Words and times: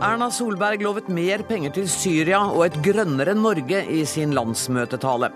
Erna 0.00 0.30
Solberg 0.32 0.80
lovet 0.80 1.10
mer 1.12 1.42
penger 1.44 1.74
til 1.76 1.88
Syria 1.92 2.38
og 2.48 2.62
et 2.64 2.76
grønnere 2.80 3.34
Norge 3.36 3.82
i 3.92 3.98
sin 4.08 4.32
landsmøtetale. 4.32 5.28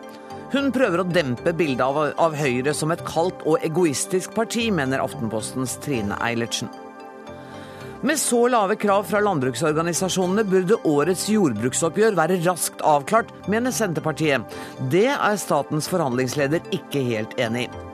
Hun 0.54 0.70
prøver 0.72 1.02
å 1.02 1.04
dempe 1.04 1.52
bildet 1.52 1.84
av, 1.84 1.98
av 2.16 2.36
Høyre 2.38 2.72
som 2.72 2.94
et 2.94 3.02
kaldt 3.04 3.44
og 3.44 3.60
egoistisk 3.66 4.32
parti, 4.32 4.70
mener 4.72 5.04
Aftenpostens 5.04 5.76
Trine 5.84 6.16
Eilertsen. 6.24 6.72
Med 8.08 8.16
så 8.20 8.46
lave 8.48 8.78
krav 8.80 9.04
fra 9.10 9.20
landbruksorganisasjonene 9.24 10.48
burde 10.48 10.80
årets 10.88 11.28
jordbruksoppgjør 11.28 12.16
være 12.16 12.40
raskt 12.48 12.80
avklart, 12.88 13.36
mener 13.52 13.72
Senterpartiet. 13.72 14.48
Det 14.92 15.10
er 15.12 15.40
statens 15.40 15.92
forhandlingsleder 15.92 16.64
ikke 16.72 17.04
helt 17.04 17.36
enig 17.36 17.68
i. 17.68 17.93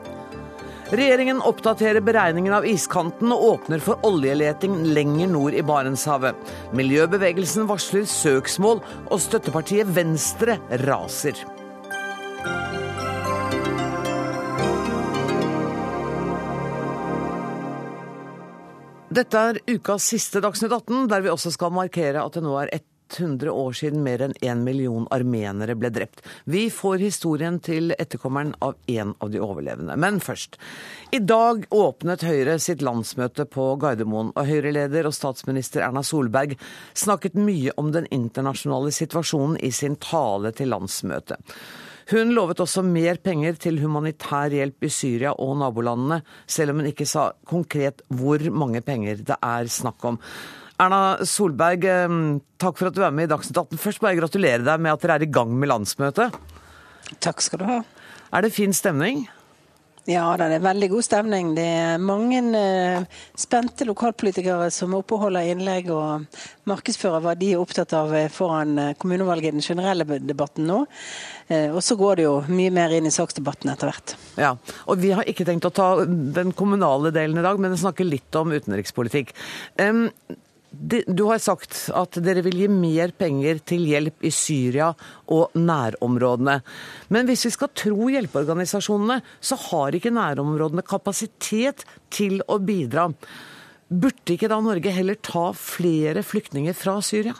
Regjeringen 0.90 1.38
oppdaterer 1.46 2.02
beregningen 2.02 2.50
av 2.56 2.64
iskanten 2.66 3.30
og 3.30 3.44
åpner 3.46 3.78
for 3.78 4.02
oljeleting 4.08 4.72
lenger 4.90 5.28
nord 5.30 5.54
i 5.54 5.62
Barentshavet. 5.62 6.34
Miljøbevegelsen 6.74 7.68
varsler 7.70 8.08
søksmål, 8.10 8.82
og 9.06 9.22
støttepartiet 9.22 9.86
Venstre 9.94 10.58
raser. 10.82 11.38
Dette 19.14 19.46
er 19.52 19.62
ukas 19.70 20.10
siste 20.10 20.42
Dagsnytt 20.42 20.74
18, 20.74 21.06
der 21.10 21.22
vi 21.22 21.30
også 21.30 21.54
skal 21.54 21.70
markere 21.74 22.26
at 22.26 22.34
det 22.34 22.42
nå 22.42 22.58
er 22.58 22.74
ett 22.74 22.89
100 23.18 23.50
år 23.50 23.72
siden 23.76 24.04
mer 24.04 24.22
enn 24.24 24.36
én 24.44 24.62
million 24.66 25.08
armenere 25.10 25.74
ble 25.78 25.90
drept. 25.94 26.22
Vi 26.44 26.68
får 26.70 27.02
historien 27.02 27.58
til 27.64 27.94
etterkommeren 27.96 28.54
av 28.60 28.78
en 28.86 29.14
av 29.18 29.32
de 29.32 29.42
overlevende. 29.42 29.96
Men 29.96 30.20
først. 30.20 30.58
I 31.10 31.18
dag 31.18 31.66
åpnet 31.74 32.24
Høyre 32.26 32.58
sitt 32.62 32.84
landsmøte 32.86 33.46
på 33.50 33.74
Gardermoen, 33.82 34.32
og 34.36 34.46
Høyre-leder 34.46 35.08
og 35.08 35.16
statsminister 35.16 35.84
Erna 35.86 36.04
Solberg 36.06 36.56
snakket 36.94 37.38
mye 37.38 37.74
om 37.80 37.92
den 37.94 38.06
internasjonale 38.14 38.92
situasjonen 38.94 39.58
i 39.64 39.72
sin 39.74 39.98
tale 40.00 40.54
til 40.56 40.70
landsmøtet. 40.74 41.40
Hun 42.10 42.32
lovet 42.34 42.58
også 42.58 42.82
mer 42.82 43.20
penger 43.22 43.54
til 43.62 43.76
humanitær 43.78 44.50
hjelp 44.50 44.82
i 44.82 44.90
Syria 44.90 45.30
og 45.38 45.52
nabolandene, 45.60 46.24
selv 46.42 46.72
om 46.72 46.80
hun 46.80 46.88
ikke 46.90 47.06
sa 47.06 47.28
konkret 47.46 48.02
hvor 48.10 48.42
mange 48.50 48.82
penger 48.82 49.22
det 49.28 49.36
er 49.38 49.70
snakk 49.70 50.08
om. 50.10 50.18
Erna 50.80 51.18
Solberg, 51.28 51.84
takk 52.60 52.78
for 52.78 52.88
at 52.88 52.96
du 52.96 53.02
er 53.04 53.12
med 53.12 53.28
i 53.28 53.32
Dagsnytt 53.34 53.58
18. 53.58 53.80
Først 53.82 54.00
bare 54.00 54.16
gratulere 54.16 54.64
deg 54.64 54.80
med 54.80 54.94
at 54.94 55.02
dere 55.04 55.18
er 55.18 55.26
i 55.26 55.34
gang 55.34 55.52
med 55.52 55.68
landsmøtet. 55.68 56.38
Takk 57.20 57.44
skal 57.44 57.60
du 57.60 57.68
ha. 57.68 57.82
Er 58.32 58.46
det 58.46 58.54
fin 58.54 58.72
stemning? 58.72 59.26
Ja, 60.08 60.24
det 60.40 60.46
er 60.48 60.62
veldig 60.64 60.88
god 60.94 61.04
stemning. 61.04 61.50
Det 61.54 61.66
er 61.66 62.00
mange 62.00 62.40
uh, 62.56 63.04
spente 63.38 63.84
lokalpolitikere 63.84 64.70
som 64.72 64.96
oppholder 64.96 65.50
innlegg 65.52 65.90
og 65.92 66.40
markedsfører 66.70 67.20
hva 67.26 67.36
de 67.38 67.52
er 67.52 67.60
opptatt 67.60 67.92
av 67.98 68.14
foran 68.32 68.72
uh, 68.80 68.88
kommunevalget 68.98 69.50
i 69.50 69.58
den 69.58 69.66
generelle 69.66 70.18
debatten 70.24 70.66
nå. 70.70 70.82
Og 71.50 71.80
så 71.82 71.96
går 71.98 72.20
det 72.20 72.24
jo 72.28 72.34
mye 72.46 72.70
mer 72.70 72.92
inn 72.94 73.08
i 73.08 73.10
saksdebatten 73.10 73.72
etter 73.72 73.90
hvert. 73.90 74.12
Ja, 74.38 74.52
og 74.86 75.00
Vi 75.02 75.10
har 75.10 75.26
ikke 75.26 75.42
tenkt 75.48 75.66
å 75.66 75.72
ta 75.74 75.88
den 76.06 76.52
kommunale 76.54 77.10
delen 77.10 77.40
i 77.40 77.42
dag, 77.42 77.58
men 77.58 77.74
snakke 77.74 78.06
litt 78.06 78.38
om 78.38 78.54
utenrikspolitikk. 78.54 79.34
Du 80.80 81.26
har 81.28 81.40
sagt 81.44 81.76
at 81.92 82.16
dere 82.24 82.40
vil 82.46 82.62
gi 82.62 82.68
mer 82.72 83.12
penger 83.12 83.58
til 83.68 83.84
hjelp 83.90 84.24
i 84.24 84.30
Syria 84.32 84.88
og 85.28 85.52
nærområdene. 85.58 86.56
Men 87.12 87.28
hvis 87.28 87.44
vi 87.44 87.52
skal 87.52 87.72
tro 87.76 88.08
hjelpeorganisasjonene, 88.08 89.18
så 89.44 89.58
har 89.68 89.96
ikke 89.96 90.14
nærområdene 90.16 90.86
kapasitet 90.86 91.84
til 92.08 92.40
å 92.48 92.56
bidra. 92.64 93.10
Burde 93.90 94.36
ikke 94.36 94.48
da 94.48 94.60
Norge 94.64 94.96
heller 94.96 95.20
ta 95.20 95.50
flere 95.52 96.24
flyktninger 96.24 96.76
fra 96.78 96.96
Syria? 97.04 97.36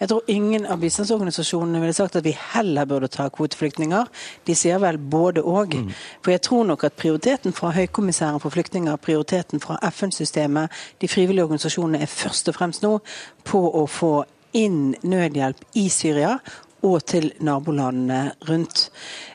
Jeg 0.00 0.08
tror 0.08 0.22
ingen 0.32 0.66
av 0.66 0.80
bistandsorganisasjonene 0.80 1.80
ville 1.82 1.96
sagt 1.96 2.16
at 2.16 2.24
vi 2.24 2.32
heller 2.54 2.88
burde 2.88 3.10
ta 3.12 3.28
kvoteflyktninger. 3.28 4.08
De 4.46 4.56
sier 4.56 4.80
vel 4.82 4.98
både 4.98 5.44
og. 5.44 5.74
Mm. 5.76 5.92
For 6.24 6.34
jeg 6.34 6.42
tror 6.46 6.64
nok 6.70 6.84
at 6.88 6.96
prioriteten 6.98 7.52
fra 7.56 7.72
Høykommissæren 7.76 8.40
for 8.40 8.54
flyktninger, 8.54 8.96
prioriteten 8.96 9.60
fra 9.60 9.78
FN-systemet, 9.90 10.72
de 11.00 11.08
frivillige 11.08 11.44
organisasjonene 11.44 12.02
er 12.02 12.10
først 12.10 12.48
og 12.48 12.56
fremst 12.56 12.86
nå 12.86 12.96
på 13.44 13.62
å 13.82 13.86
få 13.90 14.14
inn 14.56 14.96
nødhjelp 15.06 15.60
i 15.78 15.86
Syria 15.92 16.38
og 16.86 17.04
til 17.08 17.30
nabolandene 17.44 18.34
rundt. 18.48 18.86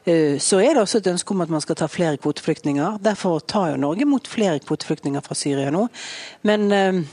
Eh, 0.06 0.38
så 0.41 0.61
er 0.63 0.73
det 0.73 0.83
også 0.83 1.01
et 1.01 1.11
ønske 1.13 1.35
om 1.35 1.44
at 1.45 1.51
man 1.53 1.63
skal 1.63 1.78
ta 1.79 1.89
flere 1.91 2.17
kvoteflyktninger. 2.22 3.00
Derfor 3.06 3.39
tar 3.39 3.73
jo 3.73 3.81
Norge 3.81 4.07
mot 4.09 4.28
flere 4.28 4.59
kvoteflyktninger 4.63 5.25
fra 5.25 5.38
Syria 5.38 5.73
nå. 5.73 5.88
Men 6.47 6.72
eh, 6.72 7.03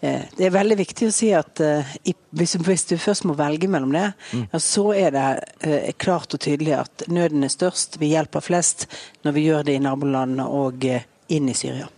Eh, 0.00 0.22
det 0.38 0.46
er 0.46 0.54
veldig 0.54 0.76
viktig 0.78 1.08
å 1.08 1.12
si 1.12 1.32
at 1.34 1.58
hvis, 1.58 2.84
du 2.86 2.94
først 3.02 3.24
må 3.26 3.34
velge 3.34 3.66
mellom 3.68 3.90
det, 3.96 4.04
mm. 4.30 4.44
så 4.62 4.84
er 4.94 5.10
det 5.10 5.92
klart 5.98 6.38
og 6.38 6.42
tydelig 6.44 6.76
at 6.78 7.04
nøden 7.10 7.42
er 7.42 7.52
størst, 7.52 7.98
vi 7.98 8.12
hjelper 8.14 8.44
flest 8.46 8.86
når 9.26 9.34
vi 9.34 9.46
gjør 9.48 9.66
det 9.66 9.74
i 9.74 9.82
nabolandene 9.82 10.46
og 10.46 10.86
inn 10.86 11.50
i 11.50 11.58
Syria. 11.58 11.90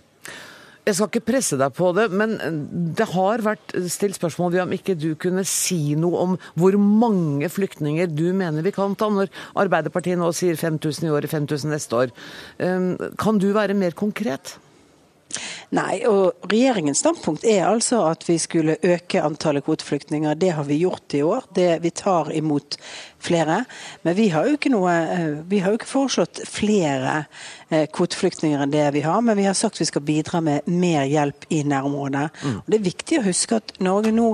Jeg 0.86 0.96
skal 0.96 1.10
ikke 1.10 1.26
presse 1.28 1.58
deg 1.60 1.74
på 1.76 1.90
det, 1.96 2.06
men 2.14 2.36
det 2.96 3.06
har 3.12 3.44
vært 3.44 3.74
stilt 3.92 4.16
spørsmål 4.16 4.54
ved 4.54 4.62
om 4.64 4.72
ikke 4.74 4.96
du 4.98 5.10
kunne 5.20 5.44
si 5.48 5.94
noe 5.98 6.24
om 6.24 6.38
hvor 6.58 6.78
mange 6.80 7.50
flyktninger 7.52 8.08
du 8.10 8.30
mener 8.36 8.64
vi 8.64 8.72
kan 8.74 8.96
ta, 8.98 9.10
når 9.12 9.28
Arbeiderpartiet 9.60 10.18
nå 10.20 10.32
sier 10.36 10.56
5000 10.58 11.10
i 11.10 11.12
år 11.12 11.28
og 11.28 11.34
5000 11.36 11.74
neste 11.74 12.00
år. 12.00 12.16
Kan 13.20 13.38
du 13.42 13.50
være 13.56 13.76
mer 13.76 13.96
konkret? 13.98 14.56
Nei, 15.76 16.00
og 16.10 16.48
regjeringens 16.50 16.98
standpunkt 17.04 17.44
er 17.46 17.68
altså 17.68 18.00
at 18.08 18.24
vi 18.26 18.34
skulle 18.42 18.78
øke 18.82 19.22
antallet 19.22 19.62
kvoteflyktninger. 19.66 20.34
Det 20.34 20.50
har 20.56 20.66
vi 20.66 20.80
gjort 20.82 21.14
i 21.14 21.22
år. 21.22 21.46
Det, 21.54 21.68
vi 21.84 21.92
tar 21.94 22.32
imot 22.34 22.74
flere. 23.24 23.64
Men 24.06 24.16
vi 24.18 24.28
har 24.34 24.48
jo 24.48 24.58
ikke, 24.58 24.72
noe, 24.72 24.90
eh, 24.90 25.40
vi 25.50 25.60
har 25.62 25.72
jo 25.72 25.80
ikke 25.80 25.90
foreslått 25.90 26.42
flere 26.48 27.24
Eh, 27.70 27.84
kvoteflyktninger 27.86 28.58
enn 28.64 28.72
det 28.72 28.82
vi 28.96 29.00
har, 29.04 29.20
men 29.22 29.36
vi 29.38 29.44
har 29.46 29.54
sagt 29.54 29.78
vi 29.78 29.86
skal 29.86 30.02
bidra 30.02 30.40
med 30.42 30.66
mer 30.66 31.04
hjelp 31.06 31.44
i 31.54 31.60
nærområdet. 31.62 32.24
Mm. 32.42 32.56
Og 32.58 32.66
Det 32.66 32.78
er 32.80 32.82
viktig 32.82 33.18
å 33.20 33.26
huske 33.28 33.60
at 33.60 33.70
Norge 33.78 34.10
nå 34.10 34.32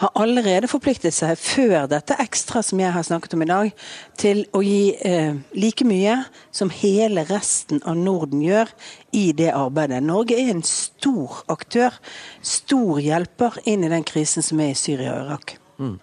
har 0.00 0.14
allerede 0.16 0.70
forpliktet 0.72 1.12
seg, 1.12 1.36
før 1.36 1.84
dette 1.92 2.16
ekstra 2.16 2.62
som 2.64 2.80
jeg 2.80 2.94
har 2.94 3.04
snakket 3.04 3.36
om 3.36 3.44
i 3.44 3.50
dag, 3.50 3.84
til 4.16 4.40
å 4.56 4.64
gi 4.64 4.96
eh, 5.04 5.36
like 5.52 5.84
mye 5.84 6.16
som 6.48 6.72
hele 6.72 7.26
resten 7.28 7.84
av 7.84 8.00
Norden 8.00 8.40
gjør 8.40 8.72
i 9.12 9.26
det 9.36 9.52
arbeidet. 9.52 10.00
Norge 10.00 10.40
er 10.40 10.48
en 10.54 10.64
stor 10.64 11.42
aktør, 11.52 11.92
stor 12.40 13.04
hjelper 13.04 13.60
inn 13.68 13.84
i 13.84 13.92
den 13.92 14.08
krisen 14.08 14.40
som 14.40 14.64
er 14.64 14.72
i 14.72 14.80
Syria 14.80 15.12
og 15.18 15.26
Irak. 15.26 15.58
Mm. 15.76 15.98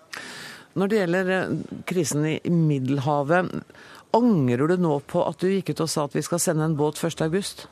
Når 0.76 0.92
det 0.92 1.02
gjelder 1.02 1.34
eh, 1.36 1.60
krisen 1.88 2.26
i 2.28 2.40
Middelhavet, 2.52 3.52
Angrer 4.16 4.68
du 4.68 4.78
nå 4.80 5.00
på 5.12 5.24
at 5.28 5.42
du 5.44 5.50
gikk 5.52 5.74
ut 5.74 5.82
og 5.84 5.92
sa 5.92 6.06
at 6.08 6.14
vi 6.16 6.24
skal 6.24 6.40
sende 6.40 6.64
en 6.64 6.78
båt 6.80 7.02
1.8? 7.02 7.66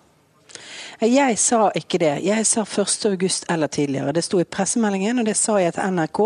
Jeg 1.04 1.38
sa 1.42 1.70
ikke 1.76 1.98
det. 2.04 2.12
Jeg 2.24 2.46
sa 2.46 2.62
1.8 2.64 3.48
eller 3.52 3.72
tidligere. 3.72 4.14
Det 4.16 4.22
sto 4.24 4.38
i 4.40 4.46
pressemeldingen, 4.46 5.20
og 5.20 5.28
det 5.28 5.34
sa 5.40 5.56
jeg 5.60 5.74
til 5.76 5.96
NRK 5.96 6.20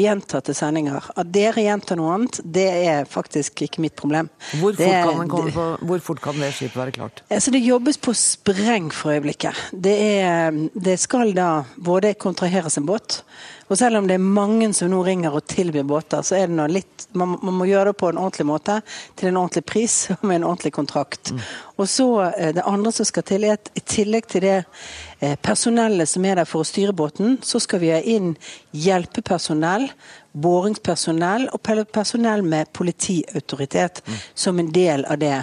i 0.00 0.06
gjentatte 0.06 0.54
sendinger. 0.56 1.10
At 1.14 1.30
dere 1.32 1.62
gjentar 1.62 2.00
noe 2.00 2.16
annet, 2.16 2.40
det 2.42 2.66
er 2.88 3.06
faktisk 3.08 3.62
ikke 3.68 3.84
mitt 3.84 3.96
problem. 4.00 4.32
Hvor 4.62 4.74
fort, 4.74 4.80
det, 4.80 4.90
kan, 5.30 5.52
på, 5.54 5.68
hvor 5.92 6.02
fort 6.08 6.24
kan 6.24 6.42
det 6.42 6.50
skipet 6.56 6.80
være 6.80 6.96
klart? 6.96 7.22
Altså, 7.28 7.54
det 7.54 7.62
jobbes 7.64 8.00
på 8.02 8.16
spreng 8.16 8.90
for 8.92 9.14
øyeblikket. 9.14 9.60
Det, 9.70 9.96
er, 10.24 10.60
det 10.74 10.98
skal 11.04 11.36
da 11.36 11.52
både 11.76 12.16
kontraheres 12.18 12.80
en 12.80 12.88
båt 12.90 13.22
og 13.70 13.78
selv 13.78 14.00
om 14.00 14.06
det 14.08 14.16
er 14.18 14.24
mange 14.38 14.66
som 14.74 14.90
nå 14.90 15.00
ringer 15.06 15.34
og 15.34 15.44
tilbyr 15.46 15.86
båter, 15.86 16.24
så 16.26 16.34
er 16.40 16.48
det 16.50 16.56
noe 16.58 16.70
litt 16.70 17.06
man, 17.14 17.36
man, 17.42 17.54
må 17.54 17.66
gjøre 17.68 17.90
det 17.90 17.98
på 18.00 18.08
en 18.10 18.18
ordentlig 18.18 18.46
måte, 18.50 18.80
til 19.18 19.30
en 19.30 19.38
ordentlig 19.40 19.62
pris 19.66 19.96
og 20.16 20.24
med 20.26 20.40
en 20.40 20.46
ordentlig 20.50 20.72
kontrakt. 20.74 21.30
Mm. 21.30 21.42
Og 21.78 21.88
så 21.88 22.08
eh, 22.30 22.54
Det 22.56 22.66
andre 22.66 22.92
som 22.92 23.06
skal 23.06 23.26
til, 23.30 23.46
er 23.46 23.58
at 23.58 23.70
i 23.78 23.82
tillegg 23.86 24.26
til 24.30 24.44
det 24.44 24.56
eh, 25.20 25.36
personellet 25.42 26.10
som 26.10 26.26
er 26.26 26.40
der 26.40 26.48
for 26.50 26.64
å 26.64 26.68
styre 26.68 26.94
båten, 26.96 27.38
så 27.46 27.62
skal 27.62 27.82
vi 27.82 27.92
ha 27.94 28.00
inn 28.02 28.34
hjelpepersonell, 28.74 29.86
båringspersonell 30.30 31.48
og 31.54 31.62
personell 31.94 32.42
med 32.46 32.70
politiautoritet 32.76 34.02
mm. 34.06 34.18
som 34.34 34.58
en 34.58 34.72
del 34.74 35.06
av 35.06 35.22
det. 35.22 35.36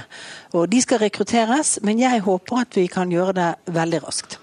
Og 0.56 0.68
De 0.72 0.84
skal 0.84 1.04
rekrutteres, 1.04 1.78
men 1.84 2.00
jeg 2.00 2.24
håper 2.28 2.64
at 2.64 2.80
vi 2.80 2.88
kan 2.92 3.12
gjøre 3.12 3.36
det 3.40 3.54
veldig 3.76 4.04
raskt. 4.04 4.40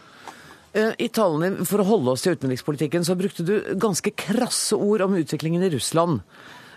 Eh, 0.75 0.91
I 1.07 1.09
tallene, 1.15 1.63
for 1.69 1.83
å 1.83 1.87
holde 1.87 2.17
oss 2.17 2.25
til 2.25 2.35
utenrikspolitikken, 2.35 3.07
så 3.07 3.15
brukte 3.19 3.47
du 3.47 3.55
ganske 3.79 4.11
krasse 4.19 4.75
ord 4.75 5.07
om 5.07 5.17
utviklingen 5.21 5.63
i 5.63 5.71
Russland. 5.77 6.25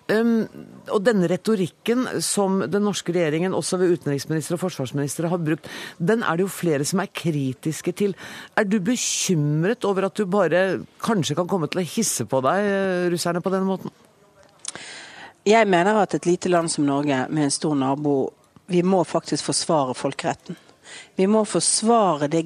Um, 0.08 0.46
og 0.88 1.02
denne 1.04 1.28
retorikken 1.28 2.06
som 2.24 2.62
den 2.72 2.86
norske 2.88 3.12
regjeringen, 3.12 3.56
også 3.58 3.80
ved 3.82 3.98
utenriksminister 3.98 4.56
og 4.56 4.62
forsvarsministre, 4.62 5.28
har 5.34 5.42
brukt, 5.44 5.68
den 6.00 6.22
er 6.24 6.38
det 6.38 6.46
jo 6.46 6.54
flere 6.54 6.86
som 6.88 7.02
er 7.04 7.12
kritiske 7.12 7.92
til. 7.98 8.14
Er 8.56 8.70
du 8.70 8.78
bekymret 8.80 9.84
over 9.90 10.08
at 10.08 10.16
du 10.16 10.24
bare 10.30 10.62
kanskje 11.04 11.36
kan 11.36 11.50
komme 11.50 11.68
til 11.68 11.82
å 11.82 11.88
hisse 11.90 12.28
på 12.30 12.40
deg 12.46 12.70
eh, 12.70 13.08
russerne 13.12 13.44
på 13.44 13.52
denne 13.52 13.68
måten? 13.68 13.92
Jeg 15.48 15.68
mener 15.68 16.00
at 16.00 16.16
et 16.16 16.30
lite 16.30 16.54
land 16.54 16.72
som 16.72 16.88
Norge, 16.88 17.26
med 17.32 17.50
en 17.50 17.58
stor 17.58 17.76
nabo, 17.76 18.16
vi 18.68 18.84
må 18.84 19.02
faktisk 19.08 19.50
forsvare 19.50 19.96
folkeretten. 19.96 20.60
Vi 21.16 21.28
må 21.28 21.44
forsvare 21.46 22.30
det, 22.32 22.44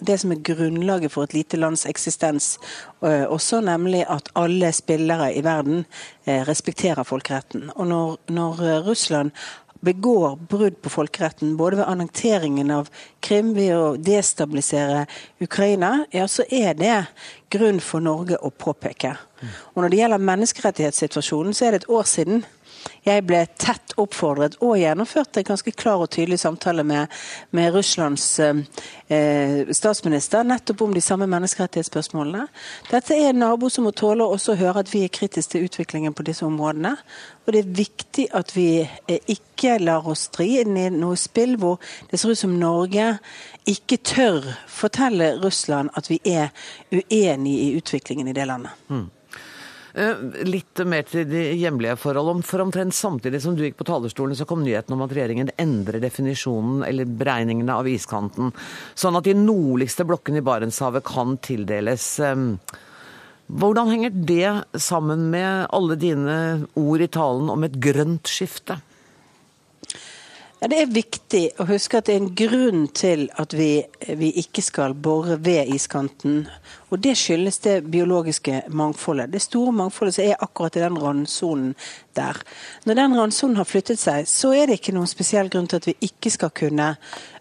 det 0.00 0.18
som 0.20 0.34
er 0.34 0.44
grunnlaget 0.44 1.12
for 1.14 1.28
et 1.28 1.34
lite 1.34 1.60
lands 1.60 1.86
eksistens. 1.86 2.58
Eh, 3.02 3.24
også 3.24 3.60
nemlig 3.64 4.04
at 4.08 4.30
alle 4.34 4.72
spillere 4.72 5.32
i 5.34 5.44
verden 5.44 5.84
eh, 6.26 6.42
respekterer 6.48 7.06
folkeretten. 7.06 7.70
Og 7.76 7.86
når, 7.86 8.16
når 8.28 8.64
Russland 8.88 9.30
begår 9.80 10.36
brudd 10.48 10.76
på 10.82 10.92
folkeretten, 10.92 11.56
både 11.56 11.80
ved 11.80 11.88
annekteringen 11.88 12.70
av 12.74 12.90
Krim, 13.24 13.54
ved 13.56 13.72
å 13.76 13.96
destabilisere 13.96 15.06
Ukraina, 15.40 16.04
ja, 16.12 16.26
så 16.28 16.44
er 16.52 16.76
det 16.76 16.96
grunn 17.52 17.80
for 17.84 18.04
Norge 18.04 18.36
å 18.36 18.52
påpeke. 18.52 19.14
Og 19.74 19.82
Når 19.82 19.88
det 19.88 20.00
gjelder 20.02 20.28
menneskerettighetssituasjonen, 20.30 21.56
så 21.56 21.66
er 21.66 21.72
det 21.72 21.82
et 21.82 21.92
år 21.96 22.08
siden 22.08 22.44
jeg 23.04 23.24
ble 23.28 23.42
tett 23.60 23.94
oppfordret 24.00 24.56
og 24.64 24.78
gjennomførte 24.80 25.40
en 25.40 25.48
ganske 25.50 25.72
klar 25.76 26.02
og 26.04 26.10
tydelig 26.14 26.40
samtale 26.42 26.84
med, 26.86 27.10
med 27.56 27.74
Russlands 27.74 28.26
eh, 28.40 29.66
statsminister 29.76 30.46
nettopp 30.46 30.84
om 30.86 30.94
de 30.94 31.02
samme 31.04 31.28
menneskerettighetsspørsmålene. 31.30 32.46
Dette 32.90 33.16
er 33.16 33.32
en 33.32 33.42
nabo 33.44 33.70
som 33.72 33.88
må 33.88 33.94
tåle 33.96 34.24
også 34.24 34.54
å 34.54 34.60
høre 34.60 34.84
at 34.84 34.92
vi 34.94 35.04
er 35.04 35.12
kritiske 35.12 35.56
til 35.56 35.68
utviklingen 35.68 36.14
på 36.16 36.26
disse 36.26 36.46
områdene. 36.46 36.94
Og 37.46 37.54
det 37.54 37.62
er 37.64 37.78
viktig 37.80 38.26
at 38.36 38.52
vi 38.56 38.68
eh, 38.82 39.22
ikke 39.32 39.78
lar 39.82 40.08
oss 40.08 40.28
dri 40.34 40.60
inn 40.62 40.76
i 40.78 40.88
noe 40.94 41.18
spill 41.20 41.56
hvor 41.60 41.80
det 42.10 42.20
ser 42.20 42.34
ut 42.34 42.42
som 42.44 42.58
Norge 42.60 43.14
ikke 43.70 44.00
tør 44.06 44.52
fortelle 44.70 45.34
Russland 45.42 45.92
at 45.98 46.10
vi 46.10 46.20
er 46.24 46.52
uenig 46.92 47.56
i 47.64 47.72
utviklingen 47.78 48.30
i 48.30 48.36
det 48.36 48.46
landet. 48.48 48.76
Mm. 48.88 49.08
Eh, 49.94 50.20
litt 50.46 50.80
mer 50.86 51.06
til 51.08 51.26
de 51.28 51.42
hjemlige 51.58 51.96
forhold. 51.98 52.44
For 52.46 52.62
omtrent 52.62 52.94
samtidig 52.94 53.42
som 53.42 53.56
du 53.56 53.64
gikk 53.64 53.78
på 53.80 53.88
talerstolen, 53.88 54.36
så 54.38 54.46
kom 54.48 54.62
nyheten 54.64 54.94
om 54.94 55.02
at 55.06 55.14
regjeringen 55.16 55.50
endrer 55.60 56.02
definisjonen 56.02 56.84
eller 56.86 57.08
beregningene 57.08 57.74
av 57.74 57.88
iskanten, 57.90 58.52
sånn 58.94 59.18
at 59.18 59.26
de 59.26 59.34
nordligste 59.38 60.06
blokkene 60.08 60.40
i 60.40 60.46
Barentshavet 60.46 61.06
kan 61.06 61.36
tildeles. 61.42 62.06
Hvordan 63.50 63.90
henger 63.90 64.14
det 64.14 64.80
sammen 64.80 65.26
med 65.32 65.66
alle 65.74 65.98
dine 65.98 66.36
ord 66.78 67.02
i 67.02 67.10
talen 67.10 67.50
om 67.50 67.66
et 67.66 67.80
grønt 67.82 68.30
skifte? 68.30 68.78
Ja, 70.60 70.68
Det 70.68 70.76
er 70.76 70.90
viktig 70.92 71.40
å 71.56 71.64
huske 71.70 71.96
at 71.96 72.08
det 72.10 72.12
er 72.12 72.18
en 72.20 72.34
grunn 72.36 72.82
til 72.92 73.22
at 73.40 73.54
vi, 73.56 73.80
vi, 74.04 74.28
ikke 74.42 74.60
skal 74.60 74.92
bore 74.92 75.38
ved 75.40 75.70
iskanten. 75.72 76.42
Og 76.92 77.00
Det 77.00 77.14
skyldes 77.16 77.58
det 77.64 77.76
biologiske 77.88 78.66
mangfoldet. 78.68 79.32
Det 79.32 79.40
store 79.40 79.72
mangfoldet 79.72 80.18
som 80.18 80.26
er 80.26 80.44
akkurat 80.44 80.76
i 80.76 80.84
den 80.84 81.00
randsonen 81.00 81.72
der. 82.12 82.36
Når 82.84 83.00
den 83.00 83.16
randsonen 83.16 83.56
har 83.56 83.64
flyttet 83.64 84.04
seg, 84.04 84.28
så 84.28 84.52
er 84.52 84.68
det 84.68 84.82
ikke 84.82 84.92
noen 84.98 85.08
spesiell 85.08 85.48
grunn 85.48 85.70
til 85.70 85.80
at 85.80 85.88
vi 85.88 85.96
ikke 86.10 86.36
skal 86.36 86.52
kunne 86.52 86.92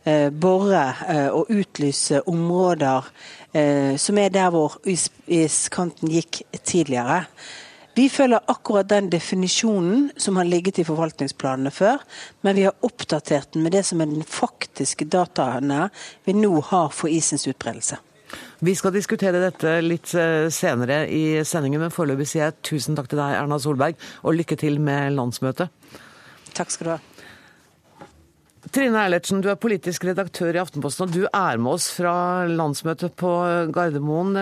eh, 0.06 0.30
bore 0.32 0.88
eh, 1.12 1.28
og 1.28 1.52
utlyse 1.52 2.24
områder 2.24 3.12
eh, 3.52 3.98
som 4.00 4.18
er 4.18 4.32
der 4.32 4.48
hvor 4.56 4.80
is, 4.88 5.10
iskanten 5.28 6.08
gikk 6.08 6.46
tidligere. 6.64 7.26
Vi 8.00 8.06
følger 8.08 8.40
akkurat 8.48 8.88
den 8.88 9.10
definisjonen 9.12 10.06
som 10.16 10.38
har 10.40 10.48
ligget 10.48 10.78
i 10.80 10.86
forvaltningsplanene 10.88 11.72
før, 11.74 12.00
men 12.48 12.56
vi 12.56 12.64
har 12.64 12.86
oppdatert 12.88 13.52
den 13.52 13.66
med 13.66 13.74
det 13.76 13.82
som 13.90 14.00
er 14.00 14.08
den 14.08 14.24
faktiske 14.24 15.04
dataene 15.12 15.90
vi 16.24 16.38
nå 16.38 16.54
har 16.70 16.94
for 16.96 17.12
isens 17.12 17.44
utbredelse. 17.52 17.98
Vi 18.64 18.78
skal 18.80 18.96
diskutere 18.96 19.44
dette 19.44 19.74
litt 19.84 20.14
eh, 20.16 20.48
senere 20.48 21.02
i 21.12 21.42
sendingen, 21.44 21.84
men 21.84 21.92
foreløpig 21.92 22.30
sier 22.30 22.46
jeg 22.46 22.60
tusen 22.72 22.96
takk 22.96 23.12
til 23.12 23.20
deg, 23.20 23.36
Erna 23.36 23.60
Solberg, 23.60 24.00
og 24.24 24.38
lykke 24.38 24.56
til 24.64 24.80
med 24.80 25.18
landsmøtet. 25.20 25.68
Takk 26.56 26.72
skal 26.72 26.88
du 26.88 26.96
ha. 26.96 27.19
Trine 28.70 29.00
Eilertsen, 29.02 29.40
du 29.42 29.48
er 29.50 29.58
politisk 29.58 30.04
redaktør 30.06 30.54
i 30.54 30.60
Aftenposten, 30.62 31.08
og 31.08 31.14
du 31.16 31.24
er 31.26 31.58
med 31.58 31.80
oss 31.80 31.88
fra 31.96 32.46
landsmøtet 32.46 33.16
på 33.18 33.32
Gardermoen. 33.74 34.36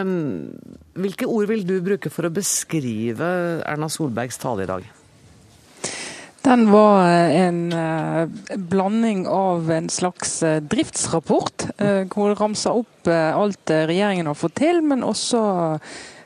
Hvilke 1.00 1.30
ord 1.32 1.48
vil 1.48 1.64
du 1.68 1.78
bruke 1.86 2.12
for 2.12 2.28
å 2.28 2.34
beskrive 2.36 3.30
Erna 3.64 3.88
Solbergs 3.88 4.40
tale 4.42 4.66
i 4.66 4.68
dag? 4.68 4.90
Den 6.44 6.66
var 6.72 7.08
en 7.08 7.62
uh, 7.72 8.28
blanding 8.72 9.24
av 9.32 9.72
en 9.72 9.88
slags 9.92 10.38
uh, 10.44 10.60
driftsrapport, 10.60 11.70
hvor 12.12 12.32
det 12.34 12.38
ramsa 12.42 12.76
opp 12.76 13.08
alt 13.08 13.72
regjeringen 13.72 14.28
har 14.28 14.36
fått 14.36 14.58
til, 14.60 14.82
men 14.84 15.08
også 15.08 15.40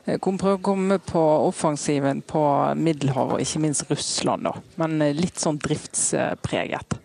prøve 0.02 0.56
å 0.56 0.62
komme 0.62 0.98
på 1.06 1.22
offensiven 1.46 2.24
på 2.26 2.42
Middelhavet, 2.74 3.38
og 3.38 3.46
ikke 3.46 3.62
minst 3.62 3.86
Russland. 3.90 4.50
Da. 4.50 4.56
Men 4.82 4.98
litt 5.14 5.38
sånn 5.38 5.62
driftspreget. 5.62 7.01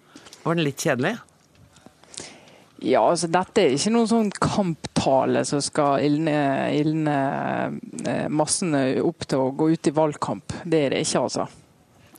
Var 0.48 0.56
den 0.56 0.64
litt 0.64 0.80
kjedelig? 0.80 1.18
Ja, 2.88 3.02
altså 3.02 3.28
dette 3.28 3.64
er 3.66 3.74
ikke 3.76 3.92
noen 3.92 4.08
sånn 4.08 4.30
kamptale 4.32 5.42
som 5.50 5.60
skal 5.66 6.06
ilne, 6.06 6.36
ildne 6.78 7.16
eh, 8.06 8.28
massene 8.32 9.02
opp 9.04 9.26
til 9.28 9.42
å 9.44 9.50
gå 9.58 9.72
ut 9.74 9.90
i 9.90 9.94
valgkamp. 9.98 10.56
Det 10.64 10.84
er 10.86 10.96
det 10.96 11.02
ikke, 11.04 11.26
altså. 11.26 11.48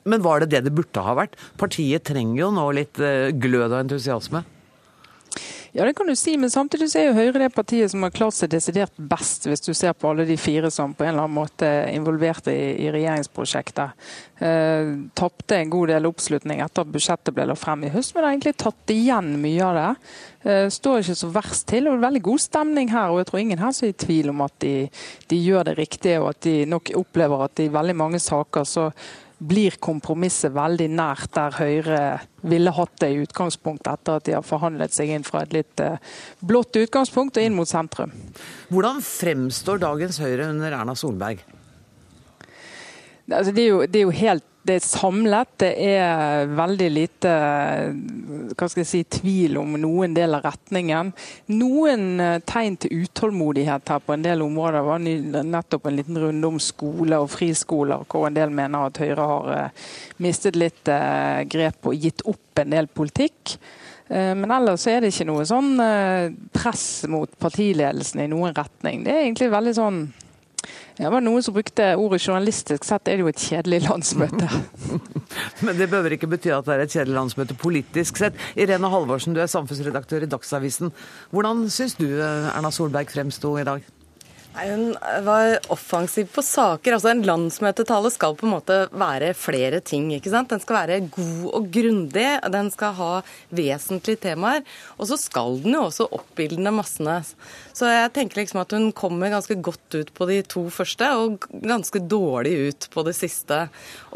Men 0.08 0.24
var 0.24 0.42
det 0.42 0.50
det 0.52 0.64
det 0.66 0.74
burde 0.76 1.04
ha 1.06 1.14
vært? 1.16 1.38
Partiet 1.60 2.04
trenger 2.10 2.42
jo 2.42 2.50
nå 2.58 2.66
litt 2.76 3.00
eh, 3.00 3.30
glød 3.32 3.70
og 3.70 3.78
entusiasme? 3.84 4.44
Ja, 5.72 5.84
det 5.84 5.92
kan 5.98 6.06
du 6.06 6.16
si, 6.16 6.36
men 6.40 6.50
samtidig 6.50 6.88
er 6.96 7.10
jo 7.10 7.16
Høyre 7.18 7.42
det 7.42 7.50
partiet 7.52 7.92
som 7.92 8.04
har 8.06 8.12
klart 8.14 8.36
seg 8.38 8.48
desidert 8.54 8.94
best, 8.96 9.44
hvis 9.44 9.60
du 9.66 9.74
ser 9.76 9.92
på 9.92 10.08
alle 10.08 10.24
de 10.28 10.38
fire 10.40 10.70
som 10.72 10.94
på 10.96 11.04
en 11.04 11.12
eller 11.12 11.26
annen 11.26 11.36
måte 11.36 11.68
er 11.68 11.92
involvert 11.92 12.48
i, 12.48 12.86
i 12.86 12.88
regjeringsprosjektet. 12.94 14.08
Eh, 14.40 14.94
Tapte 15.18 15.58
en 15.58 15.74
god 15.74 15.92
del 15.92 16.08
oppslutning 16.08 16.62
etter 16.64 16.86
at 16.86 16.94
budsjettet 16.94 17.36
ble 17.36 17.50
lagt 17.50 17.60
frem 17.60 17.84
i 17.84 17.92
høst, 17.92 18.14
men 18.14 18.24
har 18.24 18.32
egentlig 18.32 18.56
tatt 18.64 18.94
igjen 18.94 19.34
mye 19.42 19.68
av 19.68 19.76
det. 19.76 19.92
Eh, 20.48 20.64
står 20.72 21.04
ikke 21.04 21.20
så 21.20 21.32
verst 21.36 21.68
til, 21.68 21.84
og 21.84 21.94
det 21.94 22.00
er 22.00 22.08
veldig 22.08 22.26
god 22.30 22.44
stemning 22.48 22.92
her. 22.94 23.12
og 23.12 23.20
Jeg 23.20 23.30
tror 23.30 23.44
ingen 23.44 23.64
her 23.66 23.76
er 23.76 23.92
i 23.92 24.00
tvil 24.06 24.32
om 24.32 24.44
at 24.48 24.58
de, 24.64 24.74
de 25.28 25.44
gjør 25.44 25.68
det 25.68 25.78
riktige, 25.82 26.20
og 26.22 26.32
at 26.32 26.44
de 26.48 26.58
nok 26.70 26.94
opplever 26.96 27.44
at 27.44 27.60
i 27.60 27.72
veldig 27.76 27.98
mange 28.06 28.24
saker 28.24 28.64
så 28.64 28.88
blir 29.38 29.76
kompromisset 29.82 30.52
veldig 30.54 30.88
nært 30.98 31.30
der 31.36 31.54
Høyre 31.58 32.00
ville 32.48 32.72
hatt 32.74 32.96
det 33.02 33.10
i 33.12 33.20
utgangspunktet, 33.22 33.92
etter 33.92 34.18
at 34.18 34.26
de 34.26 34.34
har 34.34 34.46
forhandlet 34.46 34.94
seg 34.94 35.12
inn 35.14 35.26
fra 35.26 35.44
et 35.44 35.54
litt 35.54 35.82
eh, 35.82 36.00
blått 36.42 36.78
utgangspunkt 36.78 37.38
og 37.38 37.46
inn 37.46 37.54
mot 37.54 37.70
sentrum. 37.70 38.12
Hvordan 38.72 39.00
fremstår 39.04 39.82
dagens 39.84 40.18
Høyre 40.22 40.50
under 40.50 40.74
Erna 40.80 40.96
Solberg? 40.98 41.44
Altså, 43.28 43.52
det, 43.52 43.62
er 43.62 43.68
jo, 43.68 43.80
det, 43.84 44.00
er 44.00 44.06
jo, 44.06 44.14
helt 44.22 44.47
det 44.66 44.74
er 44.76 44.84
samlet. 44.84 45.50
Det 45.62 45.70
er 45.86 46.50
veldig 46.52 46.88
lite 46.92 47.32
hva 48.58 48.68
skal 48.68 48.82
jeg 48.82 48.90
si, 48.90 49.00
tvil 49.18 49.56
om 49.60 49.76
noen 49.80 50.14
del 50.16 50.36
av 50.36 50.44
retningen. 50.44 51.12
Noen 51.54 52.04
eh, 52.22 52.36
tegn 52.48 52.76
til 52.82 53.04
utålmodighet 53.04 53.92
her 53.94 54.04
på 54.04 54.16
en 54.16 54.26
del 54.26 54.44
områder. 54.44 54.80
Det 54.80 54.88
var 54.90 55.48
nettopp 55.54 55.88
en 55.88 55.98
liten 55.98 56.20
runde 56.20 56.52
om 56.52 56.60
skole 56.62 57.22
og 57.22 57.30
friskoler, 57.32 58.04
hvor 58.10 58.28
en 58.28 58.38
del 58.38 58.54
mener 58.54 58.90
at 58.90 59.00
Høyre 59.02 59.28
har 59.32 59.50
eh, 59.56 59.90
mistet 60.24 60.58
litt 60.58 60.92
eh, 60.92 61.44
grep 61.48 61.88
og 61.88 61.98
gitt 62.06 62.26
opp 62.28 62.64
en 62.64 62.74
del 62.74 62.90
politikk. 62.90 63.58
Men 64.08 64.48
ellers 64.48 64.86
er 64.88 65.02
det 65.04 65.10
ikke 65.12 65.26
noe 65.28 65.42
sånn 65.44 65.74
press 66.56 67.02
mot 67.12 67.28
partiledelsen 67.44 68.22
i 68.24 68.30
noen 68.32 68.54
retning. 68.56 69.02
Det 69.04 69.12
er 69.12 69.26
egentlig 69.26 69.50
veldig 69.52 69.74
sånn 69.76 69.98
det 70.98 71.10
var 71.14 71.22
noen 71.22 71.44
som 71.44 71.54
brukte 71.54 71.92
ordet 71.94 72.20
journalistisk 72.24 72.86
sett 72.86 73.06
er 73.08 73.18
det 73.18 73.26
jo 73.26 73.30
et 73.30 73.42
kjedelig 73.42 73.84
landsmøte. 73.84 74.48
Men 75.66 75.78
det 75.78 75.86
behøver 75.90 76.16
ikke 76.16 76.30
bety 76.32 76.50
at 76.54 76.66
det 76.66 76.74
er 76.74 76.82
et 76.84 76.96
kjedelig 76.96 77.18
landsmøte 77.20 77.58
politisk 77.58 78.18
sett. 78.18 78.38
Irene 78.58 78.90
Halvorsen, 78.90 79.36
du 79.36 79.42
er 79.42 79.50
samfunnsredaktør 79.50 80.26
i 80.26 80.30
Dagsavisen. 80.30 80.90
Hvordan 81.30 81.68
syns 81.70 81.94
du 82.00 82.08
Erna 82.18 82.72
Solberg 82.74 83.14
fremsto 83.14 83.54
i 83.60 83.66
dag? 83.68 83.86
Hun 84.58 84.96
var 85.26 85.58
offensiv 85.72 86.30
på 86.34 86.42
saker. 86.44 86.96
altså 86.96 87.12
En 87.12 87.24
landsmøtetale 87.26 88.10
skal 88.14 88.36
på 88.38 88.46
en 88.46 88.54
måte 88.56 88.78
være 88.90 89.32
flere 89.34 89.80
ting. 89.80 90.10
ikke 90.14 90.32
sant? 90.32 90.50
Den 90.50 90.62
skal 90.62 90.80
være 90.80 91.00
god 91.14 91.44
og 91.52 91.68
grundig, 91.74 92.26
den 92.52 92.70
skal 92.74 92.96
ha 92.98 93.10
vesentlige 93.50 94.22
temaer. 94.28 94.64
Og 94.98 95.10
så 95.10 95.18
skal 95.20 95.60
den 95.62 95.76
jo 95.78 95.86
også 95.88 96.08
oppildne 96.12 96.72
massene. 96.74 97.20
Så 97.72 97.90
jeg 97.90 98.12
tenker 98.16 98.42
liksom 98.42 98.62
at 98.62 98.72
hun 98.74 98.90
kommer 98.92 99.30
ganske 99.30 99.58
godt 99.62 99.94
ut 99.94 100.14
på 100.14 100.26
de 100.30 100.42
to 100.42 100.68
første, 100.70 101.10
og 101.14 101.46
ganske 101.52 102.00
dårlig 102.00 102.54
ut 102.68 102.88
på 102.92 103.04
det 103.06 103.14
siste. 103.18 103.66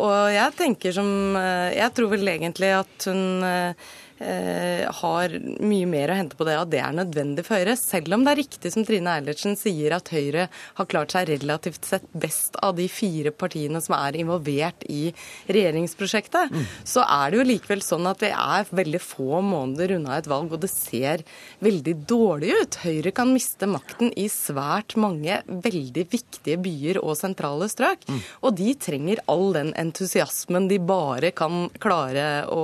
Og 0.02 0.32
jeg 0.32 0.58
tenker 0.58 0.92
som 0.94 1.36
eh, 1.36 1.72
Jeg 1.76 1.94
tror 1.94 2.10
vel 2.12 2.28
egentlig 2.28 2.72
at 2.76 3.08
hun 3.08 3.42
Eh, 3.42 3.74
har 4.22 5.32
mye 5.62 5.86
mer 5.88 6.12
å 6.12 6.16
hente 6.16 6.36
på 6.38 6.46
det, 6.46 6.54
og 6.60 6.70
det 6.72 6.80
er 6.82 6.94
nødvendig 6.94 7.44
for 7.46 7.58
Høyre. 7.58 7.74
Selv 7.78 8.14
om 8.16 8.24
det 8.24 8.32
er 8.32 8.40
riktig 8.42 8.72
som 8.74 8.84
Trine 8.86 9.16
Eilertsen 9.16 9.56
sier, 9.58 9.94
at 9.96 10.10
Høyre 10.12 10.48
har 10.78 10.88
klart 10.90 11.14
seg 11.14 11.30
relativt 11.30 11.88
sett 11.88 12.04
best 12.12 12.56
av 12.62 12.76
de 12.78 12.86
fire 12.92 13.32
partiene 13.34 13.80
som 13.82 13.96
er 13.98 14.18
involvert 14.20 14.84
i 14.92 15.10
regjeringsprosjektet, 15.50 16.52
mm. 16.52 16.66
så 16.88 17.04
er 17.06 17.32
det 17.32 17.40
jo 17.40 17.48
likevel 17.48 17.84
sånn 17.84 18.08
at 18.10 18.22
vi 18.22 18.30
er 18.32 18.70
veldig 18.70 19.02
få 19.02 19.42
måneder 19.44 19.96
unna 19.98 20.18
et 20.18 20.30
valg, 20.30 20.52
og 20.54 20.62
det 20.62 20.70
ser 20.72 21.24
veldig 21.64 21.96
dårlig 22.10 22.52
ut. 22.60 22.80
Høyre 22.84 23.14
kan 23.16 23.32
miste 23.34 23.68
makten 23.70 24.12
i 24.18 24.28
svært 24.32 24.96
mange 25.00 25.40
veldig 25.48 26.06
viktige 26.12 26.60
byer 26.62 27.00
og 27.02 27.16
sentrale 27.18 27.68
strøk, 27.72 28.06
mm. 28.08 28.22
og 28.42 28.56
de 28.60 28.76
trenger 28.78 29.24
all 29.32 29.50
den 29.56 29.72
entusiasmen 29.78 30.68
de 30.70 30.80
bare 30.82 31.32
kan 31.36 31.66
klare 31.82 32.44
å 32.52 32.62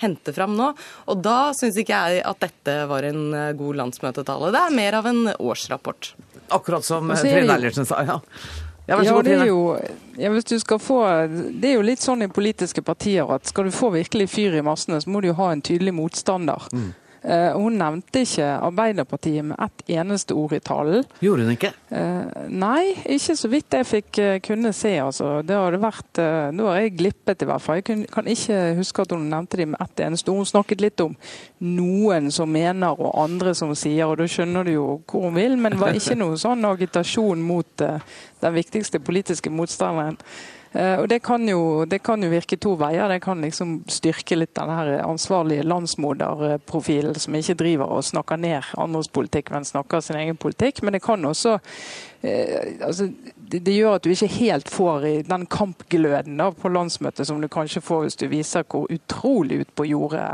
hente 0.00 0.34
fram 0.36 0.56
nå. 0.58 0.72
Og 1.08 1.20
da 1.24 1.52
syns 1.56 1.78
ikke 1.80 1.96
jeg 1.96 2.22
at 2.28 2.40
dette 2.44 2.78
var 2.90 3.06
en 3.08 3.34
eh, 3.34 3.52
god 3.58 3.82
landsmøtetale. 3.82 4.52
Det 4.54 4.62
er 4.62 4.78
mer 4.78 5.00
av 5.00 5.10
en 5.10 5.20
årsrapport. 5.36 6.14
Akkurat 6.54 6.86
som 6.86 7.12
Trine 7.18 7.58
Eilertsen 7.58 7.88
sa, 7.88 8.02
ja. 8.06 8.20
Ja, 8.88 8.96
ja, 9.04 9.18
det 9.20 9.34
er 9.36 9.50
jo, 9.50 9.76
ja, 10.16 10.30
hvis 10.32 10.46
du 10.48 10.54
skal 10.62 10.78
få, 10.80 11.02
det 11.28 11.68
er 11.68 11.74
jo 11.76 11.82
litt 11.84 12.00
sånn 12.00 12.24
i 12.24 12.28
politiske 12.32 12.80
partier 12.80 13.28
at 13.34 13.50
skal 13.50 13.68
du 13.68 13.74
få 13.74 13.90
virkelig 13.92 14.30
fyr 14.32 14.56
i 14.56 14.62
massene, 14.64 14.96
så 15.04 15.12
må 15.12 15.20
du 15.20 15.28
jo 15.28 15.34
ha 15.36 15.50
en 15.52 15.60
tydelig 15.60 15.92
motstander. 15.92 16.64
Mm. 16.72 16.94
Eh, 17.28 17.52
hun 17.52 17.76
nevnte 17.76 18.22
ikke 18.24 18.46
Arbeiderpartiet 18.64 19.44
med 19.44 19.58
ett 19.60 19.90
eneste 19.98 20.32
ord 20.34 20.54
i 20.56 20.60
talen. 20.64 21.04
Gjorde 21.20 21.44
hun 21.44 21.52
ikke? 21.52 21.70
Eh, 21.92 22.46
nei, 22.48 22.94
ikke 23.04 23.36
så 23.36 23.50
vidt 23.52 23.76
jeg 23.76 23.88
fikk 23.88 24.20
eh, 24.22 24.38
kunne 24.44 24.72
se. 24.72 24.94
Altså. 25.02 25.42
Det 25.44 25.58
hadde 25.58 25.82
vært, 25.82 26.22
Nå 26.56 26.70
har 26.70 26.80
jeg 26.80 26.96
glippet, 26.96 27.44
i 27.44 27.48
hvert 27.48 27.62
fall. 27.62 27.82
Jeg 27.82 28.08
kan 28.12 28.26
ikke 28.32 28.58
huske 28.78 29.04
at 29.04 29.12
hun 29.12 29.28
nevnte 29.28 29.60
dem 29.60 29.74
med 29.74 29.84
ett 29.84 30.04
eneste 30.06 30.32
ord. 30.32 30.40
Hun 30.40 30.52
snakket 30.54 30.82
litt 30.82 31.04
om 31.04 31.16
noen 31.68 32.32
som 32.32 32.48
mener, 32.52 32.96
og 32.96 33.18
andre 33.20 33.52
som 33.54 33.74
sier, 33.76 34.06
og 34.08 34.18
da 34.22 34.28
skjønner 34.28 34.64
du 34.64 34.72
jo 34.72 34.86
hvor 35.04 35.28
hun 35.28 35.36
vil. 35.36 35.58
Men 35.60 35.76
det 35.76 35.82
var 35.82 35.98
ikke 35.98 36.16
noe 36.22 36.38
sånn 36.40 36.64
agitasjon 36.68 37.44
mot 37.44 37.84
den 37.84 38.56
viktigste 38.56 39.02
politiske 39.04 39.52
motstanderen. 39.52 40.16
Eh, 40.78 41.00
og 41.00 41.08
det 41.10 41.18
kan, 41.26 41.42
jo, 41.48 41.84
det 41.90 41.98
kan, 42.06 42.22
jo, 42.22 42.30
virke 42.30 42.58
to 42.60 42.76
veier. 42.78 43.10
Det 43.10 43.18
kan 43.24 43.42
liksom 43.42 43.80
styrke 43.90 44.38
litt 44.38 44.54
den 44.54 44.70
her 44.70 44.92
ansvarlige 45.02 45.66
landsmoderprofilen 45.66 47.18
som 47.18 47.34
ikke 47.34 47.56
driver 47.58 47.90
og 47.96 48.06
snakker 48.06 48.38
ned 48.38 48.70
andres 48.78 49.10
politikk, 49.10 49.50
men 49.54 49.66
snakker 49.66 50.04
sin 50.04 50.20
egen 50.20 50.38
politikk. 50.38 50.84
Men 50.86 50.94
det 50.94 51.02
kan 51.02 51.26
også 51.26 51.56
eh, 52.22 52.78
altså, 52.86 53.08
det, 53.48 53.74
gjør 53.74 53.96
at 53.96 54.04
du 54.04 54.12
ikke 54.12 54.28
helt 54.38 54.70
får 54.72 55.06
den 55.28 55.44
kampgløden 55.50 56.38
da, 56.40 56.50
på 56.52 56.70
landsmøtet 56.72 57.28
som 57.28 57.40
du 57.40 57.48
kanskje 57.50 57.82
får 57.84 58.04
hvis 58.04 58.18
du 58.20 58.26
viser 58.30 58.66
hvor 58.68 58.88
utrolig 58.92 59.62
ut 59.62 59.70
på 59.78 59.86
jordet 59.88 60.26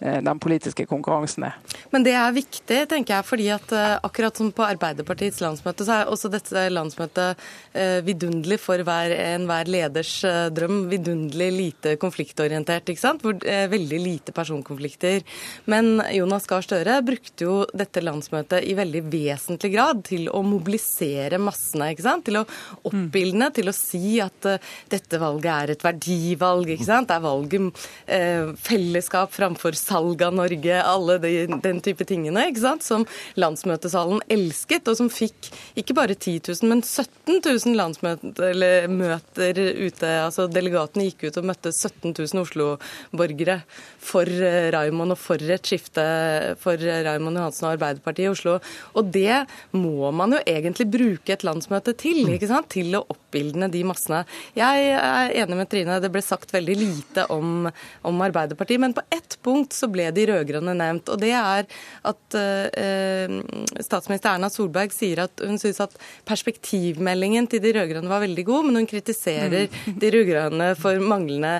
eh, 0.00 0.18
den 0.24 0.40
politiske 0.42 0.86
konkurransen 0.88 1.46
er. 1.48 1.56
Men 1.94 2.06
det 2.06 2.16
er 2.18 2.34
viktig, 2.34 2.80
tenker 2.90 3.18
jeg, 3.18 3.26
fordi 3.28 3.48
at 3.54 3.74
eh, 3.76 3.96
akkurat 4.06 4.38
som 4.38 4.50
på 4.54 4.66
Arbeiderpartiets 4.66 5.40
landsmøte, 5.44 5.86
så 5.86 6.00
er 6.00 6.12
også 6.12 6.30
dette 6.32 6.66
landsmøtet 6.72 7.46
eh, 7.72 8.00
vidunderlig 8.06 8.58
for 8.62 8.82
hver, 8.86 9.14
enhver 9.14 9.70
leders 9.70 10.18
drøm. 10.56 10.86
Vidunderlig 10.90 11.50
lite 11.54 11.96
konfliktorientert, 12.02 12.90
ikke 12.90 13.02
sant? 13.02 13.22
Hvor, 13.24 13.38
veldig 13.70 13.98
lite 14.00 14.32
personkonflikter. 14.34 15.22
Men 15.70 16.00
Jonas 16.14 16.46
Gahr 16.50 16.64
Støre 16.64 16.98
brukte 17.06 17.46
jo 17.46 17.56
dette 17.76 18.02
landsmøtet 18.02 18.66
i 18.66 18.74
veldig 18.76 19.02
vesentlig 19.12 19.72
grad 19.74 20.02
til 20.06 20.28
å 20.32 20.42
mobilisere 20.46 21.40
massene. 21.42 21.92
ikke 21.94 22.06
sant? 22.06 22.26
Til 22.26 22.40
å 22.40 22.46
oppildne 22.86 23.50
til 23.54 23.70
å 23.70 23.74
si 23.76 24.16
at 24.22 24.48
uh, 24.48 24.58
dette 24.92 25.20
valget 25.20 25.52
er 25.52 25.74
et 25.74 25.84
verdivalg. 25.84 26.70
ikke 26.74 26.88
sant? 26.88 27.08
Det 27.10 27.16
er 27.16 27.24
valget 27.24 27.84
uh, 28.10 28.52
fellesskap 28.66 29.34
framfor 29.34 29.76
salg 29.78 30.22
av 30.26 30.36
Norge, 30.36 30.80
alle 30.82 31.18
de, 31.22 31.32
den 31.64 31.82
type 31.84 32.06
tingene 32.08 32.48
ikke 32.50 32.64
sant? 32.64 32.86
som 32.86 33.06
landsmøtesalen 33.40 34.22
elsket, 34.32 34.88
og 34.90 34.98
som 35.00 35.10
fikk 35.12 35.50
ikke 35.78 35.96
bare 35.96 36.16
10 36.16 36.40
000, 36.52 36.70
men 36.70 36.82
17 36.84 37.40
000 37.40 37.76
landsmøter 37.78 39.60
ute. 39.86 40.12
altså 40.22 40.46
Delegatene 40.50 41.08
gikk 41.10 41.28
ut 41.28 41.40
og 41.40 41.48
møtte 41.52 41.72
17 41.72 42.12
000 42.12 42.44
Oslo-borgere 42.44 43.60
for 44.02 44.26
uh, 44.26 44.70
Raymond 44.74 45.16
og 45.16 45.20
for 45.20 45.40
et 45.56 45.66
skifte 45.66 46.04
for 46.60 46.80
Raymond 46.80 47.38
Johansen 47.38 47.66
og 47.66 47.74
Arbeiderpartiet 47.74 48.26
i 48.26 48.32
Oslo. 48.32 48.58
Og 48.96 49.10
det 49.12 49.44
må 49.76 50.10
man 50.16 50.36
jo 50.36 50.42
egentlig 50.46 50.88
bruke 50.92 51.34
et 51.34 51.44
landsmøte 51.46 51.94
til. 51.98 52.24
ikke 52.34 52.45
sant? 52.50 52.68
til 52.76 52.96
å 52.98 53.04
oppildne 53.12 53.68
de 53.72 53.82
massene. 53.86 54.24
Jeg 54.56 54.88
er 54.96 55.32
enig 55.42 55.58
med 55.58 55.70
Trine, 55.70 55.98
det 56.02 56.10
ble 56.12 56.22
sagt 56.24 56.52
veldig 56.54 56.76
lite 56.76 57.26
om, 57.32 57.68
om 58.06 58.24
Arbeiderpartiet. 58.26 58.82
Men 58.82 58.94
på 58.96 59.04
ett 59.14 59.38
punkt 59.44 59.76
så 59.76 59.88
ble 59.92 60.08
de 60.14 60.26
rød-grønne 60.30 60.74
nevnt. 60.76 61.10
Og 61.12 61.20
det 61.22 61.32
er 61.36 61.66
at 62.10 62.38
eh, 62.38 63.36
statsminister 63.84 64.34
Erna 64.34 64.50
Solberg 64.52 64.94
sier 64.94 65.24
at 65.26 65.44
hun 65.46 65.60
syns 65.62 65.80
at 65.84 65.96
perspektivmeldingen 66.28 67.48
til 67.50 67.62
de 67.64 67.74
rød-grønne 67.76 68.10
var 68.10 68.24
veldig 68.24 68.46
god, 68.48 68.68
men 68.68 68.80
hun 68.82 68.90
kritiserer 68.90 69.68
mm. 69.70 69.98
de 70.02 70.12
rød-grønne 70.14 70.70
for 70.80 71.02
manglende 71.02 71.58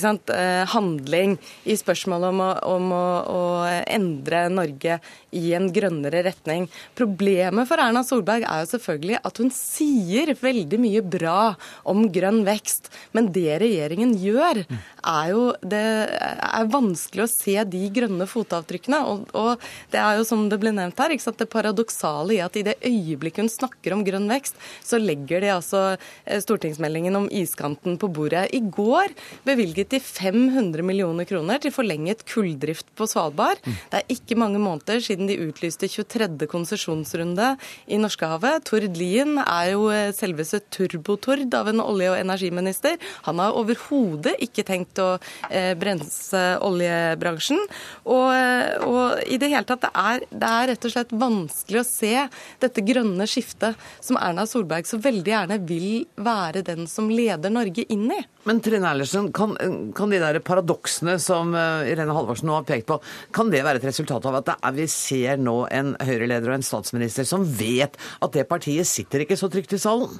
sant, 0.00 0.30
eh, 0.32 0.62
handling 0.74 1.36
i 1.68 1.76
spørsmålet 1.78 2.30
om, 2.30 2.44
å, 2.44 2.50
om 2.76 2.94
å, 2.94 3.04
å 3.34 3.42
endre 3.84 4.46
Norge 4.52 4.98
i 5.34 5.52
en 5.56 5.68
grønnere 5.74 6.22
retning. 6.26 6.68
Problemet 6.98 7.68
for 7.68 7.82
Erna 7.82 8.04
Solberg 8.06 8.46
er 8.48 8.64
jo 8.64 8.72
selvfølgelig 8.74 9.20
at 9.24 9.40
hun 9.42 9.52
sier 9.54 10.23
veldig 10.32 10.78
mye 10.80 11.02
bra 11.04 11.54
om 11.88 12.06
grønn 12.12 12.42
vekst, 12.46 12.90
men 13.12 13.30
det 13.34 13.60
regjeringen 13.62 14.14
gjør, 14.20 14.64
er 15.04 15.30
jo 15.30 15.42
Det 15.60 15.80
er 16.14 16.68
vanskelig 16.72 17.24
å 17.24 17.30
se 17.30 17.56
de 17.68 17.82
grønne 17.92 18.26
fotavtrykkene. 18.28 19.00
Og, 19.10 19.26
og 19.36 19.62
det 19.92 20.00
er 20.00 20.18
jo 20.18 20.26
som 20.28 20.46
det 20.48 20.58
ble 20.62 20.72
nevnt 20.74 20.98
her, 21.00 21.12
ikke 21.14 21.26
sant, 21.26 21.40
det 21.40 21.50
paradoksale 21.52 22.36
i 22.36 22.40
at 22.44 22.56
i 22.56 22.64
det 22.66 22.76
øyeblikket 22.84 23.44
hun 23.44 23.52
snakker 23.52 23.94
om 23.96 24.04
grønn 24.06 24.28
vekst, 24.30 24.58
så 24.84 25.00
legger 25.00 25.44
de 25.44 25.52
altså 25.54 25.82
eh, 25.94 26.40
stortingsmeldingen 26.42 27.16
om 27.18 27.28
iskanten 27.32 27.98
på 28.00 28.10
bordet. 28.14 28.46
I 28.56 28.62
går 28.64 29.12
bevilget 29.46 29.92
de 29.94 30.00
500 30.00 30.84
millioner 30.86 31.28
kroner 31.28 31.60
til 31.62 31.74
forlenget 31.74 32.24
kulldrift 32.30 32.90
på 32.98 33.08
Svalbard. 33.10 33.60
Det 33.64 34.00
er 34.00 34.14
ikke 34.14 34.38
mange 34.40 34.60
måneder 34.62 35.02
siden 35.04 35.28
de 35.30 35.38
utlyste 35.46 35.88
23. 35.90 36.48
konsesjonsrunde 36.50 37.54
i 37.86 38.00
Norskehavet. 38.00 38.64
Tord 38.68 38.88
Lien 38.98 39.38
er 39.42 39.74
jo 39.74 39.88
eh, 39.92 40.13
selveste 40.16 40.60
turbotord 40.74 41.54
av 41.54 41.70
en 41.70 41.82
olje- 41.84 42.12
og 42.12 42.18
energiminister. 42.20 42.98
Han 43.28 43.42
har 43.42 43.56
overhodet 43.58 44.36
ikke 44.44 44.66
tenkt 44.66 45.00
å 45.02 45.14
eh, 45.50 45.72
bremse 45.78 46.42
oljebransjen. 46.64 47.60
Og, 48.04 48.26
eh, 48.34 48.84
og, 48.86 49.22
i 49.28 49.38
det 49.40 49.52
hele 49.52 49.66
tatt, 49.68 49.86
det 49.86 49.92
er, 49.94 50.26
det 50.30 50.52
er 50.52 50.70
rett 50.72 50.88
og 50.88 50.94
slett 50.94 51.16
vanskelig 51.24 51.82
å 51.82 51.88
se 51.88 52.14
dette 52.62 52.86
grønne 52.86 53.28
skiftet 53.30 53.80
som 54.04 54.18
Erna 54.20 54.46
Solberg 54.48 54.88
så 54.88 55.00
veldig 55.02 55.34
gjerne 55.34 55.60
vil 55.66 56.04
være 56.16 56.64
den 56.66 56.88
som 56.90 57.10
leder 57.12 57.52
Norge 57.52 57.86
inn 57.92 58.08
i. 58.14 58.22
Men 58.44 58.60
Trine 58.60 58.90
Eilertsen, 58.90 59.30
kan, 59.32 59.54
kan, 59.96 60.12
de 60.12 60.20
der 60.20 60.38
paradoksene 60.44 61.16
som 61.22 61.54
eh, 61.56 61.88
Irene 61.94 62.12
Halvorsen 62.12 62.50
nå 62.50 62.58
har 62.58 62.66
pekt 62.68 62.90
på, 62.90 62.98
kan 63.32 63.48
det 63.52 63.62
være 63.64 63.80
et 63.80 63.88
resultat 63.88 64.28
av 64.28 64.36
at 64.42 64.52
er, 64.58 64.76
vi 64.76 64.84
ser 64.90 65.40
nå 65.40 65.62
en 65.72 65.94
Høyre-leder 65.96 66.52
og 66.52 66.58
en 66.58 66.66
statsminister 66.66 67.28
som 67.28 67.46
vet 67.56 67.96
at 67.96 68.36
det 68.36 68.44
partiet 68.50 68.88
sitter 68.88 69.24
ikke 69.24 69.40
så 69.40 69.48
trygt 69.52 69.72
i 69.76 69.80
salen? 69.80 70.12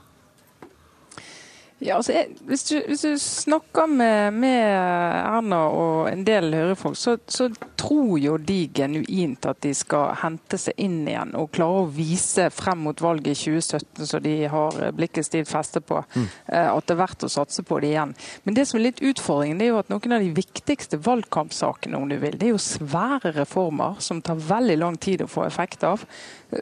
Ja, 1.83 1.97
altså, 1.97 2.13
jeg, 2.15 2.29
hvis, 2.47 2.63
du, 2.69 2.77
hvis, 2.87 3.01
du, 3.03 3.15
snakker 3.19 3.89
med, 3.91 4.31
med 4.39 4.63
Erna 4.63 5.65
og 5.75 6.07
en 6.07 6.23
del 6.27 6.55
Høyre-folk, 6.55 6.97
så, 6.97 7.17
så, 7.27 7.51
tror 7.85 8.15
jo 8.17 8.37
de 8.41 8.71
genuint 8.73 9.45
at 9.45 9.59
de 9.61 9.75
skal 9.77 10.15
hente 10.23 10.57
seg 10.57 10.79
inn 10.81 11.03
igjen 11.03 11.35
og 11.37 11.51
klare 11.53 11.83
å 11.83 11.89
vise 11.93 12.47
frem 12.55 12.87
mot 12.87 13.03
valget 13.03 13.35
i 13.35 13.51
2017, 13.59 14.07
så 14.09 14.21
de 14.25 14.33
har 14.49 14.79
blikket 14.97 15.27
stivt 15.27 15.51
festet 15.51 15.85
på, 15.85 15.99
mm. 16.15 16.29
Eh, 16.47 16.71
at 16.71 16.87
det 16.87 16.95
er 16.95 17.01
verdt 17.03 17.27
å 17.27 17.31
satse 17.35 17.65
på 17.67 17.81
det 17.83 17.91
igjen. 17.91 18.15
Men 18.47 18.57
det 18.57 18.65
som 18.71 18.79
er 18.79 18.87
litt 18.87 19.03
utfordringen, 19.05 19.61
det 19.61 19.67
er 19.67 19.75
jo 19.75 19.83
at 19.83 19.93
noen 19.93 20.17
av 20.17 20.25
de 20.25 20.33
viktigste 20.39 21.03
valgkampsakene, 21.05 21.99
om 21.99 22.09
du 22.09 22.17
vil, 22.23 22.39
det 22.39 22.49
er 22.49 22.55
jo 22.55 22.63
svære 22.63 23.35
reformer 23.37 24.01
som 24.05 24.23
tar 24.25 24.41
veldig 24.41 24.79
lang 24.81 24.97
tid 24.97 25.27
å 25.27 25.29
få 25.29 25.45
effekt 25.51 25.85
av. 25.85 26.07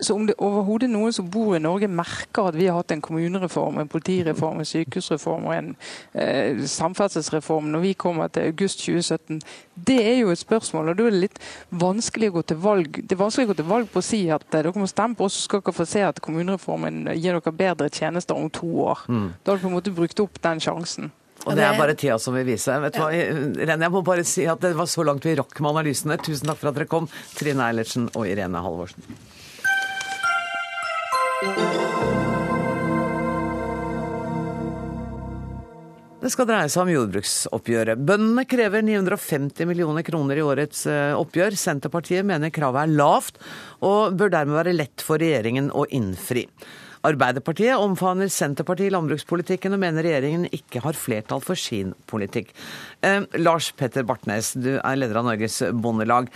Så 0.01 0.17
om 0.17 0.27
det 0.27 0.39
overhodet 0.43 0.91
noen 0.91 1.15
som 1.15 1.29
bor 1.31 1.55
i 1.55 1.63
Norge 1.63 1.87
merker 1.91 2.49
at 2.51 2.59
vi 2.59 2.67
har 2.67 2.81
hatt 2.81 2.95
en 2.95 3.05
kommunereform, 3.05 3.79
en 3.79 3.93
politireform, 3.93 4.63
en 4.63 4.69
sykehusreform 5.03 5.49
og 5.49 5.55
en 5.57 5.71
eh, 6.15 6.63
samferdselsreform 6.69 7.71
når 7.73 7.85
vi 7.87 7.95
kommer 7.95 8.33
til 8.33 8.51
august 8.51 8.83
2017, 8.85 9.41
det 9.75 9.99
er 10.01 10.19
jo 10.23 10.33
et 10.33 10.41
spørsmål. 10.41 10.93
og 10.93 10.97
Da 10.97 11.07
er 11.07 11.15
det 11.15 11.23
litt 11.27 11.41
vanskelig 11.71 12.31
å 12.31 12.37
gå 12.39 12.43
til 12.43 12.61
valg 12.63 13.01
Det 13.03 13.17
er 13.17 13.23
vanskelig 13.23 13.47
å 13.47 13.53
gå 13.53 13.59
til 13.63 13.71
valg 13.71 13.89
på 13.93 14.03
å 14.03 14.07
si 14.07 14.23
at 14.31 14.47
eh, 14.51 14.59
dere 14.59 14.75
må 14.77 14.91
stemme 14.91 15.19
på 15.19 15.29
oss, 15.29 15.41
så 15.41 15.49
skal 15.49 15.65
dere 15.65 15.79
få 15.81 15.89
se 15.89 16.05
at 16.07 16.21
kommunereformen 16.25 17.09
gir 17.17 17.39
dere 17.39 17.57
bedre 17.57 17.91
tjenester 17.93 18.39
om 18.39 18.51
to 18.53 18.69
år. 18.87 19.03
Mm. 19.09 19.27
Da 19.43 19.53
har 19.53 19.59
du 19.59 19.67
på 19.67 19.73
en 19.73 19.77
måte 19.79 19.97
brukt 19.97 20.23
opp 20.23 20.41
den 20.43 20.63
sjansen. 20.63 21.13
Og 21.43 21.57
det 21.59 21.65
er 21.67 21.79
bare 21.79 21.95
tida 21.99 22.19
som 22.23 22.37
vil 22.37 22.47
vise. 22.47 22.75
Vet 22.85 22.95
du 22.95 23.01
hva, 23.03 23.11
Irene, 23.11 23.89
jeg 23.89 23.95
må 23.95 24.05
bare 24.07 24.25
si 24.27 24.47
at 24.47 24.63
det 24.63 24.77
var 24.79 24.87
så 24.91 25.03
langt 25.07 25.27
vi 25.27 25.35
rakk 25.39 25.59
med 25.59 25.73
analysene. 25.75 26.19
Tusen 26.23 26.51
takk 26.51 26.61
for 26.61 26.71
at 26.71 26.79
dere 26.79 26.91
kom, 26.91 27.11
Trine 27.39 27.67
Eilertsen 27.67 28.11
og 28.15 28.29
Irene 28.31 28.63
Halvorsen. 28.63 29.03
Det 36.23 36.31
skal 36.31 36.47
dreie 36.47 36.69
seg 36.71 36.85
om 36.85 36.91
jordbruksoppgjøret. 36.93 38.03
Bøndene 38.07 38.45
krever 38.47 38.85
950 38.87 39.67
millioner 39.67 40.05
kroner 40.07 40.39
i 40.39 40.45
årets 40.47 40.85
eh, 40.87 41.17
oppgjør. 41.19 41.57
Senterpartiet 41.59 42.23
mener 42.29 42.53
kravet 42.55 42.85
er 42.85 42.93
lavt, 42.95 43.41
og 43.83 44.15
bør 44.21 44.31
dermed 44.31 44.55
være 44.55 44.77
lett 44.77 45.03
for 45.03 45.19
regjeringen 45.19 45.73
å 45.75 45.83
innfri. 45.91 46.45
Arbeiderpartiet 47.03 47.75
omfavner 47.75 48.31
Senterpartiet 48.31 48.93
i 48.93 48.95
landbrukspolitikken 48.95 49.75
og 49.75 49.83
mener 49.83 50.07
regjeringen 50.07 50.47
ikke 50.55 50.85
har 50.87 50.95
flertall 50.95 51.43
for 51.43 51.59
sin 51.59 51.91
politikk. 52.07 52.55
Eh, 53.03 53.27
Lars 53.43 53.73
Petter 53.75 54.07
Bartnes, 54.07 54.55
du 54.55 54.77
er 54.77 55.03
leder 55.03 55.19
av 55.19 55.27
Norges 55.33 55.59
Bondelag. 55.75 56.31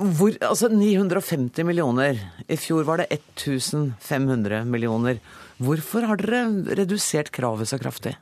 Hvor, 0.00 0.32
altså 0.48 0.72
950 0.72 1.68
millioner. 1.68 2.24
I 2.48 2.56
fjor 2.56 2.88
var 2.88 3.04
det 3.04 3.12
1500 3.20 4.64
millioner. 4.64 5.20
Hvorfor 5.60 6.08
har 6.08 6.24
dere 6.24 6.46
redusert 6.80 7.28
kravet 7.36 7.68
så 7.68 7.76
kraftig? 7.76 8.16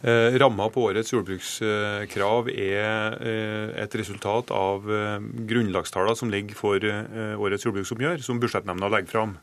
Eh, 0.00 0.32
ramma 0.40 0.64
på 0.72 0.86
årets 0.88 1.10
jordbrukskrav 1.12 2.46
er 2.48 3.18
eh, 3.20 3.68
et 3.82 3.92
resultat 4.00 4.48
av 4.56 4.86
eh, 4.88 5.20
grunnlagstallene 5.50 6.16
som 6.16 6.30
ligger 6.32 6.56
for 6.56 6.80
årets 6.80 7.66
jordbruksoppgjør, 7.66 8.16
som 8.24 8.40
budsjettnemnda 8.40 8.88
legger 8.88 9.12
fram. 9.12 9.36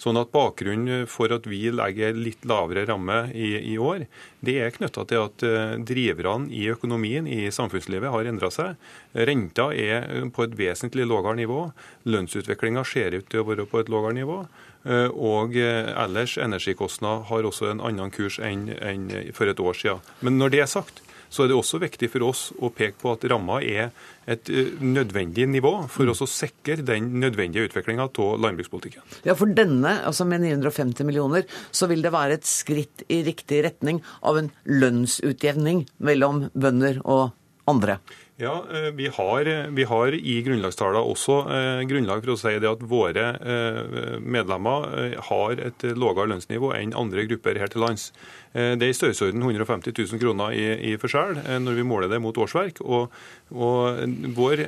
Sånn 0.00 0.16
at 0.16 0.32
Bakgrunnen 0.32 1.04
for 1.10 1.32
at 1.36 1.44
vi 1.50 1.66
legger 1.74 2.16
litt 2.16 2.46
lavere 2.48 2.86
ramme 2.88 3.26
i, 3.36 3.52
i 3.74 3.76
år, 3.76 4.06
det 4.40 4.56
er 4.64 4.72
knytta 4.72 5.04
til 5.04 5.26
at 5.26 5.44
driverne 5.84 6.48
i 6.56 6.64
økonomien 6.72 7.28
i 7.28 7.50
samfunnslivet 7.52 8.08
har 8.08 8.30
endra 8.30 8.48
seg. 8.54 8.80
Renta 9.12 9.68
er 9.76 10.30
på 10.32 10.46
et 10.46 10.56
vesentlig 10.56 11.04
lavere 11.04 11.36
nivå. 11.42 11.66
Lønnsutviklinga 12.08 12.86
ser 12.88 13.18
ut 13.18 13.28
til 13.28 13.44
å 13.44 13.48
være 13.50 13.68
på 13.68 13.82
et 13.82 13.92
lavere 13.92 14.16
nivå. 14.16 14.40
Eh, 14.88 15.12
og 15.12 15.56
eh, 15.60 15.92
ellers 16.04 16.38
energikostnader 16.40 17.28
har 17.28 17.46
også 17.48 17.70
en 17.70 17.84
annen 17.84 18.12
kurs 18.14 18.40
enn, 18.40 18.68
enn 18.80 19.08
for 19.36 19.50
et 19.50 19.60
år 19.60 19.76
siden. 19.76 20.04
Men 20.24 20.38
når 20.40 20.54
det 20.54 20.64
er 20.64 20.70
sagt, 20.72 21.02
så 21.30 21.44
er 21.44 21.50
det 21.50 21.56
også 21.56 21.78
viktig 21.82 22.08
for 22.10 22.26
oss 22.26 22.40
å 22.58 22.72
peke 22.74 22.98
på 23.00 23.12
at 23.14 23.24
ramma 23.30 23.60
er 23.62 23.92
et 24.30 24.50
eh, 24.50 24.72
nødvendig 24.82 25.46
nivå 25.50 25.72
for 25.92 26.10
oss 26.10 26.24
å 26.24 26.28
sikre 26.28 26.80
den 26.86 27.12
nødvendige 27.22 27.68
utviklinga 27.68 28.08
av 28.08 28.40
landbrukspolitikken. 28.42 29.04
Ja, 29.28 29.36
For 29.38 29.52
denne, 29.54 29.98
altså 30.06 30.26
med 30.28 30.42
950 30.46 31.06
millioner, 31.06 31.46
så 31.70 31.88
vil 31.90 32.02
det 32.04 32.14
være 32.14 32.40
et 32.40 32.48
skritt 32.48 33.04
i 33.08 33.22
riktig 33.26 33.62
retning 33.68 34.02
av 34.26 34.40
en 34.40 34.50
lønnsutjevning 34.66 35.86
mellom 36.02 36.48
bønder 36.54 37.02
og 37.04 37.30
andre? 37.70 38.00
Ja, 38.40 38.64
eh, 38.72 38.90
vi 38.96 39.08
har, 39.08 39.68
vi 39.70 39.84
har 39.84 40.14
i 40.14 40.34
grunnlagstallene 40.42 41.02
også 41.12 41.34
eh, 41.52 41.82
grunnlag 41.90 42.22
for 42.24 42.32
å 42.32 42.36
si 42.40 42.54
det 42.56 42.68
at 42.70 42.84
våre 42.88 43.24
eh, 43.36 44.14
medlemmer 44.24 44.86
eh, 44.96 45.16
har 45.26 45.60
et 45.60 45.84
lavere 45.92 46.30
lønnsnivå 46.32 46.70
enn 46.78 46.94
andre 46.96 47.26
grupper 47.28 47.60
her 47.60 47.68
til 47.68 47.84
lands. 47.84 48.06
Eh, 48.54 48.72
det 48.80 48.86
er 48.86 48.94
i 48.94 48.96
størrelsesorden 48.96 49.44
150 49.44 49.92
000 49.92 50.22
kroner 50.22 50.56
i, 50.56 50.64
i 50.88 50.94
forskjell 51.02 51.36
eh, 51.42 51.58
når 51.60 51.76
vi 51.82 51.84
måler 51.90 52.08
det 52.08 52.22
mot 52.24 52.40
årsverk. 52.40 52.80
Og, 52.80 53.12
og 53.52 54.00
vår, 54.38 54.64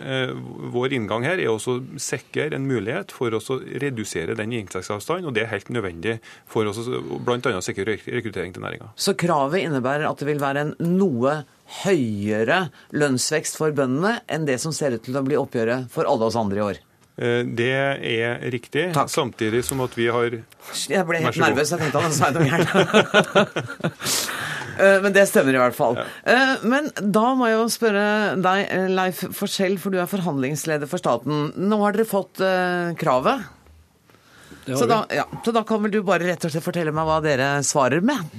vår, 0.74 0.98
inngang 0.98 1.24
her 1.24 1.40
er 1.40 1.48
også 1.54 1.78
å 1.78 2.02
sikre 2.02 2.50
en 2.52 2.68
mulighet 2.68 3.16
for 3.16 3.32
oss 3.38 3.48
å 3.54 3.56
redusere 3.62 4.36
den 4.36 4.52
inntektsavstanden, 4.58 5.30
og 5.30 5.38
det 5.38 5.46
er 5.46 5.52
helt 5.54 5.72
nødvendig 5.72 6.18
for 6.50 6.68
oss 6.68 6.82
bl.a. 6.84 7.40
å 7.56 7.64
sikre 7.64 7.96
rekruttering 7.96 8.52
til 8.52 8.68
næringa. 8.68 8.92
Så 9.00 9.16
kravet 9.16 9.64
innebærer 9.64 10.10
at 10.10 10.20
det 10.20 10.28
vil 10.28 10.44
være 10.44 10.66
en 10.66 10.76
noe 10.98 11.40
høyere 11.82 12.66
lønnsvekst 12.92 13.56
for 13.58 13.74
bøndene 13.76 14.18
enn 14.30 14.48
det 14.48 14.58
som 14.62 14.74
ser 14.76 14.96
ut 14.96 15.04
til 15.06 15.16
å 15.18 15.24
bli 15.26 15.38
oppgjøret 15.40 15.90
for 15.92 16.08
alle 16.08 16.28
oss 16.28 16.38
andre 16.38 16.60
i 16.60 16.66
år? 16.70 16.82
Eh, 17.20 17.42
det 17.44 17.68
er 17.68 18.38
riktig, 18.52 18.86
Takk. 18.96 19.10
samtidig 19.12 19.60
som 19.66 19.82
at 19.84 19.92
vi 19.98 20.06
har 20.08 20.30
Jeg 20.88 21.04
ble 21.04 21.20
helt 21.20 21.36
nervøs, 21.36 21.70
jeg 21.74 21.82
tenkte 21.82 22.00
han 22.00 22.14
sa 22.16 22.30
noe 22.32 22.48
gærent. 22.48 24.08
Eh, 24.72 25.02
men 25.04 25.12
det 25.12 25.26
stemmer 25.28 25.52
i 25.52 25.58
hvert 25.60 25.76
fall. 25.76 25.98
Ja. 26.00 26.04
Eh, 26.32 26.62
men 26.64 26.86
da 26.96 27.34
må 27.36 27.44
jeg 27.50 27.58
jo 27.58 27.64
spørre 27.74 28.04
deg, 28.40 28.70
Leif 28.96 29.18
Forskjell, 29.36 29.74
for 29.78 29.92
du 29.92 29.98
er 30.00 30.08
forhandlingsleder 30.08 30.88
for 30.88 30.96
staten. 30.98 31.50
Nå 31.68 31.76
har 31.82 31.92
dere 31.92 32.08
fått 32.08 32.40
kravet. 32.98 33.44
Så 34.64 34.88
da, 34.88 35.02
ja, 35.12 35.26
så 35.44 35.52
da 35.52 35.60
kan 35.68 35.84
vel 35.84 35.92
du 35.92 36.00
bare 36.00 36.24
rett 36.24 36.48
og 36.48 36.54
slett 36.54 36.64
fortelle 36.64 36.96
meg 36.96 37.04
hva 37.04 37.20
dere 37.20 37.50
svarer 37.68 38.00
med? 38.00 38.32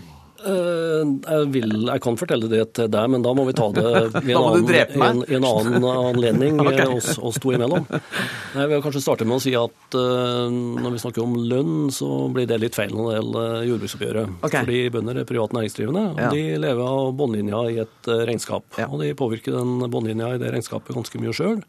Eh, 0.44 1.04
jeg, 1.24 1.48
vil, 1.54 1.72
jeg, 1.88 2.02
kan 2.04 2.18
fortelle 2.20 2.50
det 2.52 2.64
til 2.76 2.90
deg, 2.92 3.12
men 3.14 3.24
da 3.24 3.32
må 3.36 3.46
vi 3.48 3.56
ta 3.56 3.70
det 3.76 3.86
i 4.28 4.34
en, 4.34 4.40
annen, 4.42 4.68
en, 4.68 5.22
en 5.24 5.48
annen 5.48 5.88
anledning 5.88 6.60
okay. 6.64 6.88
oss, 6.90 7.16
oss, 7.16 7.40
to 7.44 7.54
imellom. 7.56 7.88
Jeg 7.88 8.72
vil 8.72 8.84
kanskje 8.84 9.04
starte 9.06 9.28
med 9.30 9.40
å 9.40 9.44
si 9.44 9.54
at 9.58 9.98
uh, 9.98 10.52
når 10.52 10.98
vi 10.98 11.02
snakker 11.06 11.24
om 11.24 11.38
lønn, 11.38 11.88
så 11.96 12.10
blir 12.34 12.50
det 12.50 12.60
litt 12.60 12.76
feil 12.78 12.92
når 12.96 13.10
det 13.10 13.16
gjelder 13.16 13.56
jordbruksoppgjøret. 13.70 14.36
Okay. 14.42 14.60
Fordi 14.66 14.84
bønder 14.98 15.24
er 15.24 15.32
privat 15.32 15.56
næringsdrivende, 15.56 16.06
og 16.12 16.22
ja. 16.26 16.34
de 16.36 16.46
lever 16.66 16.84
av 17.00 17.16
båndlinja 17.24 17.64
i 17.72 17.82
et 17.86 18.14
regnskap. 18.28 18.68
Ja. 18.82 18.92
Og 18.92 19.04
de 19.04 19.16
påvirker 19.18 19.56
den 19.56 19.88
båndlinja 19.88 20.36
i 20.36 20.44
det 20.44 20.52
regnskapet 20.54 20.98
ganske 20.98 21.24
mye 21.24 21.36
sjøl. 21.36 21.64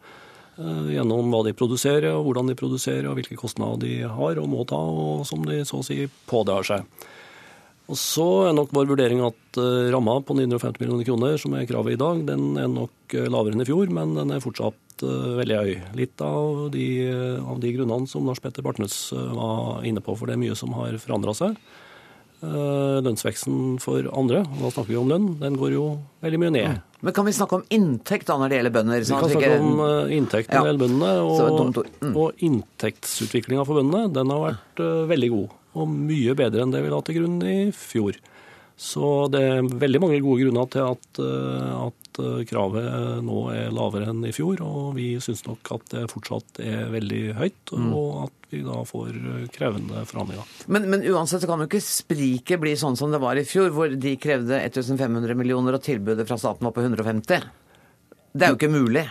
Gjennom 0.54 1.32
hva 1.34 1.40
de 1.42 1.50
produserer, 1.56 2.12
og 2.14 2.28
hvordan 2.28 2.50
de 2.50 2.54
produserer, 2.58 3.08
og 3.10 3.18
hvilke 3.18 3.38
kostnader 3.38 3.82
de 3.82 3.96
har 4.06 4.38
og 4.38 4.46
må 4.50 4.62
ta, 4.70 4.78
og 4.78 5.26
som 5.26 5.42
de 5.46 5.62
så 5.66 5.80
å 5.80 5.86
si 5.86 6.04
pådrar 6.30 6.66
seg. 6.66 7.04
Og 7.84 7.98
Så 8.00 8.24
er 8.48 8.54
nok 8.56 8.72
vår 8.72 8.88
vurdering 8.88 9.20
at 9.26 9.58
uh, 9.60 9.90
ramma 9.92 10.16
på 10.24 10.36
950 10.38 10.80
millioner 10.80 11.04
kroner, 11.04 11.36
som 11.40 11.52
er 11.56 11.66
kravet 11.68 11.96
i 11.96 12.00
dag, 12.00 12.22
den 12.30 12.56
er 12.60 12.70
nok 12.72 13.12
uh, 13.12 13.26
lavere 13.28 13.52
enn 13.52 13.64
i 13.64 13.68
fjor, 13.68 13.92
men 13.92 14.14
den 14.16 14.32
er 14.32 14.44
fortsatt 14.44 15.04
uh, 15.04 15.34
veldig 15.40 15.58
høy. 15.58 15.72
Litt 16.00 16.24
av 16.24 16.70
de, 16.72 16.86
av 17.44 17.60
de, 17.60 17.74
grunnene 17.76 18.08
som 18.08 18.24
Lars 18.24 18.40
Petter 18.40 18.64
Bartnes 18.64 18.96
var 19.12 19.84
inne 19.84 20.00
på, 20.04 20.16
for 20.16 20.30
det 20.30 20.38
er 20.38 20.44
mye 20.46 20.56
som 20.56 20.72
har 20.78 20.96
forandra 21.02 21.36
seg. 21.36 21.58
Lønnsveksten 22.44 23.78
for 23.80 24.04
andre, 24.12 24.42
og 24.44 24.66
da 24.66 24.72
snakker 24.72 24.92
vi 24.92 24.98
om 25.00 25.08
lønn, 25.08 25.30
den 25.40 25.56
går 25.56 25.76
jo 25.76 25.84
veldig 26.24 26.40
mye 26.42 26.56
ned. 26.56 26.93
Men 27.04 27.16
kan 27.16 27.26
vi 27.28 27.34
snakke 27.36 27.58
om 27.60 27.66
inntekt 27.74 28.30
da 28.30 28.38
når 28.40 28.50
det 28.50 28.60
gjelder 28.60 28.74
bønder? 28.78 29.02
Sånn 29.04 29.20
vi 29.20 29.34
kan 29.34 29.34
snakke 29.34 29.58
om 29.60 29.82
inntekt 30.14 30.48
når 30.48 30.54
det 30.54 30.70
gjelder 30.70 30.84
bøndene. 30.86 31.10
Og, 31.24 31.82
mm. 32.00 32.14
og 32.16 32.46
inntektsutviklinga 32.48 33.66
for 33.68 33.82
bøndene 33.82 34.12
den 34.14 34.32
har 34.32 34.46
vært 34.48 34.84
veldig 35.12 35.30
god 35.34 35.60
og 35.74 35.90
mye 35.90 36.36
bedre 36.38 36.62
enn 36.62 36.72
det 36.72 36.84
vi 36.84 36.92
la 36.92 37.00
til 37.04 37.18
grunn 37.18 37.42
i 37.50 37.58
fjor. 37.74 38.18
Så 38.74 39.10
det 39.30 39.42
er 39.46 39.68
veldig 39.82 40.00
mange 40.02 40.22
gode 40.22 40.42
grunner 40.42 40.70
til 40.70 40.94
at, 40.94 41.20
eh, 41.22 41.74
at 42.14 42.22
eh, 42.22 42.44
kravet 42.48 43.22
nå 43.24 43.40
er 43.54 43.72
lavere 43.74 44.10
enn 44.12 44.24
i 44.26 44.32
fjor. 44.34 44.62
Og 44.64 44.94
vi 44.98 45.14
syns 45.22 45.44
nok 45.46 45.72
at 45.74 45.86
det 45.92 46.06
fortsatt 46.12 46.60
er 46.62 46.92
veldig 46.92 47.22
høyt, 47.38 47.72
mm. 47.72 47.90
og 47.94 48.22
at 48.26 48.48
vi 48.54 48.62
da 48.66 48.80
får 48.86 49.10
eh, 49.18 49.48
krevende 49.54 50.04
forhandlinger. 50.08 50.54
Men, 50.66 50.88
men 50.92 51.04
uansett 51.10 51.44
så 51.44 51.50
kan 51.50 51.62
jo 51.62 51.68
ikke 51.68 51.82
spriket 51.84 52.62
bli 52.62 52.76
sånn 52.78 52.98
som 52.98 53.12
det 53.14 53.22
var 53.22 53.38
i 53.40 53.46
fjor, 53.48 53.72
hvor 53.74 53.90
de 53.90 54.16
krevde 54.20 54.60
1500 54.62 55.34
millioner 55.38 55.78
og 55.78 55.84
tilbudet 55.84 56.26
fra 56.28 56.38
staten 56.40 56.66
var 56.66 56.74
på 56.76 56.84
150. 56.84 57.50
Det 58.34 58.46
er 58.46 58.54
jo 58.54 58.58
ikke 58.58 58.72
mulig. 58.72 59.06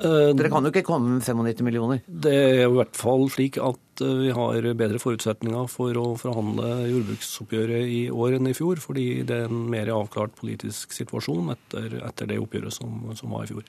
Dere 0.00 0.50
kan 0.52 0.64
jo 0.64 0.70
ikke 0.72 0.84
komme 0.86 1.18
med 1.18 1.24
95 1.24 1.66
millioner? 1.66 2.00
Det 2.06 2.32
er 2.32 2.60
i 2.64 2.70
hvert 2.72 2.96
fall 2.98 3.26
slik 3.32 3.58
at 3.62 4.02
eh, 4.04 4.14
vi 4.22 4.30
har 4.34 4.68
bedre 4.78 5.00
forutsetninger 5.02 5.68
for 5.70 5.98
å 6.00 6.04
forhandle 6.20 6.70
jordbruksoppgjøret 6.90 7.90
i 7.92 8.00
år 8.10 8.38
enn 8.38 8.50
i 8.50 8.54
fjor, 8.56 8.80
fordi 8.82 9.06
det 9.28 9.38
er 9.42 9.50
en 9.50 9.64
mer 9.72 9.92
avklart 9.94 10.36
politisk 10.38 10.94
situasjon 10.96 11.52
etter, 11.54 11.98
etter 12.08 12.30
det 12.30 12.40
oppgjøret 12.42 12.74
som, 12.74 13.10
som, 13.18 13.34
var 13.34 13.46
i 13.46 13.52
fjor. 13.52 13.66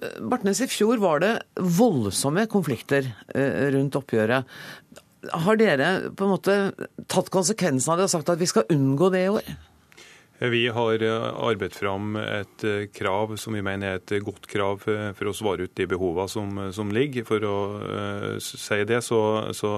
Eh, 0.00 0.18
Bartnes, 0.32 0.64
i 0.64 0.70
fjor 0.70 1.02
var 1.02 1.22
det 1.24 1.34
voldsomme 1.58 2.48
konflikter 2.50 3.12
eh, 3.34 3.68
rundt 3.76 4.00
oppgjøret. 4.00 4.50
Har 5.44 5.56
dere 5.60 6.10
på 6.12 6.26
en 6.26 6.34
måte 6.34 6.58
tatt 7.08 7.30
konsekvensen 7.32 7.94
av 7.94 8.00
det 8.00 8.08
og 8.08 8.12
sagt 8.12 8.34
at 8.34 8.42
vi 8.42 8.50
skal 8.50 8.68
unngå 8.74 9.12
det 9.14 9.24
i 9.24 9.32
år? 9.32 9.54
Vi 10.38 10.68
har 10.68 11.02
eh, 11.02 11.26
arbeidet 11.46 11.76
fram 11.78 12.16
et 12.18 12.64
eh, 12.66 12.86
krav 12.90 13.36
som 13.38 13.54
vi 13.54 13.62
mener 13.62 13.94
er 13.94 14.00
et 14.00 14.24
godt 14.26 14.48
krav 14.50 14.82
for 14.82 15.30
å 15.30 15.34
svare 15.36 15.68
ut 15.68 15.76
de 15.78 15.86
behovene 15.86 16.28
som, 16.28 16.58
som 16.74 16.90
ligger. 16.90 17.22
For 17.28 17.46
å 17.46 17.58
uh, 17.78 18.26
si 18.42 18.80
det, 18.88 18.98
så, 19.06 19.20
så, 19.54 19.70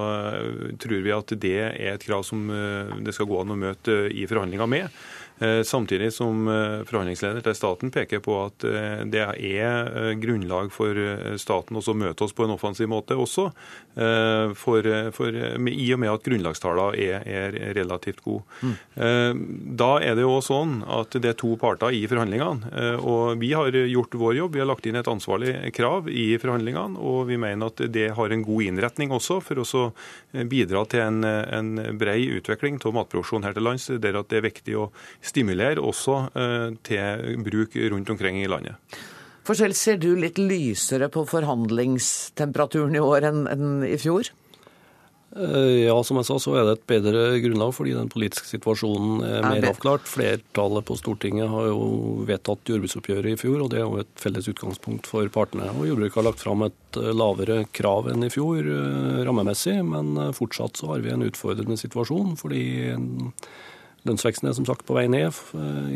tror 0.81 1.05
vi 1.05 1.13
at 1.15 1.37
det 1.37 1.59
er 1.61 1.93
et 1.93 2.07
krav 2.09 2.25
som 2.27 2.49
det 2.49 3.15
skal 3.15 3.29
gå 3.29 3.43
an 3.43 3.53
å 3.53 3.61
møte 3.61 3.99
i 4.09 4.25
forhandlinger 4.29 4.71
med. 4.71 5.01
Eh, 5.39 5.63
samtidig 5.63 6.13
som 6.13 6.49
eh, 6.49 6.83
forhandlingsleder 6.89 7.45
til 7.45 7.57
staten 7.59 7.91
peker 7.93 8.23
på 8.25 8.39
at 8.47 8.65
eh, 8.65 9.03
det 9.05 9.21
er 9.21 10.15
grunnlag 10.17 10.71
for 10.73 10.97
staten 11.37 11.77
også 11.77 11.93
å 11.93 11.99
møte 12.01 12.25
oss 12.25 12.33
på 12.33 12.47
en 12.47 12.55
offensiv 12.55 12.89
måte 12.89 13.17
også, 13.17 13.51
for, 13.97 14.87
for, 15.17 15.37
i 15.71 15.87
og 15.95 16.01
med 16.03 16.11
at 16.13 16.25
grunnlagstallene 16.27 17.01
er, 17.01 17.23
er, 17.25 17.55
relativt 17.77 18.21
gode. 18.25 18.45
Mm. 18.61 19.39
Da 19.79 19.89
er 20.05 20.19
det 20.19 20.27
jo 20.27 20.35
sånn 20.45 20.83
at 20.85 21.17
det 21.17 21.31
er 21.33 21.39
to 21.41 21.55
parter 21.61 21.95
i 21.97 22.03
forhandlingene. 22.09 22.99
og 23.01 23.41
Vi 23.41 23.55
har 23.57 23.73
gjort 23.73 24.19
vår 24.21 24.37
jobb. 24.37 24.57
Vi 24.57 24.63
har 24.63 24.69
lagt 24.69 24.89
inn 24.89 25.01
et 25.01 25.09
ansvarlig 25.09 25.55
krav 25.77 26.11
i 26.13 26.27
forhandlingene, 26.43 27.01
og 27.01 27.25
vi 27.31 27.41
mener 27.41 27.73
at 27.73 27.81
det 27.93 28.11
har 28.19 28.35
en 28.37 28.45
god 28.45 28.69
innretning 28.69 29.15
også 29.17 29.39
for 29.45 29.65
å 29.65 29.85
bidra 30.45 30.85
til 30.93 31.07
en, 31.07 31.25
en 31.25 31.73
brei 31.97 32.19
utvikling 32.37 32.77
av 32.85 32.99
matproduksjon 33.01 33.49
her 33.49 33.57
til 33.57 33.65
lands, 33.65 33.89
der 33.89 34.21
at 34.21 34.29
det 34.33 34.43
er 34.43 34.49
viktig 34.51 34.77
å 34.77 34.91
stimulere 35.27 35.83
også 35.83 36.23
til 36.87 37.45
bruk 37.45 37.77
rundt 37.93 38.11
omkring 38.15 38.41
i 38.43 38.49
landet. 38.51 38.97
Forskjell, 39.47 39.77
ser 39.79 40.01
du 40.03 40.09
litt 40.19 40.41
lysere 40.43 41.07
på 41.13 41.23
forhandlingstemperaturen 41.31 42.97
i 42.99 43.03
år 43.03 43.29
enn 43.29 43.71
i 43.87 43.95
fjor? 44.01 44.33
Eh, 45.37 45.85
ja, 45.85 45.97
som 46.07 46.17
jeg 46.21 46.27
sa, 46.29 46.37
så 46.41 46.55
er 46.57 46.65
det 46.65 46.75
et 46.77 46.87
bedre 46.89 47.23
grunnlag 47.45 47.73
fordi 47.77 47.93
den 47.97 48.09
politiske 48.13 48.49
situasjonen 48.49 49.21
er, 49.27 49.37
er 49.43 49.47
mer 49.47 49.69
avklart. 49.71 50.09
Flertallet 50.09 50.87
på 50.89 50.97
Stortinget 50.97 51.51
har 51.53 51.69
jo 51.69 52.25
vedtatt 52.29 52.73
jordbruksoppgjøret 52.73 53.35
i 53.35 53.41
fjor, 53.41 53.61
og 53.65 53.71
det 53.73 53.83
er 53.83 53.85
jo 53.85 54.01
et 54.01 54.23
felles 54.23 54.49
utgangspunkt 54.53 55.11
for 55.11 55.29
partene. 55.35 55.69
Og 55.75 55.91
Jordbruket 55.91 56.21
har 56.23 56.29
lagt 56.31 56.45
fram 56.45 56.67
et 56.69 57.01
eh, 57.01 57.13
lavere 57.13 57.61
krav 57.77 58.11
enn 58.13 58.27
i 58.27 58.33
fjor 58.33 58.63
eh, 58.65 59.23
rammemessig, 59.29 59.79
men 59.87 60.17
fortsatt 60.37 60.81
så 60.81 60.95
har 60.95 61.05
vi 61.05 61.13
en 61.13 61.27
utfordrende 61.27 61.79
situasjon. 61.81 62.35
fordi 62.41 62.65
Lønnsveksten 64.07 64.51
er 64.51 64.57
som 64.57 64.67
sagt 64.69 64.87
på 64.87 64.97
vei 64.97 65.07
ned 65.11 65.35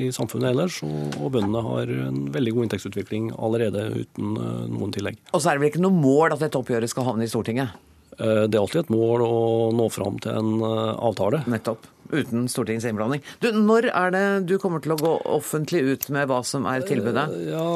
i 0.01 0.11
samfunnet 0.15 0.53
ellers, 0.53 0.81
og, 0.87 1.29
bøndene 1.35 1.63
har 1.65 1.93
en 2.09 2.25
veldig 2.35 2.57
god 2.57 2.67
inntektsutvikling 2.67 3.31
allerede 3.39 3.87
uten 4.03 4.35
noen 4.73 4.95
tillegg. 4.95 5.21
Og 5.31 5.43
så 5.43 5.53
er 5.53 5.59
det 5.59 5.65
vel 5.65 5.73
ikke 5.73 5.85
noe 5.85 5.95
mål 5.95 6.35
at 6.35 6.43
dette 6.43 6.59
oppgjøret 6.59 6.91
skal 6.91 7.07
havne 7.11 7.27
i 7.27 7.31
Stortinget? 7.31 7.79
Eh, 8.21 8.45
det 8.49 8.59
er 8.59 8.61
alltid 8.61 8.85
et 8.85 8.93
mål 8.93 9.25
å 9.25 9.39
nå 9.77 9.87
fram 9.93 10.19
til 10.21 10.37
en 10.37 10.61
eh, 10.67 10.93
avtale. 11.09 11.43
Nettopp. 11.51 11.89
Uten 12.11 12.49
Stortingets 12.51 12.89
innblanding. 12.91 13.23
Du, 13.39 13.53
når 13.55 13.87
er 13.95 14.13
det 14.13 14.23
du 14.51 14.57
kommer 14.59 14.83
til 14.83 14.97
å 14.97 14.99
gå 14.99 15.13
offentlig 15.31 15.85
ut 15.87 16.09
med 16.13 16.27
hva 16.29 16.41
som 16.47 16.67
er 16.69 16.83
tilbudet? 16.87 17.29
Eh, 17.37 17.53
ja, 17.53 17.67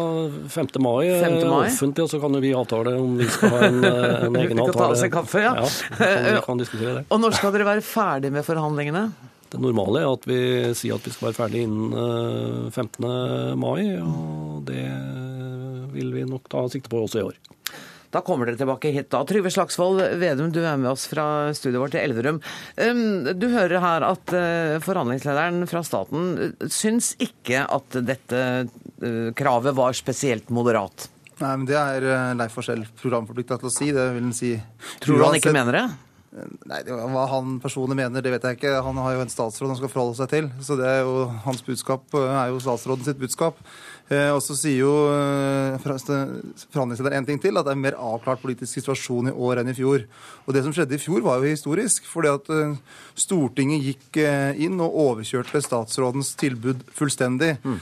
5. 0.50 0.72
mai, 0.82 1.12
5. 1.22 1.36
mai. 1.48 1.68
offentlig, 1.70 2.02
og 2.04 2.10
så 2.10 2.20
kan 2.22 2.34
jo 2.34 2.42
vi 2.44 2.50
avtale 2.56 2.96
om 2.98 3.14
vi 3.20 3.28
skal 3.30 3.54
ha 3.54 3.68
en, 3.68 3.78
en 3.84 4.40
egen 4.42 4.64
avtale. 4.64 4.66
Vi 4.66 4.72
kan 4.72 4.80
ta 4.80 4.88
oss 4.90 5.06
en 5.06 5.14
kaffe, 5.14 5.44
ja. 5.46 5.54
ja 6.34 6.42
kan 6.44 6.60
det. 6.60 6.68
Og 7.14 7.22
når 7.22 7.38
skal 7.38 7.54
dere 7.54 7.70
være 7.70 7.86
ferdig 7.86 8.34
med 8.34 8.44
forhandlingene? 8.46 9.06
Det 9.54 9.62
normale 9.62 10.02
er 10.02 10.10
at 10.10 10.24
vi 10.26 10.38
sier 10.74 10.98
at 10.98 11.04
vi 11.06 11.12
skal 11.14 11.28
være 11.28 11.38
ferdig 11.38 11.60
innen 11.68 12.70
15. 12.74 13.06
mai, 13.60 13.94
og 14.02 14.64
det 14.66 14.86
vil 15.94 16.10
vi 16.10 16.24
nok 16.26 16.50
ta 16.50 16.64
sikte 16.72 16.90
på 16.90 17.04
også 17.04 17.20
i 17.20 17.28
år. 17.28 17.38
Da 18.14 18.22
kommer 18.22 18.46
dere 18.46 18.58
tilbake 18.60 18.92
hit 18.94 19.08
da. 19.10 19.24
Trygve 19.26 19.50
Slagsvold 19.50 20.02
Vedum, 20.20 20.52
du 20.54 20.60
er 20.62 20.78
med 20.78 20.92
oss 20.92 21.08
fra 21.10 21.50
studioet 21.56 21.82
vårt 21.82 21.96
i 21.98 22.02
Elverum. 22.04 22.38
Du 23.34 23.48
hører 23.50 23.82
her 23.82 24.06
at 24.06 24.34
eh, 24.38 24.76
forhandlingslederen 24.84 25.66
fra 25.70 25.82
staten 25.86 26.28
eh, 26.38 26.68
syns 26.70 27.14
ikke 27.22 27.64
at 27.66 27.98
dette 28.06 28.44
eh, 28.62 29.32
kravet 29.34 29.74
var 29.74 29.98
spesielt 29.98 30.54
moderat. 30.54 31.08
Nei, 31.40 31.56
men 31.58 31.66
Det 31.66 31.74
er 31.74 32.36
Leif 32.38 32.54
Forskjell 32.54 32.86
programforplikta 33.00 33.58
til 33.58 33.70
å 33.70 33.74
si. 33.74 33.90
Det 33.90 34.06
vil 34.14 34.28
han 34.28 34.36
si. 34.36 34.52
Tror 35.02 35.18
du 35.18 35.26
han 35.26 35.40
ikke 35.40 35.54
mener 35.56 35.80
det? 35.80 35.86
Nei, 36.66 36.80
Hva 36.88 37.24
han 37.30 37.58
personlig 37.62 37.94
mener, 37.98 38.22
det 38.24 38.32
vet 38.34 38.46
jeg 38.48 38.58
ikke. 38.58 38.78
Han 38.82 38.98
har 38.98 39.14
jo 39.14 39.22
en 39.22 39.30
statsråd 39.30 39.70
han 39.70 39.78
skal 39.78 39.92
forholde 39.92 40.18
seg 40.18 40.32
til. 40.32 40.48
Så 40.66 40.74
det 40.80 40.88
er 40.90 41.04
jo, 41.06 41.28
hans 41.44 41.62
budskap 41.62 42.16
er 42.18 42.48
jo 42.50 42.62
statsråden 42.62 43.06
sitt 43.06 43.20
budskap. 43.20 43.60
Eh, 44.12 44.28
og 44.34 44.42
så 44.44 44.52
sier 44.58 44.82
jo 44.82 44.92
eh, 45.14 45.78
en 45.80 47.24
ting 47.24 47.38
til, 47.40 47.56
at 47.56 47.64
det 47.64 47.72
er 47.72 47.76
en 47.78 47.84
mer 47.86 47.96
avklart 47.96 48.42
politisk 48.42 48.76
situasjon 48.76 49.30
i 49.30 49.32
år 49.32 49.62
enn 49.62 49.70
i 49.72 49.76
fjor. 49.78 50.04
Og 50.44 50.56
det 50.56 50.64
som 50.66 50.74
skjedde 50.76 50.98
i 50.98 51.00
fjor, 51.00 51.22
var 51.24 51.38
jo 51.38 51.54
historisk. 51.54 52.04
fordi 52.10 52.32
at 52.34 52.50
eh, 52.52 52.76
Stortinget 53.14 53.86
gikk 53.86 54.18
inn 54.58 54.80
og 54.82 54.98
overkjørte 55.06 55.62
statsrådens 55.62 56.34
tilbud 56.40 56.82
fullstendig. 56.92 57.52
Mm. 57.62 57.76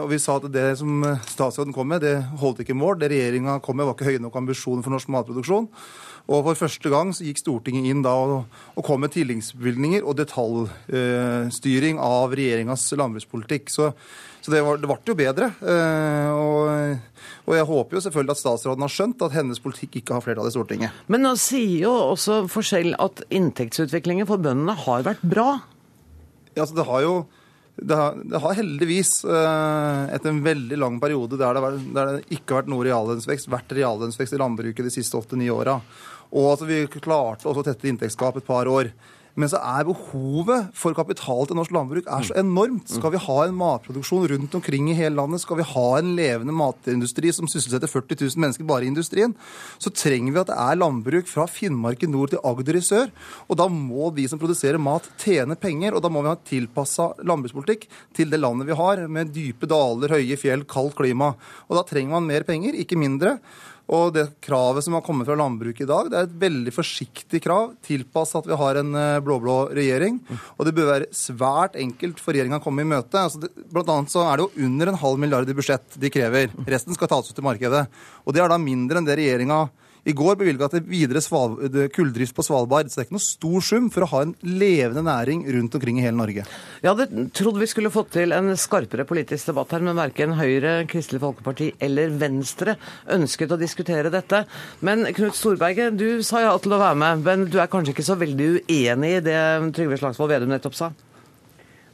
Og 0.00 0.06
vi 0.08 0.18
sa 0.22 0.38
at 0.40 0.46
det 0.48 0.78
som 0.80 1.04
statsråden 1.28 1.74
kom 1.76 1.92
med, 1.92 2.00
det 2.06 2.14
holdt 2.40 2.62
ikke 2.64 2.76
mål. 2.78 2.96
Det 3.02 3.10
regjeringa 3.12 3.58
kom 3.60 3.76
med, 3.76 3.84
var 3.84 3.98
ikke 3.98 4.08
høye 4.08 4.22
nok 4.24 4.38
ambisjoner 4.40 4.86
for 4.86 4.96
norsk 4.96 5.12
matproduksjon. 5.12 5.68
Og 6.28 6.42
for 6.44 6.60
første 6.60 6.92
gang 6.92 7.12
så 7.16 7.24
gikk 7.24 7.40
Stortinget 7.40 7.88
inn 7.88 8.02
da 8.04 8.12
og, 8.20 8.58
og 8.76 8.84
kom 8.84 9.00
med 9.00 9.14
tilleggsbevilgninger 9.14 10.04
og 10.04 10.18
detaljstyring 10.18 12.00
av 12.04 12.36
regjeringas 12.36 12.84
landbrukspolitikk. 13.00 13.72
Så 13.72 13.92
så 14.48 14.54
det, 14.54 14.60
var, 14.64 14.78
det 14.80 14.88
ble 14.88 14.96
jo 15.04 15.14
bedre. 15.18 15.48
Eh, 15.60 16.28
og, 16.32 16.68
og, 17.44 17.54
jeg 17.56 17.66
håper 17.68 17.98
jo 17.98 18.02
selvfølgelig 18.04 18.32
at 18.32 18.40
statsråden 18.40 18.86
har 18.86 18.92
skjønt 18.94 19.24
at 19.26 19.34
hennes 19.36 19.60
politikk 19.60 19.98
ikke 20.00 20.16
har 20.16 20.24
flertall 20.24 20.48
i 20.48 20.54
Stortinget. 20.54 21.02
Men 21.12 21.26
nå 21.26 21.34
sier 21.40 21.82
jo 21.82 21.92
også 22.14 22.44
forskjell 22.48 22.94
at 23.02 23.24
inntektsutviklingen 23.28 24.28
for 24.30 24.40
bøndene 24.40 24.76
har 24.86 25.04
vært 25.04 25.26
bra. 25.26 25.50
Ja, 26.54 26.62
altså 26.62 26.78
det 26.78 26.88
har 26.88 27.04
jo 27.04 27.18
det 27.78 27.94
har, 27.94 28.16
det 28.18 28.40
har 28.42 28.56
heldigvis, 28.58 29.10
eh, 29.22 30.00
etter 30.16 30.32
en 30.32 30.40
veldig 30.42 30.78
lang 30.80 30.96
periode 30.98 31.36
der 31.38 31.54
det, 31.54 31.60
var, 31.62 31.76
der 31.94 32.08
det 32.10 32.38
ikke 32.38 32.54
har 32.54 32.62
vært 32.62 32.72
noe 32.72 32.86
reallønnsvekst, 32.88 33.50
vært 33.52 33.74
reallønnsvekst 33.76 34.34
i 34.34 34.40
landbruket 34.40 34.88
de 34.88 34.94
siste 34.96 35.14
åtte-ni 35.20 35.46
åra. 35.54 35.76
Og 36.32 36.50
at 36.54 36.66
vi 36.68 36.82
klarte 36.98 37.48
også 37.48 37.62
å 37.62 37.68
tette 37.70 37.88
inntektsgap 37.88 38.40
et 38.40 38.48
par 38.48 38.68
år. 38.70 38.92
Men 39.38 39.50
så 39.50 39.60
er 39.62 39.86
behovet 39.86 40.72
for 40.76 40.96
kapital 40.98 41.46
til 41.46 41.58
norsk 41.58 41.70
landbruk 41.74 42.08
er 42.10 42.24
så 42.26 42.34
enormt. 42.40 42.90
Skal 42.90 43.12
vi 43.14 43.20
ha 43.22 43.36
en 43.44 43.54
matproduksjon 43.58 44.26
rundt 44.32 44.56
omkring 44.58 44.88
i 44.90 44.96
hele 44.98 45.14
landet, 45.14 45.44
skal 45.44 45.60
vi 45.60 45.66
ha 45.68 45.86
en 46.00 46.10
levende 46.18 46.54
matindustri 46.58 47.30
som 47.34 47.46
sysselsetter 47.50 47.90
40 47.90 48.18
000 48.24 48.42
mennesker 48.42 48.66
bare 48.66 48.88
i 48.88 48.90
industrien, 48.90 49.36
så 49.78 49.94
trenger 49.94 50.34
vi 50.34 50.42
at 50.42 50.50
det 50.50 50.58
er 50.58 50.80
landbruk 50.80 51.30
fra 51.30 51.46
Finnmark 51.50 52.02
i 52.02 52.10
nord 52.10 52.34
til 52.34 52.42
Agder 52.50 52.80
i 52.80 52.82
sør. 52.82 53.14
Og 53.46 53.60
da 53.62 53.68
må 53.70 54.10
de 54.16 54.26
som 54.30 54.42
produserer 54.42 54.82
mat, 54.82 55.06
tjene 55.22 55.54
penger. 55.60 55.94
Og 55.94 56.02
da 56.02 56.10
må 56.10 56.24
vi 56.24 56.32
ha 56.32 56.42
tilpassa 56.42 57.12
landbrukspolitikk 57.22 57.86
til 58.18 58.34
det 58.34 58.42
landet 58.42 58.66
vi 58.72 58.78
har, 58.80 59.06
med 59.06 59.30
dype 59.36 59.70
daler, 59.70 60.18
høye 60.18 60.40
fjell, 60.40 60.66
kaldt 60.66 60.98
klima. 60.98 61.36
Og 61.70 61.78
da 61.78 61.86
trenger 61.86 62.18
man 62.18 62.26
mer 62.26 62.48
penger, 62.48 62.74
ikke 62.74 62.98
mindre. 62.98 63.38
Og 63.88 64.12
det 64.12 64.26
kravet 64.44 64.84
som 64.84 64.96
har 64.98 65.04
kommet 65.04 65.28
fra 65.28 65.36
landbruket 65.38 65.86
i 65.86 65.88
dag, 65.88 66.10
det 66.10 66.18
er 66.18 66.26
et 66.28 66.38
veldig 66.42 66.72
forsiktig 66.76 67.40
krav, 67.44 67.72
tilpasset 67.86 68.42
at 68.42 68.50
vi 68.50 68.58
har 68.60 68.80
en 68.80 68.92
eh, 69.00 69.20
blå-blå 69.24 69.56
regjering. 69.78 70.18
Og 70.58 70.68
det 70.68 70.74
bør 70.76 70.90
være 70.90 71.10
svært 71.16 71.78
enkelt 71.80 72.20
for 72.20 72.36
regjeringa 72.36 72.60
å 72.60 72.64
komme 72.64 72.84
i 72.84 72.90
møte. 72.90 73.22
Altså 73.22 73.40
det, 73.46 73.52
blant 73.72 73.88
annet 73.94 74.12
så 74.12 74.26
er 74.26 74.36
det 74.36 74.46
jo 74.46 74.68
under 74.68 74.92
en 74.92 75.00
halv 75.00 75.22
milliard 75.24 75.48
i 75.48 75.56
budsjett 75.56 75.96
de 75.96 76.12
krever. 76.12 76.52
Resten 76.68 76.96
skal 76.96 77.08
tas 77.10 77.30
ut 77.30 77.36
til 77.36 77.46
markedet. 77.48 77.86
Og 78.26 78.36
det 78.36 78.44
er 78.44 78.52
da 78.52 78.60
mindre 78.60 79.00
enn 79.00 79.08
det 79.08 79.16
regjeringa 79.22 79.64
i 80.08 80.14
går 80.16 80.38
bevilga 80.40 80.70
til 80.72 80.84
videre 80.88 81.20
kulldrift 81.92 82.36
på 82.36 82.44
Svalbard. 82.46 82.88
Så 82.88 82.98
det 82.98 83.04
er 83.04 83.08
ikke 83.08 83.16
noe 83.18 83.24
stor 83.26 83.64
sum 83.64 83.88
for 83.92 84.06
å 84.06 84.10
ha 84.12 84.22
en 84.24 84.34
levende 84.42 85.04
næring 85.04 85.44
rundt 85.54 85.76
omkring 85.76 86.00
i 86.00 86.06
hele 86.06 86.16
Norge. 86.16 86.46
Jeg 86.82 86.88
hadde 86.88 87.26
trodd 87.36 87.60
vi 87.60 87.68
skulle 87.68 87.92
fått 87.92 88.14
til 88.16 88.32
en 88.36 88.54
skarpere 88.58 89.06
politisk 89.08 89.50
debatt 89.50 89.74
her, 89.76 89.84
men 89.84 89.98
verken 89.98 90.36
Høyre, 90.38 90.74
Kristelig 90.90 91.20
Folkeparti 91.24 91.70
eller 91.84 92.14
Venstre 92.20 92.78
ønsket 93.14 93.52
å 93.52 93.60
diskutere 93.60 94.12
dette. 94.14 94.44
Men 94.84 95.04
Knut 95.16 95.36
Storberget, 95.36 95.98
du 95.98 96.22
sa 96.26 96.44
ja 96.46 96.54
til 96.62 96.76
å 96.76 96.80
være 96.80 97.00
med, 97.02 97.26
men 97.26 97.44
du 97.52 97.58
er 97.60 97.70
kanskje 97.70 97.96
ikke 97.96 98.08
så 98.08 98.16
veldig 98.18 98.48
uenig 98.70 99.12
i 99.18 99.20
det 99.28 99.42
Trygve 99.76 100.00
Slagsvold 100.00 100.32
Vedum 100.32 100.54
nettopp 100.54 100.78
sa? 100.78 100.90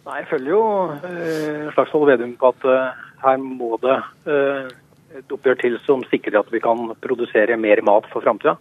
Nei, 0.05 0.21
jeg 0.21 0.29
følger 0.35 0.53
jo 0.53 0.63
uh, 0.93 1.69
Slagsvold 1.75 2.11
Vedum 2.13 2.35
på 2.41 2.51
at 2.53 2.67
uh, 2.69 3.05
her 3.25 3.39
må 3.41 3.79
det 3.83 3.97
uh, 4.29 4.73
et 5.15 5.35
oppgjør 5.35 5.61
til 5.61 5.77
som 5.85 6.03
sikrer 6.11 6.41
at 6.41 6.51
vi 6.53 6.61
kan 6.63 6.89
produsere 7.03 7.59
mer 7.61 7.83
mat 7.87 8.09
for 8.13 8.25
framtida. 8.25 8.57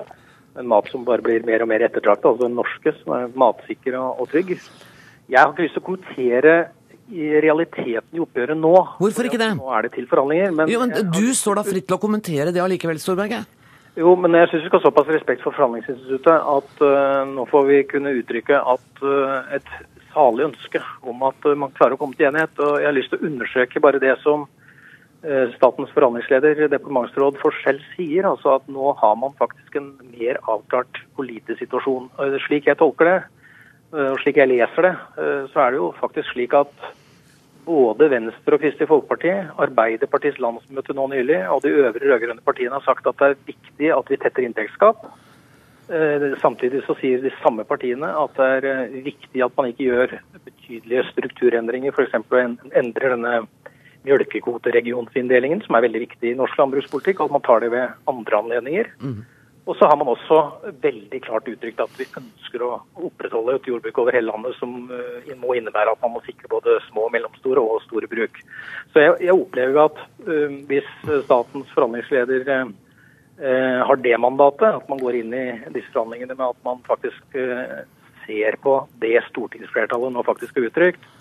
En 0.59 0.69
mat 0.69 0.89
som 0.91 1.05
bare 1.07 1.25
blir 1.25 1.45
mer 1.47 1.63
og 1.65 1.71
mer 1.71 1.81
ettertraktet, 1.87 2.27
altså 2.29 2.45
den 2.45 2.59
norske, 2.59 2.93
som 2.99 3.15
er 3.17 3.31
matsikker 3.41 3.97
og, 3.97 4.27
trygg. 4.29 4.53
Jeg 5.31 5.39
har 5.39 5.49
ikke 5.49 5.65
lyst 5.65 5.77
til 5.79 5.81
å 5.81 5.87
kommentere 5.87 6.55
i 7.13 7.31
realiteten 7.43 8.15
i 8.15 8.21
oppgjøret 8.21 8.59
nå. 8.59 8.73
Hvorfor 9.01 9.27
ikke 9.27 9.41
det? 9.41 9.49
Nå 9.57 9.73
er 9.73 9.87
det 9.87 9.95
til 9.97 10.05
forhandlinger. 10.09 10.53
Men, 10.59 10.69
jo, 10.71 10.83
men 10.83 11.11
Du 11.13 11.25
står 11.35 11.59
da 11.59 11.65
fritt 11.65 11.89
til 11.89 11.97
å 11.97 12.01
kommentere 12.01 12.53
det 12.53 12.61
allikevel, 12.61 13.01
Storberget? 13.01 13.49
Jo, 13.97 14.15
men 14.17 14.33
jeg 14.37 14.49
syns 14.49 14.63
vi 14.63 14.69
skal 14.69 14.81
ha 14.81 14.87
såpass 14.87 15.09
respekt 15.13 15.43
for 15.45 15.53
forhandlingsinstituttet 15.53 16.47
at 16.53 16.85
uh, 16.85 17.25
nå 17.29 17.45
får 17.49 17.67
vi 17.67 17.81
kunne 17.89 18.15
uttrykke 18.21 18.61
at 18.73 19.03
uh, 19.05 19.53
et 19.53 19.69
salig 20.13 20.47
ønske 20.47 20.81
om 21.09 21.21
at 21.27 21.45
uh, 21.45 21.53
man 21.57 21.73
klarer 21.77 21.97
å 21.97 22.01
komme 22.01 22.17
til 22.17 22.29
enighet. 22.29 22.57
Og 22.61 22.79
jeg 22.81 22.89
har 22.89 22.97
lyst 22.97 23.13
til 23.13 23.21
å 23.21 23.29
undersøke 23.29 23.83
bare 23.83 24.01
det 24.01 24.15
som 24.23 24.47
statens 25.55 25.91
forhandlingsleder, 25.95 26.65
departementsråd 26.67 27.37
Forskjell, 27.39 27.79
sier, 27.93 28.25
altså 28.27 28.57
at 28.57 28.65
nå 28.71 28.91
har 28.99 29.13
man 29.19 29.35
faktisk 29.39 29.77
en 29.79 29.93
mer 30.11 30.39
avklart 30.51 30.99
politisk 31.15 31.61
situasjon. 31.63 32.09
Slik 32.43 32.67
jeg 32.67 32.79
tolker 32.81 33.07
det, 33.07 33.15
eh, 33.95 34.09
og 34.11 34.19
slik 34.19 34.41
jeg 34.41 34.51
leser 34.51 34.89
det, 34.89 34.93
eh, 35.23 35.45
så 35.53 35.63
er 35.63 35.71
det 35.71 35.79
jo 35.79 35.93
faktisk 36.01 36.33
slik 36.33 36.53
at 36.59 36.91
både 37.63 38.09
Venstre 38.11 38.57
og 38.57 38.59
Kristelig 38.59 38.89
Folkeparti, 38.89 39.31
Arbeiderpartiets 39.63 40.41
landsmøte 40.43 40.93
nå 40.93 41.07
nylig 41.13 41.39
og 41.47 41.63
de 41.63 41.71
øvrige 41.71 42.11
rød-grønne 42.11 42.43
partiene 42.43 42.75
har 42.75 42.83
sagt 42.83 43.07
at 43.07 43.15
det 43.21 43.29
er 43.29 43.45
viktig 43.47 43.93
at 43.95 44.09
vi 44.11 44.19
tetter 44.19 44.43
inntektsgap. 44.43 45.05
Samtidig 46.41 46.81
så 46.83 46.95
sier 46.99 47.23
de 47.23 47.31
samme 47.41 47.63
partiene 47.67 48.07
at 48.07 48.35
det 48.35 48.67
er 48.73 48.91
viktig 49.07 49.43
at 49.43 49.55
man 49.55 49.67
ikke 49.71 49.87
gjør 49.87 50.13
betydelige 50.43 51.03
strukturendringer, 51.11 51.95
f.eks. 51.95 52.19
å 52.19 52.43
endre 52.75 53.11
denne 53.15 53.33
mjølkekvoteregionsinndelingen, 54.07 55.61
som 55.65 55.77
er 55.77 55.85
veldig 55.87 56.03
viktig 56.07 56.31
i 56.31 56.39
norsk 56.39 56.57
landbrukspolitikk, 56.59 57.21
og 57.21 57.31
at 57.31 57.37
man 57.37 57.45
tar 57.45 57.63
det 57.63 57.71
ved 57.73 57.95
andre 58.11 58.41
anledninger. 58.43 58.91
Mm. 59.03 59.21
Og 59.63 59.77
så 59.79 59.87
har 59.87 59.95
man 59.95 60.09
også 60.11 60.37
veldig 60.83 61.21
klart 61.23 61.47
uttrykt 61.47 61.79
at 61.79 61.91
vi 61.95 62.07
ønsker 62.19 62.65
å 62.65 62.71
opprettholde 62.99 63.55
et 63.55 63.69
jordbruk 63.69 64.01
over 64.01 64.15
hele 64.15 64.27
landet 64.27 64.57
som 64.57 64.73
uh, 64.91 65.29
må 65.39 65.55
innebære 65.55 65.93
at 65.93 66.03
man 66.03 66.17
må 66.17 66.23
sikre 66.25 66.51
både 66.51 66.81
små, 66.89 67.07
mellomstore 67.13 67.63
og 67.63 67.79
store 67.85 68.09
bruk. 68.11 68.41
Så 68.91 69.05
jeg, 69.05 69.15
jeg 69.23 69.37
opplever 69.37 69.85
at 69.85 70.03
uh, 70.27 70.57
hvis 70.67 70.89
statens 71.23 71.71
forhandlingsleder 71.71 72.43
uh, 72.51 73.79
har 73.87 74.03
det 74.03 74.19
mandatet, 74.19 74.81
at 74.81 74.91
man 74.91 74.99
går 74.99 75.21
inn 75.21 75.31
i 75.31 75.47
disse 75.71 75.95
forhandlingene 75.95 76.35
med 76.35 76.49
at 76.49 76.59
man 76.67 76.83
faktisk 76.87 77.39
ser 78.23 78.55
på 78.63 78.75
det 79.01 79.17
stortingsflertallet 79.31 80.13
nå 80.13 80.23
faktisk 80.27 80.59
har 80.59 80.69
uttrykt, 80.69 81.11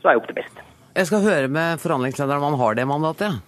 så 0.00 0.08
er 0.08 0.16
jeg 0.16 0.24
optimist. 0.24 0.64
Jeg 1.00 1.08
skal 1.08 1.22
høre 1.24 1.48
med 1.48 1.80
forhandlingslederen 1.80 2.42
om 2.44 2.52
han 2.52 2.60
har 2.60 2.74
det 2.76 2.84
mandatet. 2.84 3.38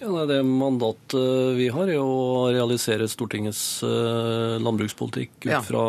Ja. 0.00 0.10
Ja, 0.20 0.26
Det 0.26 0.42
mandatet 0.42 1.14
vi 1.56 1.68
har, 1.68 1.88
er 1.88 2.00
å 2.00 2.48
realisere 2.52 3.06
Stortingets 3.08 3.82
eh, 3.84 4.56
landbrukspolitikk 4.62 5.46
ut 5.46 5.66
fra 5.66 5.84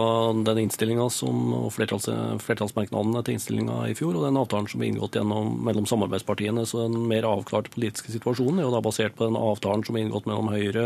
den 0.45 0.62
innstillinga 0.65 1.08
og 1.08 1.69
flertalls, 1.76 2.10
flertallsmerknadene 2.43 3.24
til 3.26 3.38
innstillinga 3.38 3.78
i 3.91 3.95
fjor, 3.97 4.17
og 4.17 4.26
den 4.28 4.39
avtalen 4.39 4.67
som 4.71 4.84
er 4.84 4.91
inngått 4.91 5.15
gjennom, 5.19 5.54
mellom 5.63 5.88
samarbeidspartiene. 5.89 6.65
Så 6.67 6.84
den 6.84 7.08
mer 7.10 7.28
avklarte 7.30 7.71
politiske 7.74 8.13
situasjonen 8.13 8.60
er 8.60 8.67
jo 8.67 8.74
da 8.76 8.82
basert 8.84 9.15
på 9.15 9.30
den 9.30 9.39
avtalen 9.39 9.86
som 9.88 9.97
er 9.97 10.06
inngått 10.06 10.28
mellom 10.30 10.52
Høyre, 10.52 10.86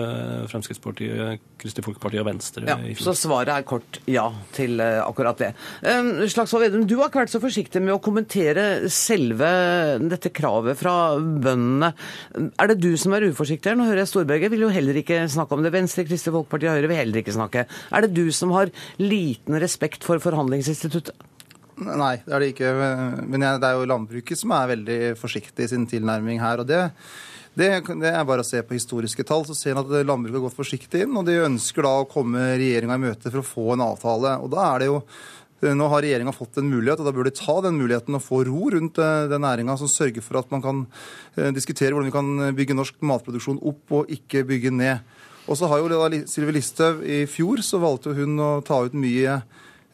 Fremskrittspartiet, 0.52 1.44
Kristelig 1.62 1.88
Folkeparti 1.90 2.22
og 2.22 2.30
Venstre 2.30 2.66
ja, 2.70 2.78
i 2.82 2.94
fjor. 2.94 3.10
Så 3.10 3.16
svaret 3.26 3.54
er 3.56 3.68
kort 3.68 4.02
ja 4.12 4.28
til 4.56 4.78
uh, 4.82 5.02
akkurat 5.06 5.42
det. 5.42 5.52
Um, 5.82 6.12
Slagsvold 6.30 6.68
Vedum, 6.68 6.86
du 6.90 6.98
har 7.00 7.10
ikke 7.10 7.24
vært 7.24 7.34
så 7.34 7.42
forsiktig 7.44 7.82
med 7.84 7.96
å 7.96 8.02
kommentere 8.04 8.90
selve 8.94 9.50
dette 10.06 10.34
kravet 10.36 10.78
fra 10.80 10.96
bøndene. 11.18 11.94
Er 12.62 12.72
det 12.72 12.80
du 12.84 12.92
som 13.00 13.15
er 13.18 13.28
uforsiktig 13.32 13.72
her. 13.72 13.78
Nå 13.80 13.88
hører 13.88 14.04
jeg 14.04 14.12
Storberget 14.12 14.54
vil 14.54 14.66
jo 14.66 14.72
heller 14.74 14.98
ikke 15.02 15.22
snakke 15.32 15.58
om 15.58 15.64
det. 15.66 15.74
Venstre, 15.76 16.06
Kristelig 16.08 16.36
Folkeparti 16.36 16.70
og 16.70 16.78
Høyre 16.78 16.90
vil 16.92 17.02
heller 17.02 17.22
ikke 17.22 17.36
snakke. 17.36 17.66
Er 17.66 18.06
det 18.06 18.16
du 18.16 18.26
som 18.36 18.54
har 18.56 18.74
liten 19.02 19.60
respekt 19.62 20.06
for 20.08 20.22
forhandlingsinstituttet? 20.24 21.16
Nei, 21.76 22.16
det 22.24 22.32
er 22.32 22.44
det 22.44 22.52
ikke. 22.54 22.74
Men 23.28 23.44
det 23.60 23.68
er 23.68 23.80
jo 23.80 23.88
landbruket 23.92 24.40
som 24.40 24.54
er 24.56 24.76
veldig 24.76 25.00
forsiktig 25.20 25.66
i 25.66 25.72
sin 25.74 25.88
tilnærming 25.90 26.40
her. 26.44 26.64
og 26.64 26.70
det 26.70 26.84
det, 27.56 27.70
det, 27.88 28.10
er 28.12 28.26
bare 28.28 28.44
å 28.44 28.48
se 28.48 28.60
på 28.68 28.76
historiske 28.76 29.24
tall, 29.24 29.46
så 29.48 29.56
ser 29.56 29.72
en 29.72 29.80
at 29.80 29.92
landbruket 30.04 30.42
har 30.42 30.44
gått 30.50 30.58
forsiktig 30.58 31.06
inn. 31.06 31.16
Og 31.16 31.24
de 31.28 31.38
ønsker 31.46 31.88
da 31.88 31.94
å 32.02 32.10
komme 32.12 32.50
regjeringa 32.60 32.98
i 33.00 33.04
møte 33.06 33.32
for 33.32 33.40
å 33.40 33.48
få 33.48 33.68
en 33.76 33.86
avtale. 33.86 34.34
Og 34.44 34.52
da 34.52 34.66
er 34.74 34.84
det 34.84 34.90
jo 34.90 34.98
nå 35.64 35.88
har 35.88 36.04
regjeringa 36.04 36.34
fått 36.36 36.60
en 36.60 36.68
mulighet, 36.68 37.00
og 37.00 37.08
da 37.08 37.14
bør 37.16 37.30
de 37.30 37.36
ta 37.38 37.56
den 37.64 37.78
muligheten 37.80 38.18
og 38.18 38.24
få 38.24 38.42
ro 38.48 38.70
rundt 38.74 39.00
eh, 39.00 39.28
den 39.32 39.46
næringa 39.46 39.78
som 39.80 39.90
sørger 39.92 40.26
for 40.26 40.42
at 40.42 40.52
man 40.52 40.64
kan 40.64 40.82
eh, 41.38 41.52
diskutere 41.56 41.96
hvordan 41.96 42.10
vi 42.10 42.16
kan 42.16 42.58
bygge 42.58 42.78
norsk 42.78 43.00
matproduksjon 43.00 43.62
opp 43.64 43.96
og 43.96 44.12
ikke 44.12 44.44
bygge 44.48 44.74
ned. 44.76 45.00
Og 45.48 45.58
så 45.58 45.70
har 45.70 45.80
jo 45.80 46.10
Sylvi 46.28 46.58
Listhaug 46.58 47.04
i 47.06 47.24
fjor 47.30 47.62
så 47.62 47.80
valgte 47.80 48.16
hun 48.18 48.40
å 48.42 48.52
ta 48.66 48.82
ut 48.84 48.98
mye 48.98 49.38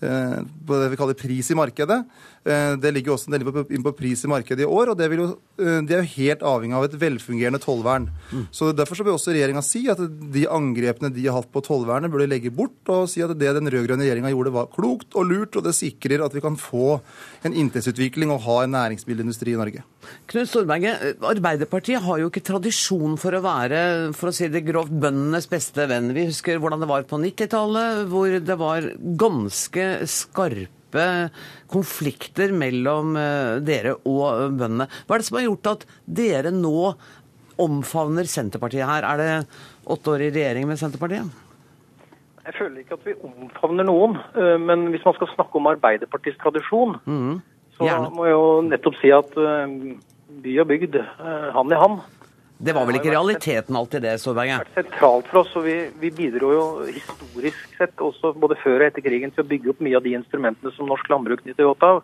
eh, 0.02 0.38
på 0.41 0.80
det 0.80 0.91
vi 0.93 1.00
kaller 1.00 1.19
pris 1.19 1.52
i 1.52 1.58
markedet. 1.60 2.02
Eh, 2.41 2.73
det 2.82 2.89
ligger 2.95 3.13
også 3.13 3.30
en 3.30 3.36
del 3.36 3.65
inn 3.69 3.84
på 3.86 3.93
pris 3.93 4.23
i 4.25 4.30
markedet 4.30 4.63
i 4.65 4.69
år, 4.69 4.91
og 4.91 4.97
det, 4.97 5.12
jo, 5.13 5.27
eh, 5.62 5.77
det 5.86 5.93
er 5.93 6.01
jo 6.01 6.13
helt 6.15 6.45
avhengig 6.51 6.77
av 6.77 6.88
et 6.88 6.95
velfungerende 7.04 7.62
tollvern. 7.62 8.08
Mm. 8.32 8.47
Så 8.49 8.71
Derfor 8.73 8.97
så 8.97 9.06
vil 9.06 9.13
også 9.13 9.36
regjeringa 9.36 9.62
si 9.65 9.84
at 9.91 10.01
de 10.01 10.47
angrepene 10.49 11.12
de 11.13 11.27
har 11.27 11.38
hatt 11.38 11.51
på 11.54 11.62
tollvernet, 11.67 12.10
bør 12.10 12.23
de 12.23 12.32
legge 12.32 12.54
bort, 12.54 12.80
og 12.89 13.06
si 13.12 13.21
at 13.21 13.36
det 13.38 13.54
den 13.60 13.69
rød-grønne 13.69 14.08
regjeringa 14.08 14.34
gjorde, 14.34 14.56
var 14.58 14.71
klokt 14.73 15.13
og 15.13 15.30
lurt, 15.30 15.60
og 15.60 15.67
det 15.67 15.75
sikrer 15.77 16.25
at 16.25 16.34
vi 16.34 16.41
kan 16.41 16.58
få 16.58 16.97
en 17.45 17.54
inntektsutvikling 17.54 18.34
og 18.34 18.41
ha 18.47 18.58
en 18.63 18.73
næringsmiddelindustri 18.73 19.54
i 19.54 19.62
Norge. 19.62 19.86
Knut 20.32 20.49
Storberget, 20.49 21.21
Arbeiderpartiet 21.21 22.01
har 22.01 22.23
jo 22.23 22.32
ikke 22.32 22.45
tradisjon 22.47 23.19
for 23.21 23.38
å 23.38 23.45
være 23.45 23.86
for 24.17 24.32
å 24.32 24.36
si 24.36 24.49
det 24.49 24.65
grovt, 24.65 24.89
bøndenes 24.89 25.45
beste 25.51 25.86
venn. 25.91 26.10
Vi 26.17 26.25
husker 26.32 26.58
hvordan 26.58 26.82
det 26.82 26.89
var 26.89 27.06
på 27.06 27.21
90-tallet, 27.21 28.06
hvor 28.10 28.34
det 28.41 28.58
var 28.58 28.93
ganske 29.21 29.91
skarpe 30.10 30.81
konflikter 31.71 32.54
mellom 32.56 33.15
eh, 33.19 33.60
dere 33.65 33.95
og 34.08 34.58
bøndene. 34.60 34.88
Hva 35.06 35.15
er 35.15 35.23
det 35.23 35.27
som 35.27 35.39
har 35.39 35.47
gjort 35.47 35.71
at 35.71 35.86
dere 36.06 36.54
nå 36.56 36.91
omfavner 37.62 38.27
Senterpartiet 38.30 38.88
her? 38.88 39.08
Er 39.08 39.21
det 39.21 39.32
åtte 39.91 40.15
år 40.15 40.25
i 40.27 40.32
regjering 40.34 40.67
med 40.69 40.82
Senterpartiet? 40.82 41.30
Jeg 42.41 42.58
føler 42.58 42.82
ikke 42.82 42.97
at 42.97 43.06
vi 43.06 43.17
omfavner 43.27 43.86
noen. 43.88 44.17
Eh, 44.36 44.58
men 44.62 44.89
hvis 44.93 45.06
man 45.08 45.17
skal 45.19 45.34
snakke 45.36 45.60
om 45.60 45.69
Arbeiderpartiets 45.71 46.41
tradisjon, 46.41 46.97
mm, 47.06 47.36
så 47.77 47.91
må 48.13 48.25
jeg 48.27 48.38
jo 48.38 48.47
nettopp 48.69 48.97
si 49.01 49.13
at 49.15 49.38
eh, 49.38 49.77
by 50.41 50.58
og 50.63 50.67
bygd, 50.71 50.95
hand 51.54 51.73
i 51.75 51.77
hand, 51.77 51.99
det 52.62 52.74
var 52.78 52.86
vel 52.86 53.00
ikke 53.00 53.13
realiteten 53.13 53.78
alltid 53.78 54.04
det, 54.06 54.13
Storberget? 54.21 54.62
Det 54.62 54.62
har 54.62 54.67
vært 54.67 54.91
sentralt 54.91 55.30
for 55.32 55.41
oss, 55.41 55.54
og 55.58 55.65
vi, 55.65 55.76
vi, 56.02 56.12
bidro 56.13 56.52
jo 56.54 56.65
historisk 56.86 57.78
sett, 57.80 57.95
også 57.97 58.36
både 58.38 58.58
før 58.62 58.84
og 58.84 58.88
etter 58.91 59.06
krigen, 59.06 59.34
til 59.34 59.41
å 59.41 59.50
bygge 59.50 59.71
opp 59.74 59.82
mye 59.82 59.97
av 59.97 60.06
de 60.06 60.13
instrumentene 60.19 60.74
som 60.76 60.89
norsk 60.89 61.10
landbruk 61.10 61.41
nyter 61.47 61.71
godt 61.71 61.88
av. 61.88 62.02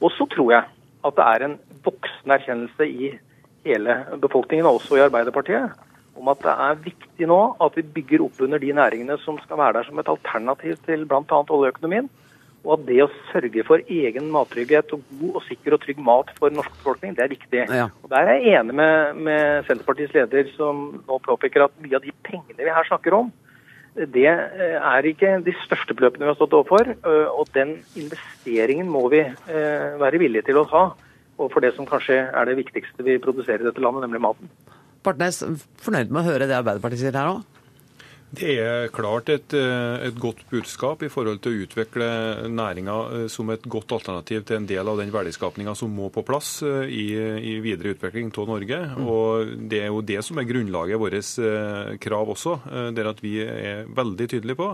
Og 0.00 0.10
så 0.16 0.26
tror 0.32 0.54
jeg 0.56 0.66
at 1.06 1.16
det 1.16 1.28
er 1.34 1.44
en 1.46 1.54
voksende 1.84 2.36
erkjennelse 2.40 2.88
i 2.90 3.12
hele 3.68 3.96
befolkningen, 4.24 4.66
også 4.66 4.98
i 4.98 5.04
Arbeiderpartiet, 5.04 5.78
om 6.18 6.28
at 6.32 6.42
det 6.42 6.56
er 6.66 6.82
viktig 6.88 7.28
nå 7.30 7.40
at 7.62 7.78
vi 7.78 7.86
bygger 7.94 8.26
opp 8.26 8.42
under 8.44 8.60
de 8.60 8.72
næringene 8.76 9.16
som 9.22 9.38
skal 9.44 9.60
være 9.60 9.78
der 9.78 9.88
som 9.88 10.00
et 10.02 10.10
alternativ 10.10 10.80
til 10.88 11.06
bl.a. 11.08 11.22
oljeøkonomien. 11.46 12.10
Og 12.60 12.74
at 12.76 12.82
det 12.90 12.98
å 13.00 13.08
sørge 13.30 13.62
for 13.64 13.80
egen 13.88 14.26
mattrygghet 14.34 14.92
og 14.92 15.04
god 15.16 15.38
og 15.40 15.44
sikker 15.46 15.76
og 15.76 15.80
trygg 15.84 16.00
mat 16.04 16.32
for 16.36 16.52
norsk 16.52 16.72
befolkning, 16.76 17.14
det 17.16 17.24
er 17.24 17.32
viktig. 17.32 17.62
Ja. 17.72 17.86
Og 18.04 18.10
Der 18.12 18.28
er 18.28 18.40
jeg 18.40 18.58
enig 18.60 18.76
med, 18.76 19.20
med, 19.28 19.62
Senterpartiets 19.68 20.16
leder, 20.16 20.50
som 20.58 20.82
nå 21.06 21.20
påpeker 21.24 21.64
at 21.64 21.78
mye 21.80 21.96
av 21.96 22.04
de 22.04 22.12
pengene 22.26 22.60
vi 22.60 22.74
her 22.76 22.88
snakker 22.90 23.16
om, 23.16 23.30
det 23.96 24.26
eh, 24.28 24.76
er 24.76 25.08
ikke 25.08 25.32
de 25.44 25.54
største 25.64 25.96
beløpene 25.96 26.26
vi 26.26 26.30
har 26.30 26.38
stått 26.38 26.54
overfor. 26.54 26.92
Eh, 26.94 27.30
og 27.32 27.48
den 27.56 27.78
investeringen 27.98 28.90
må 28.92 29.06
vi 29.12 29.22
eh, 29.24 29.96
være 30.00 30.20
villige 30.22 30.46
til 30.50 30.60
å 30.60 30.66
ta. 30.70 30.84
Og 31.40 31.48
for 31.50 31.64
det 31.64 31.72
som 31.76 31.88
kanskje 31.88 32.20
er 32.28 32.46
det 32.46 32.58
viktigste 32.60 33.06
vi 33.06 33.16
produserer 33.22 33.64
i 33.64 33.70
dette 33.70 33.82
landet, 33.82 34.04
nemlig 34.04 34.20
maten. 34.22 34.52
Partnes, 35.02 35.40
fornøyd 35.80 36.12
med 36.12 36.20
å 36.22 36.28
høre 36.28 36.46
det 36.46 36.58
Arbeiderpartiet 36.60 37.02
sier 37.02 37.16
her 37.16 37.32
òg? 37.32 37.59
Det 38.30 38.52
er 38.62 38.90
klart 38.94 39.26
et, 39.32 39.54
eh, 39.58 40.06
et, 40.06 40.14
godt 40.14 40.44
budskap 40.52 41.00
i 41.02 41.08
forhold 41.10 41.40
til 41.42 41.50
å 41.50 41.62
utvikle 41.64 42.10
næringa 42.46 42.94
eh, 43.16 43.24
som 43.26 43.48
et 43.50 43.64
godt 43.66 43.90
alternativ 43.96 44.44
til 44.46 44.60
en 44.60 44.68
del 44.70 44.86
av 44.86 45.00
den 45.00 45.10
verdiskapinga 45.10 45.74
som 45.74 45.90
må 45.90 46.12
på 46.14 46.22
plass 46.26 46.60
eh, 46.62 46.86
i, 46.94 47.06
i 47.18 47.56
videre 47.64 47.96
utvikling 47.96 48.30
av 48.30 48.52
Norge. 48.52 48.78
Mm. 48.92 49.08
Og 49.10 49.56
Det 49.72 49.82
er 49.82 49.90
jo 49.90 50.04
det 50.06 50.20
som 50.22 50.38
er 50.38 50.46
grunnlaget 50.46 51.02
vårt 51.02 51.98
krav 52.00 52.30
også, 52.30 52.54
der 52.94 53.08
at 53.10 53.18
vi 53.24 53.34
er 53.42 53.88
veldig 53.96 54.28
tydelige 54.30 54.58
på 54.60 54.68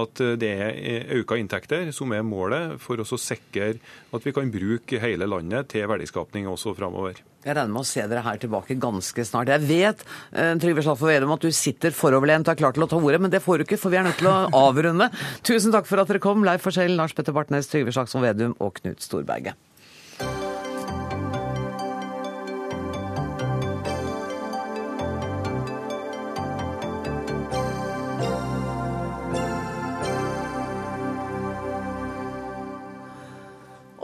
at 0.00 0.22
det 0.40 0.50
er 0.64 1.12
økte 1.18 1.38
inntekter 1.40 1.92
som 1.94 2.12
er 2.16 2.24
målet 2.24 2.80
for 2.82 3.00
oss 3.04 3.12
å 3.12 3.20
sikre 3.20 3.74
at 4.14 4.24
vi 4.24 4.32
kan 4.34 4.50
bruke 4.52 5.02
hele 5.02 5.28
landet 5.28 5.74
til 5.74 5.86
verdiskapning 5.90 6.48
også 6.50 6.74
framover. 6.78 7.20
Jeg 7.44 7.52
regner 7.58 7.74
med 7.74 7.82
å 7.82 7.88
se 7.88 8.04
dere 8.08 8.22
her 8.24 8.38
tilbake 8.40 8.76
ganske 8.80 9.26
snart. 9.28 9.52
Jeg 9.52 9.66
vet 9.68 10.04
eh, 10.32 10.54
Trygve 10.62 10.84
Slagsvold 10.86 11.12
Vedum, 11.12 11.34
at 11.36 11.44
du 11.44 11.50
sitter 11.52 11.92
foroverlent 11.94 12.48
og 12.48 12.54
er 12.54 12.60
klar 12.62 12.76
til 12.76 12.86
å 12.86 12.88
ta 12.88 12.96
ordet, 12.96 13.20
men 13.20 13.32
det 13.32 13.42
får 13.44 13.60
du 13.60 13.66
ikke, 13.66 13.80
for 13.80 13.92
vi 13.92 14.00
er 14.00 14.08
nødt 14.08 14.20
til 14.22 14.30
å 14.32 14.38
avrunde. 14.64 15.10
Tusen 15.44 15.74
takk 15.74 15.88
for 15.90 16.00
at 16.00 16.08
dere 16.10 16.22
kom, 16.24 16.46
Leif 16.46 16.64
Forskjell, 16.64 16.96
Lars 16.96 17.12
Petter 17.16 17.36
Bartnes, 17.36 17.68
Trygve 17.68 17.92
Slagsvold 17.92 18.30
Vedum 18.30 18.56
og 18.64 18.80
Knut 18.80 19.04
Storberget. 19.04 19.60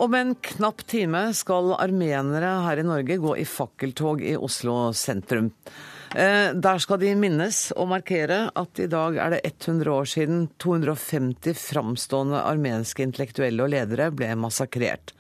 Om 0.01 0.15
en 0.15 0.35
knapp 0.35 0.87
time 0.89 1.27
skal 1.37 1.75
armenere 1.77 2.55
her 2.65 2.81
i 2.81 2.85
Norge 2.89 3.19
gå 3.21 3.35
i 3.37 3.45
fakkeltog 3.45 4.23
i 4.25 4.33
Oslo 4.33 4.95
sentrum. 4.97 5.51
Eh, 6.17 6.55
der 6.57 6.81
skal 6.81 7.03
de 7.03 7.11
minnes 7.21 7.59
og 7.77 7.91
markere 7.93 8.47
at 8.57 8.81
i 8.81 8.89
dag 8.89 9.19
er 9.21 9.35
det 9.35 9.43
100 9.45 9.93
år 9.93 10.09
siden 10.09 10.47
250 10.57 11.53
framstående 11.67 12.41
armenske 12.41 13.05
intellektuelle 13.05 13.67
og 13.67 13.75
ledere 13.75 14.09
ble 14.09 14.33
massakrert. 14.41 15.13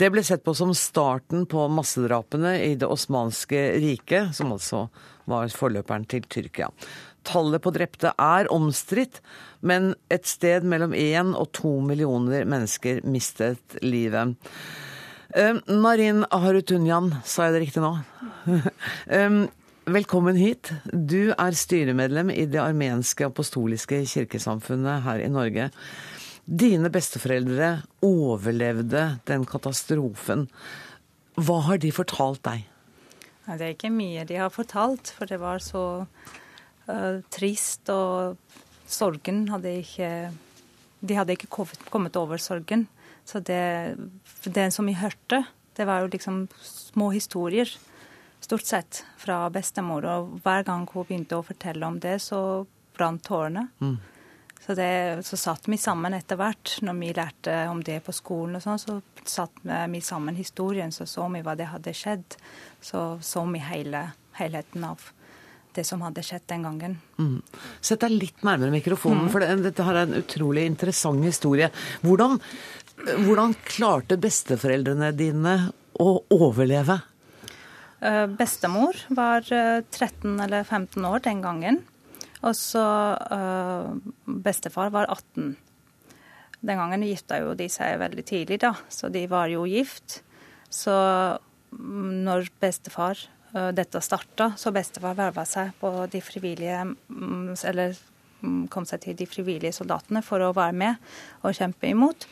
Det 0.00 0.08
ble 0.10 0.24
sett 0.24 0.40
på 0.42 0.56
som 0.56 0.72
starten 0.72 1.44
på 1.44 1.68
massedrapene 1.68 2.56
i 2.64 2.74
Det 2.80 2.88
osmanske 2.88 3.60
riket, 3.76 4.32
som 4.34 4.56
altså 4.56 4.86
var 5.28 5.52
forløperen 5.52 6.08
til 6.08 6.24
Tyrkia. 6.24 6.72
Tallet 7.24 7.62
på 7.64 7.72
drepte 7.74 8.12
er 8.20 8.48
omstridt, 8.52 9.20
men 9.64 9.94
et 10.12 10.28
sted 10.28 10.66
mellom 10.68 10.92
én 10.92 11.32
og 11.32 11.50
to 11.56 11.78
millioner 11.84 12.44
mennesker 12.48 13.00
mistet 13.08 13.78
livet. 13.82 14.36
Narin 15.66 16.22
Aharutunyan, 16.30 17.10
sa 17.26 17.48
jeg 17.48 17.56
det 17.56 17.62
riktig 17.64 17.82
nå? 17.82 17.94
um, 19.10 19.38
velkommen 19.96 20.36
hit. 20.38 20.70
Du 20.92 21.32
er 21.32 21.56
styremedlem 21.58 22.30
i 22.30 22.44
det 22.46 22.60
armenske 22.62 23.26
apostoliske 23.26 24.04
kirkesamfunnet 24.12 25.02
her 25.08 25.24
i 25.24 25.32
Norge. 25.32 25.70
Dine 26.44 26.92
besteforeldre 26.92 27.80
overlevde 28.04 29.06
den 29.26 29.48
katastrofen. 29.48 30.46
Hva 31.40 31.58
har 31.66 31.82
de 31.82 31.90
fortalt 31.90 32.44
deg? 32.46 32.68
Det 33.44 33.60
er 33.60 33.74
ikke 33.74 33.92
mye 33.92 34.22
de 34.28 34.38
har 34.38 34.52
fortalt, 34.54 35.10
for 35.16 35.28
det 35.28 35.40
var 35.42 35.58
så 35.64 36.04
trist. 37.32 37.88
Og 37.92 38.36
sorgen 38.90 39.46
hadde 39.48 39.78
ikke 39.80 40.10
De 41.04 41.16
hadde 41.16 41.36
ikke 41.36 41.66
kommet 41.90 42.16
over 42.16 42.40
sorgen. 42.40 42.86
Så 43.24 43.40
det, 43.40 43.96
det 44.44 44.70
som 44.72 44.86
vi 44.86 44.96
hørte, 44.96 45.44
det 45.76 45.84
var 45.88 46.02
jo 46.02 46.12
liksom 46.12 46.46
små 46.60 47.10
historier. 47.10 47.68
Stort 48.40 48.66
sett 48.68 49.04
fra 49.20 49.48
bestemor. 49.50 50.04
Og 50.04 50.40
hver 50.44 50.64
gang 50.64 50.86
hun 50.92 51.06
begynte 51.08 51.38
å 51.38 51.44
fortelle 51.44 51.86
om 51.86 51.98
det, 52.00 52.18
så 52.22 52.66
brant 52.96 53.24
tårene. 53.24 53.66
Mm. 53.80 53.96
Så, 54.60 54.74
det, 54.74 55.26
så 55.28 55.36
satt 55.36 55.68
vi 55.68 55.76
sammen 55.80 56.14
etter 56.16 56.38
hvert. 56.40 56.76
Når 56.84 57.00
vi 57.00 57.12
lærte 57.16 57.56
om 57.68 57.82
det 57.84 57.98
på 58.04 58.14
skolen, 58.16 58.56
og 58.56 58.64
sånn, 58.64 58.80
så 58.80 59.00
satt 59.24 59.64
vi 59.64 60.00
sammen 60.04 60.36
historien. 60.40 60.92
Så 60.92 61.08
så 61.08 61.26
vi 61.32 61.42
hva 61.44 61.56
det 61.58 61.68
hadde 61.72 61.96
skjedd. 61.96 62.38
Så 62.80 63.04
så 63.24 63.44
vi 63.48 63.60
hele, 63.64 64.06
helheten 64.40 64.84
av 64.88 65.04
det 65.76 65.84
som 65.88 66.02
hadde 66.04 66.24
skjedd 66.24 66.46
den 66.50 66.66
gangen. 66.66 66.98
Mm. 67.18 67.38
Sett 67.84 68.04
deg 68.04 68.14
litt 68.14 68.44
nærmere 68.46 68.74
mikrofonen, 68.74 69.26
mm. 69.26 69.32
for 69.32 69.44
dette 69.64 69.86
her 69.86 70.00
er 70.00 70.08
en 70.08 70.20
utrolig 70.20 70.66
interessant 70.68 71.24
historie. 71.26 71.70
Hvordan, 72.04 72.38
hvordan 73.26 73.56
klarte 73.66 74.18
besteforeldrene 74.20 75.10
dine 75.16 75.56
å 76.00 76.14
overleve? 76.34 77.00
Uh, 78.04 78.26
bestemor 78.28 78.98
var 79.16 79.46
13 79.46 79.90
eh, 80.34 80.44
eller 80.44 80.64
15 80.64 81.04
år 81.08 81.22
den 81.24 81.44
gangen. 81.44 81.82
Og 82.44 82.52
så 82.58 82.84
uh, 83.16 83.94
bestefar 84.26 84.92
var 84.92 85.08
18. 85.08 85.54
Den 86.64 86.80
gangen 86.80 87.04
gifta 87.04 87.40
jo 87.40 87.54
de 87.56 87.68
seg 87.72 87.98
veldig 88.00 88.24
tidlig, 88.28 88.60
da, 88.64 88.74
så 88.92 89.08
de 89.12 89.24
var 89.28 89.48
jo 89.52 89.64
gift. 89.68 90.20
Så 90.72 90.92
mm, 91.72 92.24
når 92.26 92.50
bestefar 92.60 93.20
dette 93.54 94.00
starta, 94.02 94.52
så 94.58 94.72
bestefar 94.74 95.14
verva 95.14 95.44
seg 95.46 95.70
på 95.78 95.90
de 96.10 96.18
frivillige 96.24 96.80
um, 97.08 97.52
Eller 97.62 97.94
um, 98.42 98.64
kom 98.66 98.86
seg 98.88 99.04
til 99.04 99.18
de 99.18 99.28
frivillige 99.30 99.76
soldatene 99.76 100.24
for 100.26 100.42
å 100.42 100.54
være 100.56 100.74
med 100.74 101.14
og 101.42 101.54
kjempe 101.54 101.86
imot. 101.90 102.26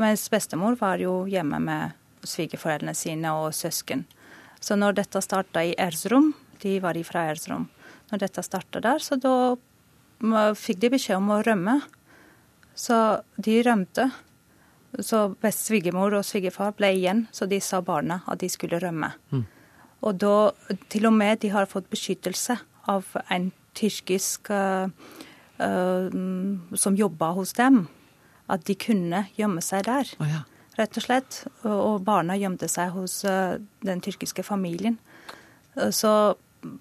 Mens 0.00 0.24
bestemor 0.32 0.78
var 0.80 1.02
jo 1.02 1.26
hjemme 1.28 1.60
med 1.60 1.98
svigerforeldrene 2.24 2.94
sine 2.96 3.34
og 3.36 3.52
søsken. 3.54 4.06
Så 4.62 4.78
når 4.78 4.96
dette 5.00 5.20
starta 5.20 5.64
i 5.66 5.74
Erzrum, 5.76 6.32
de 6.62 6.78
var 6.80 6.96
fra 7.04 7.26
Erzrum, 7.32 7.66
når 8.10 8.24
dette 8.24 8.44
starta 8.46 8.80
der, 8.80 9.02
så 9.02 9.18
da 9.20 9.56
fikk 10.56 10.80
de 10.80 10.92
beskjed 10.94 11.18
om 11.18 11.32
å 11.34 11.42
rømme. 11.42 11.80
Så 12.74 12.96
de 13.36 13.62
rømte. 13.66 14.10
Så 15.00 15.34
svigermor 15.56 16.14
og 16.14 16.24
svigerfar 16.24 16.74
ble 16.76 16.92
igjen, 16.94 17.26
så 17.32 17.48
de 17.48 17.58
sa 17.60 17.80
barna 17.82 18.22
at 18.26 18.40
de 18.40 18.48
skulle 18.52 18.80
rømme. 18.80 19.10
Mm. 19.32 19.44
Og 20.02 20.18
da, 20.18 20.36
til 20.90 21.06
og 21.06 21.14
med, 21.14 21.40
de 21.42 21.52
har 21.54 21.70
fått 21.70 21.90
beskyttelse 21.92 22.56
av 22.90 23.10
en 23.30 23.50
tyrkisk 23.78 24.50
uh, 24.50 24.90
uh, 25.62 26.06
som 26.74 26.98
jobba 26.98 27.32
hos 27.38 27.54
dem. 27.58 27.84
At 28.50 28.66
de 28.68 28.76
kunne 28.76 29.26
gjemme 29.38 29.62
seg 29.64 29.86
der. 29.86 30.10
Oh, 30.18 30.28
ja. 30.28 30.42
Rett 30.78 30.98
og 30.98 31.04
slett. 31.04 31.42
Og 31.68 32.02
barna 32.04 32.36
gjemte 32.40 32.68
seg 32.70 32.90
hos 32.96 33.20
uh, 33.28 33.60
den 33.86 34.02
tyrkiske 34.04 34.44
familien. 34.46 34.98
Så 35.72 36.34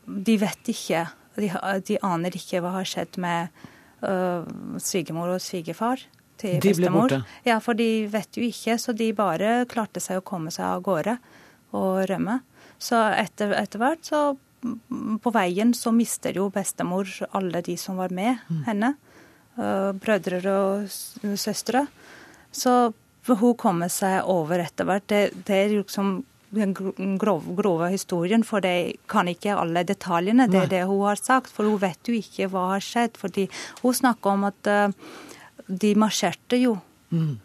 de 0.03 0.33
vet 0.35 0.67
ikke 0.67 1.05
de, 1.39 1.47
de, 1.87 1.95
aner 2.03 2.35
ikke 2.35 2.59
hva 2.59 2.73
har 2.75 2.89
skjedd 2.89 3.15
med 3.23 3.53
svigermor 4.83 5.31
og 5.31 5.39
svigerfar 5.39 6.01
til 6.41 6.57
de 6.59 6.73
bestemor. 6.73 7.07
Ble 7.07 7.21
borte. 7.21 7.37
Ja, 7.47 7.61
for 7.63 7.77
de 7.79 7.87
vet 8.11 8.35
jo 8.35 8.43
ikke, 8.43 8.75
så 8.81 8.91
de 8.97 9.07
bare 9.15 9.61
klarte 9.71 10.03
seg 10.03 10.19
å 10.19 10.25
komme 10.27 10.51
seg 10.51 10.65
av 10.67 10.83
gårde 10.83 11.15
og 11.77 12.01
rømme. 12.11 12.41
Så 12.81 12.97
etter, 13.13 13.53
etter 13.57 13.81
hvert 13.81 14.07
så 14.07 14.21
på 15.21 15.33
veien 15.33 15.73
så 15.73 15.93
mister 15.93 16.35
jo 16.37 16.49
bestemor 16.53 17.09
alle 17.37 17.63
de 17.65 17.77
som 17.79 17.97
var 17.97 18.13
med 18.13 18.41
mm. 18.49 18.63
henne. 18.67 18.93
Uh, 19.57 19.91
brødre 19.97 20.53
og 20.53 20.91
søstre. 21.39 21.85
Så 22.51 22.93
hun 23.27 23.55
kommer 23.57 23.91
seg 23.91 24.27
over 24.29 24.61
etter 24.63 24.87
hvert. 24.87 25.07
Det, 25.09 25.21
det 25.47 25.57
er 25.57 25.73
liksom 25.79 26.21
den 26.51 26.73
grove, 27.19 27.55
grove, 27.55 27.87
historien, 27.93 28.43
for 28.43 28.63
de 28.63 28.93
kan 29.09 29.29
ikke 29.31 29.55
alle 29.55 29.85
detaljene. 29.87 30.49
Det 30.51 30.65
er 30.65 30.71
det 30.73 30.81
hun 30.89 31.05
har 31.07 31.19
sagt, 31.19 31.51
for 31.51 31.69
hun 31.69 31.79
vet 31.79 32.09
jo 32.09 32.17
ikke 32.17 32.49
hva 32.51 32.73
har 32.73 32.83
skjedd. 32.83 33.15
fordi 33.17 33.47
Hun 33.81 33.95
snakker 33.95 34.35
om 34.35 34.49
at 34.49 34.71
uh, 34.71 35.13
de 35.67 35.93
marsjerte 35.95 36.59
jo. 36.59 36.75
Mm. 37.09 37.39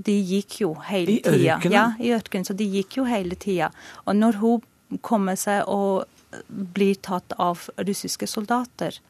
De 0.00 0.16
gikk 0.16 0.60
jo 0.62 0.74
hele 0.86 1.18
tida. 1.18 1.32
I 1.32 1.48
ørkenen? 1.54 1.74
Ja, 1.74 1.86
i 1.98 2.12
ørkenen. 2.14 2.46
Så 2.46 2.56
de 2.56 2.68
gikk 2.68 3.00
jo 3.00 3.06
hele 3.08 3.36
tida. 3.36 3.70
Og 4.06 4.16
når 4.16 4.38
hun 4.42 4.68
kommer 5.00 5.38
seg 5.38 5.68
og 5.70 6.04
blir 6.48 6.98
tatt 7.02 7.32
av 7.38 7.66
russiske 7.76 8.26
soldater 8.30 9.00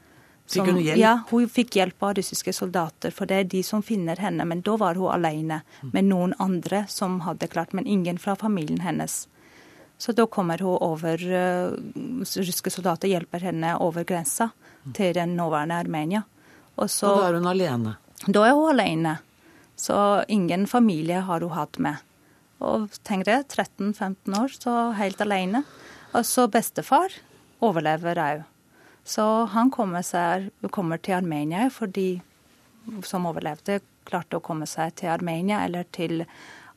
som, 0.50 0.64
Fikk 0.66 0.74
hun 0.74 0.82
hjelp? 0.82 0.98
Ja, 0.98 1.12
hun 1.30 1.48
fikk 1.48 1.76
hjelp 1.78 2.02
av 2.02 2.14
russiske 2.18 2.52
soldater, 2.52 3.12
for 3.14 3.30
det 3.30 3.36
er 3.38 3.50
de 3.52 3.60
som 3.62 3.84
finner 3.86 4.18
henne. 4.18 4.42
Men 4.44 4.64
da 4.66 4.74
var 4.80 4.98
hun 4.98 5.12
alene 5.12 5.60
med 5.92 6.08
noen 6.08 6.34
andre 6.42 6.82
som 6.90 7.20
hadde 7.22 7.46
klart, 7.52 7.72
men 7.72 7.86
ingen 7.86 8.18
fra 8.18 8.34
familien 8.36 8.80
hennes. 8.82 9.28
Så 10.00 10.12
da 10.16 10.26
kommer 10.26 10.58
hun 10.58 10.78
over 10.80 11.22
uh, 11.22 11.70
Russiske 12.16 12.72
soldater 12.72 13.12
hjelper 13.12 13.44
henne 13.44 13.76
over 13.84 14.06
grensa 14.08 14.48
til 14.96 15.14
den 15.14 15.36
nåværende 15.36 15.76
Armenia. 15.76 16.22
Og, 16.80 16.88
så, 16.90 17.12
og 17.12 17.20
da 17.20 17.28
er 17.28 17.36
hun 17.38 17.50
alene? 17.50 17.96
Da 18.26 18.46
er 18.48 18.56
hun 18.56 18.70
alene. 18.72 19.18
Så 19.76 20.24
ingen 20.28 20.66
familie 20.66 21.20
har 21.28 21.44
hun 21.44 21.52
hatt 21.54 21.78
med. 21.78 22.00
Og 22.60 22.92
tenk 23.06 23.26
det, 23.28 23.38
13-15 23.48 24.36
år, 24.36 24.54
så 24.54 24.76
helt 24.98 25.20
alene. 25.24 25.64
Og 26.12 26.26
så 26.26 26.46
bestefar 26.50 27.14
overlever 27.64 28.20
òg. 28.20 28.42
Så 29.04 29.24
han 29.54 29.70
kommer, 29.72 30.04
seg, 30.04 30.50
kommer 30.74 31.00
til 31.00 31.16
Armenia 31.16 31.68
fordi 31.72 32.20
som 33.06 33.26
overlevde, 33.28 33.80
klarte 34.08 34.38
å 34.38 34.44
komme 34.44 34.68
seg 34.68 34.94
til 35.00 35.12
Armenia 35.12 35.62
eller 35.64 35.86
til 35.92 36.24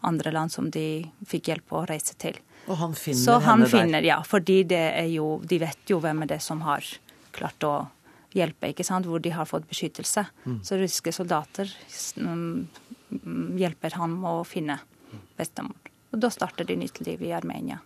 andre 0.03 0.33
land 0.35 0.51
som 0.51 0.69
de 0.71 1.03
fikk 1.27 1.51
hjelp 1.51 1.75
å 1.75 1.83
reise 1.89 2.15
til. 2.19 2.37
Og 2.67 2.77
han 2.79 2.95
finner 2.95 3.19
Så 3.19 3.37
han 3.39 3.63
henne 3.63 3.71
finner, 3.71 3.99
der? 3.99 4.07
Ja, 4.07 4.19
fordi 4.27 4.61
det 4.67 4.83
er 4.93 5.09
jo, 5.11 5.37
de 5.43 5.59
vet 5.63 5.91
jo 5.91 5.99
hvem 6.03 6.23
er 6.23 6.33
det 6.35 6.39
som 6.43 6.63
har 6.67 6.87
klart 7.35 7.67
å 7.67 7.73
hjelpe, 8.33 8.71
ikke 8.71 8.85
sant, 8.87 9.07
hvor 9.09 9.21
de 9.23 9.33
har 9.33 9.47
fått 9.49 9.67
beskyttelse. 9.69 10.25
Mm. 10.45 10.59
Så 10.65 10.79
russiske 10.79 11.13
soldater 11.15 11.69
um, 12.23 12.65
hjelper 13.59 13.99
ham 13.99 14.17
å 14.27 14.39
finne 14.47 14.79
bestemor. 15.39 15.93
Og 16.13 16.21
da 16.21 16.29
starter 16.33 16.67
de 16.67 16.77
nytt 16.77 17.01
liv 17.05 17.21
i 17.25 17.33
Armenia. 17.33 17.79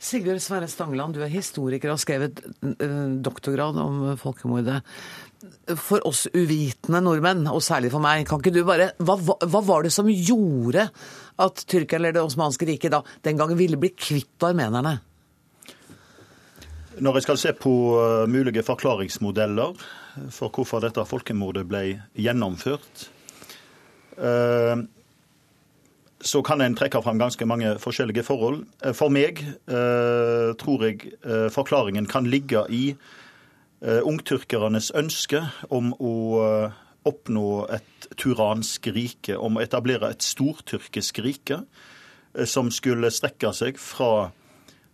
Sigurd 0.00 0.40
Sverre 0.40 0.68
Stangeland, 0.68 1.12
du 1.12 1.20
er 1.20 1.28
historiker 1.28 1.90
og 1.90 1.98
har 1.98 2.00
skrevet 2.00 2.38
uh, 2.64 3.16
doktorgrad 3.20 3.76
om 3.82 3.98
folkemordet. 4.20 4.78
For 5.76 6.00
oss 6.08 6.24
uvitende 6.32 7.02
nordmenn, 7.04 7.44
og 7.52 7.60
særlig 7.64 7.90
for 7.92 8.00
meg, 8.04 8.24
kan 8.28 8.40
ikke 8.40 8.52
du 8.52 8.62
bare 8.68 8.90
Hva, 9.00 9.16
hva 9.20 9.60
var 9.64 9.84
det 9.84 9.92
som 9.92 10.08
gjorde 10.08 10.86
at 11.40 11.62
Tyrkia 11.68 12.00
eller 12.00 12.16
Det 12.16 12.24
osmanske 12.24 12.68
riket 12.68 12.92
da 12.92 13.02
den 13.24 13.40
gangen 13.40 13.60
ville 13.60 13.80
bli 13.80 13.92
kvitt 13.92 14.48
armenerne? 14.48 14.98
Når 17.00 17.16
jeg 17.16 17.26
skal 17.28 17.40
se 17.40 17.52
på 17.56 17.74
uh, 17.96 18.28
mulige 18.28 18.64
forklaringsmodeller 18.64 19.84
for 20.32 20.48
hvorfor 20.48 20.80
dette 20.84 21.04
folkemordet 21.08 21.66
ble 21.68 21.84
gjennomført, 22.16 23.04
uh, 24.16 24.80
så 26.20 26.42
kan 26.44 26.60
en 26.60 26.76
trekke 26.76 27.00
fram 27.02 27.18
ganske 27.20 27.46
mange 27.48 27.72
forskjellige 27.80 28.26
forhold. 28.26 28.64
Uh, 28.84 28.92
for 28.96 29.12
meg 29.12 29.40
tror 30.60 30.84
jeg 30.84 31.14
forklaringen 31.54 32.06
kan 32.10 32.26
ligge 32.28 32.66
i 32.68 32.84
ungtyrkernes 33.80 34.90
ønske 34.92 35.40
om 35.72 35.94
å 35.96 36.12
oppnå 37.08 37.66
et 37.72 38.08
turansk 38.20 38.90
rike, 38.94 39.36
om 39.36 39.56
å 39.56 39.62
etablere 39.64 40.10
et 40.12 40.24
stortyrkisk 40.24 41.22
rike 41.24 41.62
eh, 41.62 42.46
som 42.48 42.70
skulle 42.74 43.12
strekke 43.14 43.52
seg 43.56 43.80
fra 43.80 44.30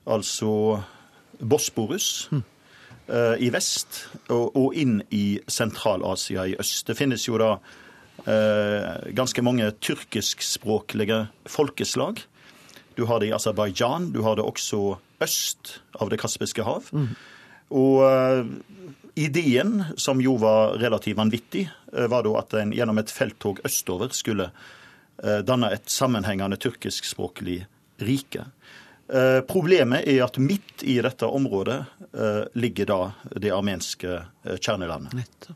altså 0.07 0.53
Bosporus 1.37 2.29
mm. 2.31 2.45
i 3.43 3.49
vest 3.53 4.05
og, 4.31 4.55
og 4.57 4.77
inn 4.79 5.01
i 5.11 5.41
Sentral-Asia 5.51 6.47
i 6.47 6.55
øst. 6.59 6.87
Det 6.87 6.97
finnes 6.97 7.27
jo 7.27 7.37
da 7.43 7.57
eh, 7.57 7.86
ganske 8.27 9.43
mange 9.47 9.69
tyrkiskspråklige 9.79 11.21
folkeslag. 11.47 12.25
Du 12.97 13.05
har 13.07 13.21
det 13.21 13.29
i 13.29 13.35
Aserbajdsjan, 13.37 14.11
du 14.13 14.23
har 14.25 14.37
det 14.39 14.43
også 14.43 14.97
øst 15.23 15.77
av 16.01 16.11
Det 16.11 16.19
kaspiske 16.21 16.65
hav. 16.67 16.89
Mm. 16.93 17.13
Og 17.77 18.03
eh, 18.07 18.47
Ideen, 19.17 19.85
som 19.97 20.21
jo 20.21 20.37
var 20.37 20.77
relativt 20.81 21.17
vanvittig, 21.17 21.71
eh, 21.93 22.07
var 22.07 22.27
da 22.27 22.35
at 22.41 22.55
en 22.61 22.75
gjennom 22.77 23.01
et 23.01 23.13
felttog 23.13 23.63
østover 23.65 24.13
skulle 24.13 24.51
eh, 25.25 25.41
danne 25.41 25.71
et 25.73 25.89
sammenhengende 25.89 26.59
tyrkiskspråklig 26.61 27.63
rike. 28.05 28.45
Eh, 29.09 29.41
problemet 29.49 30.05
er 30.05 30.21
at 30.27 30.37
midt 30.37 30.85
i 30.85 30.99
dette 31.01 31.27
området 31.27 31.85
ligger 32.57 32.87
da 32.89 33.01
det 33.37 33.51
armenske 33.53 34.23
kjernelandet. 34.57 35.51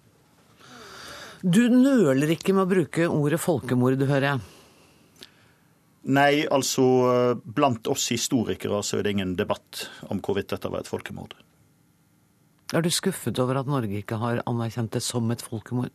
Du 1.41 1.63
nøler 1.73 2.35
ikke 2.35 2.53
med 2.53 2.67
å 2.67 2.71
bruke 2.71 3.07
ordet 3.09 3.41
folkemord, 3.41 4.01
hører 4.05 4.27
jeg? 4.35 4.41
Nei, 6.11 6.47
altså 6.49 6.85
blant 7.45 7.89
oss 7.93 8.09
historikere 8.13 8.81
så 8.85 8.99
er 8.99 9.05
det 9.05 9.15
ingen 9.17 9.37
debatt 9.37 9.87
om 10.09 10.21
hvorvidt 10.25 10.53
dette 10.53 10.69
var 10.73 10.85
et 10.85 10.91
folkemord. 10.91 11.35
Er 12.73 12.85
du 12.85 12.91
skuffet 12.93 13.39
over 13.43 13.59
at 13.61 13.69
Norge 13.69 13.99
ikke 13.99 14.21
har 14.21 14.45
anerkjent 14.47 14.95
det 14.95 15.03
som 15.05 15.29
et 15.33 15.43
folkemord? 15.43 15.91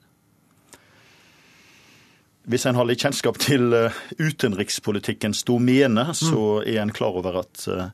Hvis 2.45 2.67
en 2.69 2.77
har 2.77 2.85
litt 2.85 3.01
kjennskap 3.01 3.39
til 3.41 3.73
uh, 3.73 3.95
utenrikspolitikkens 4.19 5.41
domene, 5.47 6.11
mm. 6.11 6.17
så 6.19 6.43
er 6.61 6.83
en 6.83 6.93
klar 6.93 7.17
over 7.17 7.39
at 7.41 7.63
uh, 7.71 7.87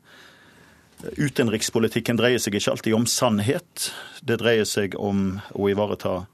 utenrikspolitikken 1.16 2.20
dreier 2.20 2.42
seg 2.42 2.58
ikke 2.60 2.74
alltid 2.74 2.98
om 2.98 3.08
sannhet. 3.08 3.92
Det 4.20 4.42
dreier 4.42 4.68
seg 4.68 4.98
om 5.00 5.38
å 5.56 5.70
ivareta 5.72 6.26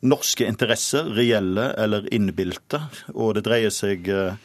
norske 0.00 0.46
interesser, 0.46 1.10
reelle 1.16 1.72
eller 1.78 2.06
innbilte. 2.14 2.80
Og 3.14 3.34
det 3.36 3.44
dreier 3.46 3.72
seg 3.74 4.08
eh, 4.08 4.38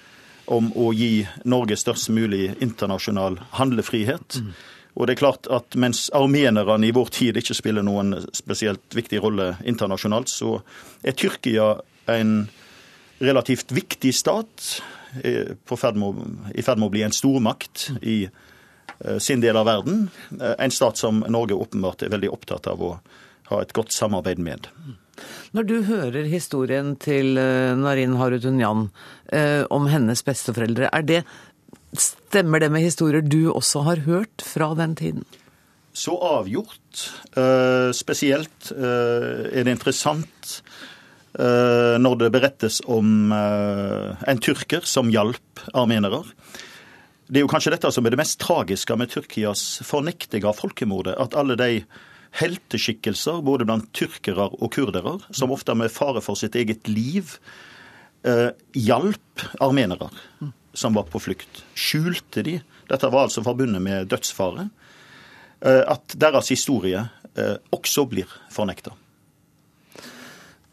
om 0.47 0.71
å 0.75 0.91
gi 0.95 1.27
Norge 1.49 1.77
størst 1.79 2.11
mulig 2.15 2.53
internasjonal 2.63 3.39
handlefrihet. 3.59 4.39
Mm. 4.41 4.51
Og 4.97 5.07
det 5.07 5.13
er 5.13 5.21
klart 5.21 5.49
at 5.53 5.75
Mens 5.77 6.07
armenerne 6.15 6.87
i 6.87 6.93
vår 6.95 7.11
tid 7.13 7.37
ikke 7.37 7.57
spiller 7.57 7.85
noen 7.85 8.15
spesielt 8.33 8.95
viktig 8.97 9.21
rolle 9.21 9.53
internasjonalt, 9.67 10.31
så 10.31 10.57
er 11.03 11.17
Tyrkia 11.17 11.75
en 12.09 12.47
relativt 13.19 13.73
viktig 13.73 14.13
stat 14.15 14.81
eh, 15.23 15.53
i 15.53 15.77
ferd 15.77 15.97
med 15.99 16.87
å 16.87 16.93
bli 16.93 17.03
en 17.05 17.15
stormakt 17.15 17.89
i 18.01 18.23
eh, 18.27 19.17
sin 19.19 19.43
del 19.43 19.57
av 19.57 19.67
verden. 19.69 20.07
En 20.37 20.73
stat 20.73 20.97
som 20.97 21.23
Norge 21.27 21.57
åpenbart 21.57 22.05
er 22.05 22.13
veldig 22.13 22.31
opptatt 22.33 22.69
av 22.71 22.83
å 22.83 22.93
ha 23.51 23.61
et 23.61 23.73
godt 23.75 23.95
samarbeid 23.95 24.41
med. 24.43 24.67
Når 25.55 25.67
du 25.67 25.75
hører 25.87 26.27
historien 26.29 26.95
til 27.01 27.37
eh, 27.39 27.73
Narin 27.77 28.17
Harutunyan 28.19 28.87
eh, 29.33 29.63
om 29.73 29.87
hennes 29.91 30.23
besteforeldre, 30.25 30.91
det, 31.07 31.23
stemmer 31.97 32.61
det 32.63 32.71
med 32.73 32.85
historier 32.85 33.23
du 33.25 33.49
også 33.53 33.85
har 33.87 34.03
hørt 34.07 34.43
fra 34.45 34.73
den 34.77 34.95
tiden? 34.99 35.25
Så 35.97 36.13
avgjort. 36.21 37.07
Eh, 37.33 37.89
spesielt 37.97 38.71
er 38.75 39.63
det 39.63 39.73
interessant 39.73 40.59
når 41.37 42.15
det 42.17 42.27
berettes 42.33 42.79
om 42.89 43.29
en 43.29 44.39
tyrker 44.41 44.87
som 44.89 45.11
hjalp 45.13 45.61
armenere. 45.77 46.23
Det 47.29 47.41
er 47.41 47.43
jo 47.43 47.49
kanskje 47.51 47.75
dette 47.75 47.91
som 47.93 48.07
er 48.07 48.15
det 48.15 48.17
mest 48.17 48.39
tragiske 48.41 48.95
med 48.97 49.11
Tyrkias 49.11 49.63
fornekting 49.85 50.47
av 50.47 50.57
folkemordet. 50.57 51.13
At 51.19 51.35
alle 51.37 51.57
de 51.59 51.83
helteskikkelser, 52.35 53.41
både 53.45 53.67
blant 53.67 53.89
tyrkere 53.95 54.49
og 54.57 54.71
kurdere, 54.75 55.17
som 55.31 55.53
ofte 55.55 55.75
med 55.77 55.93
fare 55.93 56.23
for 56.23 56.39
sitt 56.39 56.57
eget 56.59 56.89
liv 56.91 57.37
eh, 58.27 58.51
hjalp 58.75 59.47
armenere 59.63 60.11
som 60.77 60.93
var 60.93 61.07
på 61.09 61.19
flukt. 61.19 61.63
Skjulte 61.73 62.43
de. 62.45 62.59
Dette 62.89 63.09
var 63.09 63.27
altså 63.27 63.43
forbundet 63.45 63.81
med 63.81 64.11
dødsfare. 64.11 64.69
Eh, 65.65 65.83
at 65.89 66.15
deres 66.19 66.51
historie 66.53 67.01
eh, 67.33 67.57
også 67.73 68.05
blir 68.09 68.29
fornekta. 68.53 68.93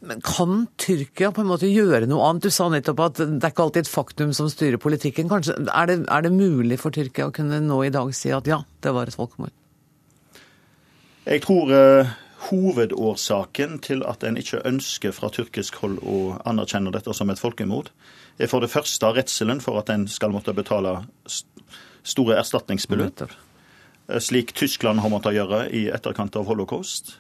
Men 0.04 0.20
kan 0.20 0.66
Tyrkia 0.76 1.30
på 1.32 1.40
en 1.40 1.48
måte 1.48 1.70
gjøre 1.70 2.04
noe 2.10 2.26
annet? 2.28 2.44
Du 2.44 2.52
sa 2.52 2.68
nettopp 2.68 3.00
at 3.06 3.20
det 3.22 3.40
er 3.40 3.54
ikke 3.54 3.64
alltid 3.64 3.86
et 3.86 3.94
faktum 3.94 4.34
som 4.36 4.50
styrer 4.52 4.76
politikken. 4.76 5.30
Kanskje, 5.30 5.56
er, 5.64 5.88
det, 5.88 6.02
er 6.12 6.26
det 6.26 6.34
mulig 6.34 6.76
for 6.82 6.92
Tyrkia 6.92 7.30
å 7.30 7.34
kunne 7.34 7.62
nå 7.64 7.80
i 7.86 7.92
dag 7.94 8.12
si 8.16 8.34
at 8.34 8.50
ja, 8.50 8.60
det 8.84 8.92
var 8.92 9.08
et 9.08 9.16
folkemord? 9.16 9.54
Jeg 11.24 11.40
tror 11.40 11.70
uh, 11.72 12.10
hovedårsaken 12.50 13.78
til 13.80 14.02
at 14.04 14.24
en 14.28 14.36
ikke 14.36 14.60
ønsker 14.68 15.14
fra 15.16 15.30
tyrkisk 15.32 15.78
hold 15.80 15.96
å 16.04 16.36
anerkjenne 16.44 16.92
dette 16.92 17.14
som 17.16 17.32
et 17.32 17.40
folkemord, 17.40 17.88
er 18.36 18.50
for 18.50 18.60
det 18.60 18.68
første 18.72 19.08
redselen 19.16 19.62
for 19.64 19.80
at 19.80 19.92
en 19.94 20.04
skal 20.10 20.34
måtte 20.34 20.52
betale 20.52 20.98
store 22.04 22.36
erstatningsbeløp, 22.42 23.24
eh, 23.24 24.20
slik 24.20 24.52
Tyskland 24.58 25.00
har 25.00 25.12
måttet 25.12 25.38
gjøre 25.38 25.64
i 25.72 25.86
etterkant 25.88 26.36
av 26.36 26.44
holocaust. 26.50 27.14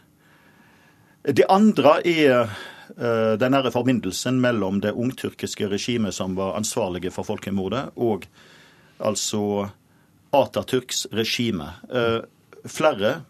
Det 1.24 1.46
andre 1.48 2.00
er 2.04 2.42
uh, 2.44 3.34
den 3.40 3.56
nære 3.56 3.72
forbindelsen 3.72 4.36
mellom 4.42 4.82
det 4.84 4.92
ungtyrkiske 4.92 5.70
regimet 5.72 6.12
som 6.12 6.36
var 6.36 6.58
ansvarlige 6.58 7.14
for 7.14 7.24
folkemordet, 7.24 7.86
og 7.96 8.28
altså 9.00 9.70
Atatürks 10.34 11.06
regime. 11.14 11.72
Uh, 11.88 12.20
flere 12.68 13.22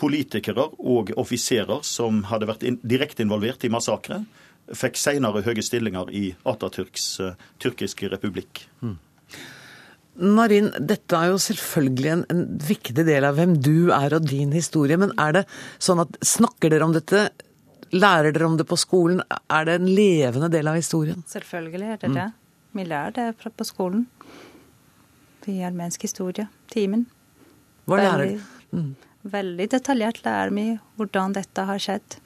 politikere 0.00 0.68
og 0.78 1.12
offiserer 1.18 1.82
som 1.86 2.24
hadde 2.30 2.48
vært 2.50 2.64
in 2.68 2.78
direkte 2.84 3.24
involvert 3.24 3.64
i 3.64 3.72
massakre, 3.72 4.22
fikk 4.74 4.98
senere 4.98 5.44
høye 5.46 5.62
stillinger 5.62 6.10
i 6.14 6.28
Atatürks 6.48 7.06
uh, 7.22 7.34
tyrkiske 7.62 8.10
republikk. 8.12 8.64
Mm. 8.82 8.96
Marin, 10.36 10.70
dette 10.80 11.16
er 11.18 11.30
jo 11.30 11.40
selvfølgelig 11.42 12.12
en, 12.12 12.22
en, 12.32 12.44
viktig 12.66 13.04
del 13.04 13.26
av 13.28 13.36
hvem 13.36 13.58
du 13.60 13.92
er 13.94 14.16
og 14.16 14.24
din 14.26 14.54
historie. 14.56 14.96
Men 14.98 15.12
er 15.20 15.40
det 15.40 15.44
sånn 15.82 16.00
at 16.02 16.16
snakker 16.24 16.72
dere 16.72 16.88
om 16.88 16.94
dette? 16.96 17.28
Lærer 17.92 18.32
dere 18.32 18.48
om 18.48 18.56
det 18.58 18.66
på 18.66 18.78
skolen? 18.80 19.20
Er 19.52 19.68
det 19.68 19.76
en 19.78 19.90
levende 19.92 20.48
del 20.52 20.72
av 20.72 20.80
historien? 20.80 21.20
Selvfølgelig 21.30 21.92
er 21.92 22.00
det 22.02 22.10
mm. 22.10 22.16
det. 22.16 22.28
Vi 22.76 22.86
lærer 22.88 23.16
det 23.18 23.52
på 23.60 23.68
skolen. 23.68 24.06
I 25.46 25.60
armensk 25.62 26.02
historie. 26.08 26.48
Timen. 26.72 27.04
Hva 27.86 28.00
lærer 28.00 28.24
dere? 28.32 28.54
Mm 28.74 28.94
veldig 29.32 29.68
detaljert 29.74 30.22
lærer 30.24 30.54
vi 30.54 30.68
hvordan 30.98 31.36
dette 31.36 31.66
har 31.68 31.82
skjedd. 31.82 32.18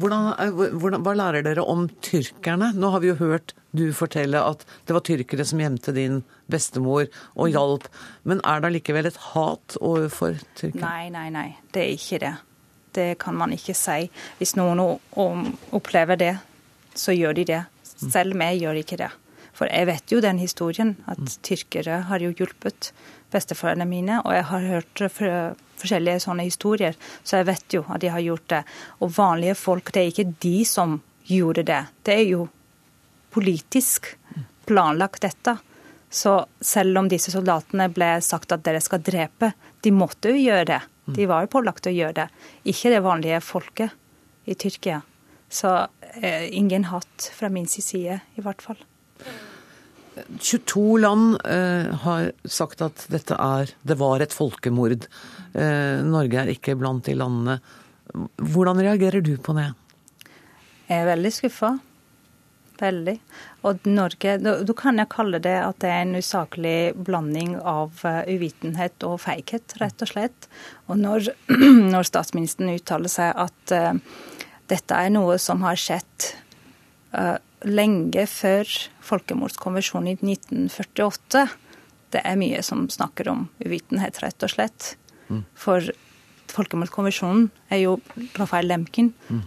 Hvordan, 0.00 0.28
eh, 0.40 0.50
hvordan, 0.80 1.02
hva 1.04 1.14
lærer 1.16 1.44
dere 1.44 1.64
om 1.66 1.88
tyrkerne? 2.04 2.72
Nå 2.74 2.90
har 2.94 3.02
vi 3.02 3.10
jo 3.10 3.18
hørt 3.20 3.52
du 3.76 3.92
fortelle 3.94 4.40
at 4.42 4.64
det 4.88 4.94
var 4.96 5.04
tyrkere 5.06 5.44
som 5.46 5.60
gjemte 5.62 5.92
din 5.94 6.22
bestemor 6.50 7.06
og 7.36 7.50
hjalp. 7.52 7.88
Men 8.24 8.40
er 8.44 8.60
det 8.60 8.70
allikevel 8.70 9.10
et 9.10 9.20
hat 9.30 9.76
overfor 9.80 10.40
tyrkere? 10.58 10.82
Nei, 10.82 11.10
nei, 11.14 11.28
nei. 11.34 11.48
Det 11.74 11.84
er 11.84 11.92
ikke 11.98 12.22
det. 12.24 12.34
Det 12.96 13.08
kan 13.22 13.36
man 13.38 13.52
ikke 13.54 13.76
si. 13.78 14.08
Hvis 14.40 14.56
noen 14.58 14.80
opplever 15.76 16.18
det, 16.18 16.34
så 16.98 17.14
gjør 17.14 17.36
de 17.38 17.46
det. 17.52 17.64
Selv 18.00 18.34
meg 18.38 18.58
gjør 18.62 18.80
ikke 18.80 18.98
det. 19.04 19.12
For 19.54 19.68
jeg 19.68 19.86
vet 19.90 20.12
jo 20.12 20.22
den 20.24 20.40
historien, 20.40 20.96
at 21.10 21.20
tyrkere 21.46 22.04
har 22.08 22.22
jo 22.24 22.32
hjulpet 22.32 22.94
besteforeldrene 23.32 23.88
mine, 23.88 24.20
og 24.24 24.34
jeg 24.34 24.46
har 24.50 24.68
hørt 24.74 25.02
forskjellige 25.80 26.22
sånne 26.26 26.46
historier, 26.48 26.96
så 27.24 27.40
jeg 27.40 27.48
vet 27.50 27.76
jo 27.78 27.84
at 27.88 28.02
de 28.02 28.12
har 28.12 28.24
gjort 28.24 28.46
det. 28.52 28.62
Og 29.00 29.12
vanlige 29.16 29.56
folk, 29.58 29.92
det 29.94 30.02
er 30.02 30.12
ikke 30.12 30.32
de 30.44 30.56
som 30.68 30.98
gjorde 31.30 31.64
det. 31.68 31.82
Det 32.04 32.16
er 32.16 32.26
jo 32.28 32.46
politisk 33.30 34.12
planlagt 34.66 35.22
dette. 35.22 35.56
Så 36.10 36.40
selv 36.60 36.98
om 36.98 37.08
disse 37.08 37.30
soldatene 37.30 37.86
ble 37.94 38.16
sagt 38.24 38.52
at 38.52 38.64
dere 38.66 38.82
skal 38.82 39.02
drepe, 39.06 39.52
de 39.80 39.92
måtte 39.94 40.32
jo 40.32 40.42
gjøre 40.42 40.66
det. 40.72 40.80
De 41.10 41.26
var 41.26 41.44
jo 41.44 41.52
pålagt 41.54 41.86
å 41.86 41.94
gjøre 41.94 42.16
det. 42.20 42.26
Ikke 42.70 42.90
det 42.92 43.02
vanlige 43.02 43.40
folket 43.42 43.94
i 44.50 44.54
Tyrkia. 44.58 45.00
Så 45.50 45.72
eh, 46.22 46.46
ingen 46.54 46.86
hatt 46.90 47.30
fra 47.34 47.50
min 47.50 47.66
side, 47.66 48.20
i 48.38 48.44
hvert 48.44 48.62
fall. 48.62 48.78
22 50.16 50.98
land 50.98 51.36
eh, 51.44 51.90
har 52.04 52.32
sagt 52.44 52.82
at 52.82 53.04
dette 53.12 53.36
er, 53.36 53.70
det 53.82 53.96
var 54.00 54.22
et 54.22 54.34
folkemord. 54.34 55.06
Eh, 55.54 56.00
Norge 56.06 56.40
er 56.42 56.50
ikke 56.54 56.76
blant 56.78 57.06
de 57.06 57.14
landene. 57.18 57.60
Hvordan 58.40 58.82
reagerer 58.82 59.22
du 59.22 59.36
på 59.38 59.54
det? 59.58 59.70
Jeg 60.90 61.04
er 61.04 61.10
veldig 61.12 61.32
skuffa. 61.34 61.76
Veldig. 62.80 63.14
Og 63.68 63.84
Norge, 63.92 64.38
da 64.40 64.74
kan 64.76 64.98
jeg 64.98 65.12
kalle 65.12 65.38
det 65.44 65.56
at 65.62 65.78
det 65.84 65.90
er 65.92 66.02
en 66.06 66.16
usaklig 66.16 66.76
blanding 66.96 67.58
av 67.60 68.00
uh, 68.08 68.22
uvitenhet 68.24 69.04
og 69.04 69.18
feighet, 69.20 69.76
rett 69.82 70.00
og 70.00 70.08
slett. 70.08 70.48
Og 70.88 70.96
når, 70.98 71.28
når 71.92 72.08
statsministeren 72.08 72.72
uttaler 72.72 73.12
seg 73.12 73.36
at 73.36 73.74
uh, 73.76 73.92
dette 74.72 74.96
er 74.96 75.12
noe 75.12 75.36
som 75.42 75.60
har 75.66 75.76
skjedd 75.78 76.30
uh, 77.12 77.36
lenge 77.66 78.24
før 78.30 78.68
folkemordskonvensjonen 79.04 80.12
i 80.12 80.16
1948. 80.16 81.46
Det 82.10 82.22
er 82.26 82.38
mye 82.40 82.62
som 82.66 82.86
snakker 82.90 83.30
om 83.30 83.48
uvitenhet, 83.62 84.22
rett 84.24 84.46
og 84.46 84.52
slett. 84.54 84.94
Mm. 85.28 85.44
For 85.54 85.90
folkemordskonvensjonen 86.50 87.50
er 87.70 87.84
jo 87.84 87.98
Rafael 88.40 88.66
Lemkin 88.70 89.12
mm. 89.28 89.42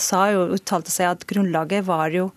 sa 0.00 0.30
jo, 0.32 0.46
uttalte 0.56 0.92
seg 0.92 1.10
at 1.10 1.26
grunnlaget 1.28 1.84
var 1.88 2.14
jo 2.14 2.30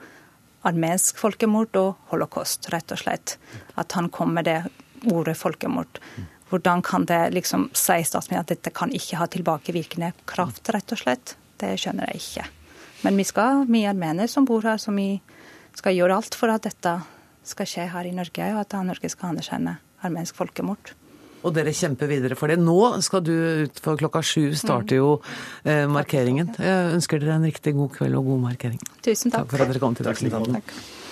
armensk 0.67 1.19
folkemord 1.19 1.75
og 1.79 2.09
holocaust, 2.11 2.69
rett 2.71 2.91
og 2.95 3.01
slett. 3.03 3.37
At 3.79 3.95
han 3.97 4.09
kom 4.11 4.33
med 4.35 4.47
det 4.47 4.61
ordet 5.11 5.35
folkemord. 5.39 5.99
Hvordan 6.49 6.83
kan 6.85 7.07
det 7.09 7.33
liksom 7.33 7.69
si 7.73 7.99
statsministeren 8.05 8.45
at 8.45 8.51
dette 8.51 8.71
kan 8.75 8.91
ikke 8.93 9.19
ha 9.19 9.27
tilbakevirkende 9.27 10.13
kraft, 10.29 10.69
rett 10.75 10.95
og 10.95 11.01
slett? 11.01 11.35
Det 11.59 11.73
skjønner 11.81 12.11
jeg 12.11 12.21
ikke. 12.21 12.45
Men 13.03 13.19
vi 13.19 13.25
skal, 13.27 13.65
vi 13.67 13.83
armenere 13.87 14.31
som 14.31 14.45
bor 14.47 14.63
her, 14.63 14.79
så 14.79 14.93
vi 14.95 15.17
skal 15.75 15.95
gjøre 15.97 16.17
alt 16.21 16.37
for 16.39 16.53
at 16.53 16.63
dette 16.63 16.97
skal 17.43 17.67
skje 17.67 17.87
her 17.91 18.07
i 18.07 18.13
Norge, 18.15 18.49
og 18.55 18.61
at 18.63 18.75
Norge 18.87 19.11
skal 19.11 19.33
anerkjenne 19.33 19.77
armensk 20.03 20.37
folkemord. 20.39 20.93
Og 21.43 21.51
dere 21.51 21.73
kjemper 21.75 22.07
videre 22.07 22.37
for 22.39 22.47
det. 22.47 22.55
Nå 22.63 22.77
skal 23.03 23.23
du 23.27 23.33
ut 23.65 23.79
for 23.83 23.99
klokka 23.99 24.21
sju 24.23 24.53
starter 24.55 25.01
jo 25.01 25.09
eh, 25.67 25.83
markeringen. 25.91 26.53
Jeg 26.55 26.93
ønsker 26.95 27.19
dere 27.19 27.35
en 27.35 27.47
riktig 27.49 27.75
god 27.75 27.91
kveld 27.97 28.15
og 28.15 28.29
god 28.31 28.45
markering. 28.45 28.79
Tusen 29.03 29.33
takk. 29.33 29.43
Takk 29.43 29.51
for 29.51 29.65
at 29.65 29.73
dere 29.73 29.83
kom 29.83 29.97
til 29.99 30.07
Dagsnytt 30.07 31.02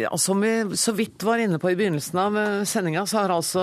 Ja, 0.00 0.16
som 0.18 0.40
vi 0.40 0.76
så 0.76 0.92
vidt 0.96 1.22
var 1.22 1.38
inne 1.38 1.58
på 1.60 1.70
i 1.70 1.76
begynnelsen 1.76 2.18
av 2.18 2.38
eh, 2.38 2.64
sendinga, 2.64 3.04
så 3.06 3.18
har 3.18 3.34
altså 3.34 3.62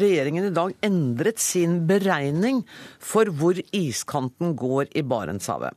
regjeringen 0.00 0.48
i 0.48 0.54
dag 0.54 0.72
endret 0.84 1.42
sin 1.42 1.82
beregning 1.88 2.62
for 3.02 3.28
hvor 3.36 3.58
iskanten 3.76 4.54
går 4.56 4.94
i 4.96 5.02
Barentshavet. 5.04 5.76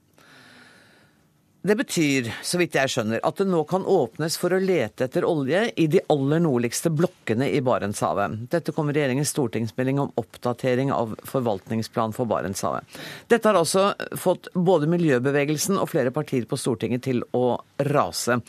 Det 1.68 1.76
betyr, 1.76 2.30
så 2.48 2.60
vidt 2.62 2.78
jeg 2.78 2.92
skjønner, 2.94 3.20
at 3.28 3.42
det 3.42 3.50
nå 3.50 3.60
kan 3.68 3.84
åpnes 3.84 4.38
for 4.40 4.56
å 4.56 4.60
lete 4.62 5.10
etter 5.10 5.26
olje 5.28 5.66
i 5.76 5.90
de 5.92 6.00
aller 6.14 6.40
nordligste 6.40 6.94
blokkene 6.96 7.50
i 7.52 7.60
Barentshavet. 7.66 8.46
Dette 8.54 8.72
kommer 8.72 8.96
regjeringens 8.96 9.34
stortingsmelding 9.36 10.00
om 10.00 10.14
oppdatering 10.22 10.94
av 10.96 11.18
forvaltningsplan 11.28 12.16
for 12.16 12.30
Barentshavet. 12.32 12.88
Dette 13.28 13.52
har 13.52 13.60
også 13.60 13.90
fått 14.16 14.48
både 14.56 14.88
miljøbevegelsen 14.96 15.82
og 15.82 15.92
flere 15.92 16.16
partier 16.16 16.48
på 16.48 16.62
Stortinget 16.62 17.04
til 17.10 17.26
å 17.36 17.58
rase. 17.90 18.40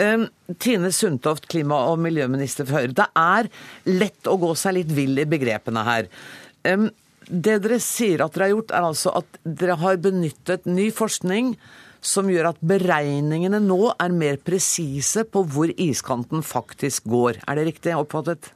Um, 0.00 0.26
Tine 0.58 0.92
Sundtoft, 0.94 1.46
klima- 1.52 1.82
og 1.90 2.00
miljøminister 2.00 2.66
for 2.68 2.80
Høyre. 2.80 2.96
Det 2.96 3.08
er 3.18 3.50
lett 3.90 4.28
å 4.30 4.38
gå 4.40 4.54
seg 4.58 4.78
litt 4.78 4.92
vill 4.94 5.20
i 5.20 5.28
begrepene 5.28 5.84
her. 5.86 6.08
Um, 6.64 6.88
det 7.28 7.60
dere 7.64 7.78
sier 7.82 8.24
at 8.24 8.34
dere 8.34 8.48
har 8.48 8.54
gjort, 8.56 8.72
er 8.74 8.88
altså 8.88 9.12
at 9.20 9.38
dere 9.44 9.76
har 9.80 10.00
benyttet 10.02 10.66
ny 10.68 10.88
forskning 10.94 11.54
som 12.02 12.30
gjør 12.30 12.50
at 12.50 12.64
beregningene 12.66 13.60
nå 13.62 13.92
er 13.92 14.16
mer 14.16 14.40
presise 14.42 15.22
på 15.28 15.44
hvor 15.46 15.70
iskanten 15.76 16.42
faktisk 16.42 17.06
går. 17.12 17.38
Er 17.46 17.60
det 17.60 17.68
riktig 17.70 17.94
oppfattet? 17.94 18.50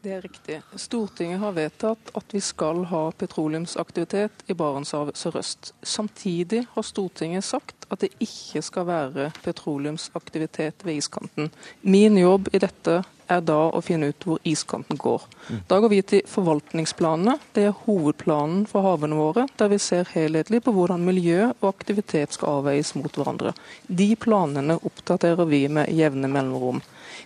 Det 0.00 0.12
er 0.16 0.22
riktig. 0.24 0.62
Stortinget 0.80 1.42
har 1.42 1.52
vedtatt 1.52 2.10
at 2.16 2.32
vi 2.32 2.40
skal 2.40 2.86
ha 2.88 3.02
petroleumsaktivitet 3.20 4.46
i 4.48 4.54
Barentshavet 4.56 5.18
sørøst. 5.20 5.74
Samtidig 5.84 6.62
har 6.72 6.86
Stortinget 6.88 7.44
sagt 7.44 7.84
at 7.92 8.00
det 8.00 8.08
ikke 8.16 8.62
skal 8.64 8.86
være 8.88 9.26
petroleumsaktivitet 9.44 10.86
ved 10.88 11.02
iskanten. 11.02 11.50
Min 11.82 12.16
jobb 12.16 12.48
i 12.56 12.62
dette 12.64 13.02
er 13.30 13.42
da 13.46 13.58
å 13.70 13.80
finne 13.84 14.10
ut 14.10 14.26
hvor 14.26 14.40
iskanten 14.46 14.98
går. 15.00 15.24
Da 15.70 15.78
går 15.80 15.92
vi 15.92 16.00
til 16.06 16.22
forvaltningsplanene. 16.28 17.36
Det 17.54 17.66
er 17.68 17.76
hovedplanen 17.86 18.64
for 18.70 18.86
havene 18.86 19.18
våre, 19.18 19.46
der 19.60 19.70
vi 19.72 19.80
ser 19.82 20.08
helhetlig 20.14 20.62
på 20.64 20.74
hvordan 20.76 21.04
miljø 21.06 21.50
og 21.52 21.68
aktivitet 21.72 22.36
skal 22.36 22.60
avveies 22.60 22.94
mot 22.98 23.14
hverandre. 23.14 23.54
De 23.86 24.12
planene 24.20 24.78
oppdaterer 24.80 25.48
vi 25.50 25.64
med 25.72 25.92
jevne 25.94 26.30
mellomrom. 26.30 26.82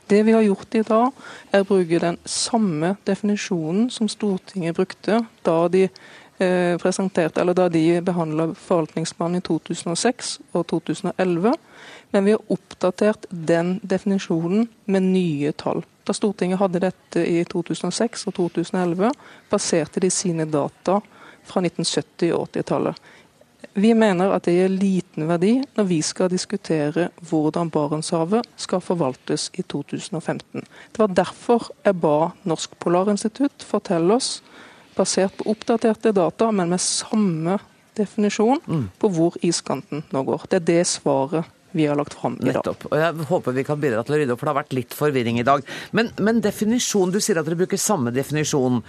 Det 0.07 0.22
vi 0.26 0.34
har 0.36 0.44
gjort 0.44 0.74
i 0.74 0.82
dag, 0.84 1.24
er 1.52 1.64
å 1.64 1.68
bruke 1.68 2.02
den 2.02 2.18
samme 2.28 2.94
definisjonen 3.09 3.88
som 3.92 4.11
Stortinget 4.11 4.76
brukte 4.76 5.22
da 5.46 5.57
de 5.72 5.86
eh, 5.86 6.74
presenterte, 6.80 7.40
eller 7.40 7.57
da 7.57 7.70
de 7.72 8.00
behandla 8.05 8.50
forvaltningsplanen 8.59 9.40
i 9.40 9.46
2006 9.46 10.34
og 10.52 10.66
2011. 10.72 11.55
Men 12.15 12.25
vi 12.25 12.31
har 12.37 12.53
oppdatert 12.55 13.27
den 13.29 13.81
definisjonen 13.83 14.69
med 14.87 15.03
nye 15.03 15.51
tall. 15.59 15.81
Da 16.07 16.15
Stortinget 16.15 16.61
hadde 16.61 16.85
dette 16.85 17.25
i 17.27 17.41
2006 17.51 18.29
og 18.31 18.37
2011, 18.37 19.09
baserte 19.51 20.03
de 20.05 20.11
sine 20.15 20.47
data 20.47 21.01
fra 21.43 21.62
1970- 21.65 22.31
og 22.37 22.53
80-tallet. 22.53 23.01
Vi 23.75 23.91
mener 23.99 24.31
at 24.31 24.47
det 24.47 24.55
gir 24.55 24.71
liten 24.71 25.27
verdi 25.27 25.57
når 25.75 25.89
vi 25.89 25.99
skal 26.07 26.31
diskutere 26.31 27.09
hvordan 27.27 27.73
Barentshavet 27.75 28.47
skal 28.62 28.85
forvaltes 28.85 29.49
i 29.59 29.65
2015. 29.67 30.62
Det 30.62 31.03
var 31.03 31.17
derfor 31.19 31.67
jeg 31.83 31.99
ba 31.99 32.31
Norsk 32.47 32.79
Polarinstitutt 32.79 33.67
fortelle 33.67 34.21
oss, 34.21 34.37
basert 34.95 35.35
på 35.41 35.49
oppdaterte 35.51 36.15
data, 36.15 36.53
men 36.55 36.71
med 36.71 36.87
samme 36.87 37.59
definisjon, 37.99 38.62
mm. 38.62 38.87
på 39.03 39.12
hvor 39.19 39.43
iskanten 39.43 40.07
nå 40.15 40.23
går. 40.31 40.47
Det 40.47 40.62
er 40.62 40.69
det 40.71 40.81
svaret 40.95 41.51
vi 41.75 41.89
har 41.91 41.99
lagt 41.99 42.14
fram 42.14 42.39
i 42.39 42.47
dag. 42.47 42.61
Nettopp. 42.61 42.89
Og 42.93 42.99
jeg 43.01 43.29
håper 43.31 43.57
vi 43.57 43.66
kan 43.66 43.83
bidra 43.83 44.05
til 44.07 44.16
å 44.16 44.18
rydde 44.20 44.35
opp, 44.35 44.41
for 44.41 44.49
det 44.49 44.55
har 44.55 44.62
vært 44.62 44.77
litt 44.79 44.95
forvirring 44.95 45.41
i 45.43 45.47
dag. 45.47 45.64
Men, 45.97 46.12
men 46.22 46.43
definisjon, 46.45 47.11
du 47.11 47.18
sier 47.22 47.41
at 47.41 47.49
dere 47.49 47.59
bruker 47.59 47.81
samme 47.81 48.14
definisjon. 48.14 48.83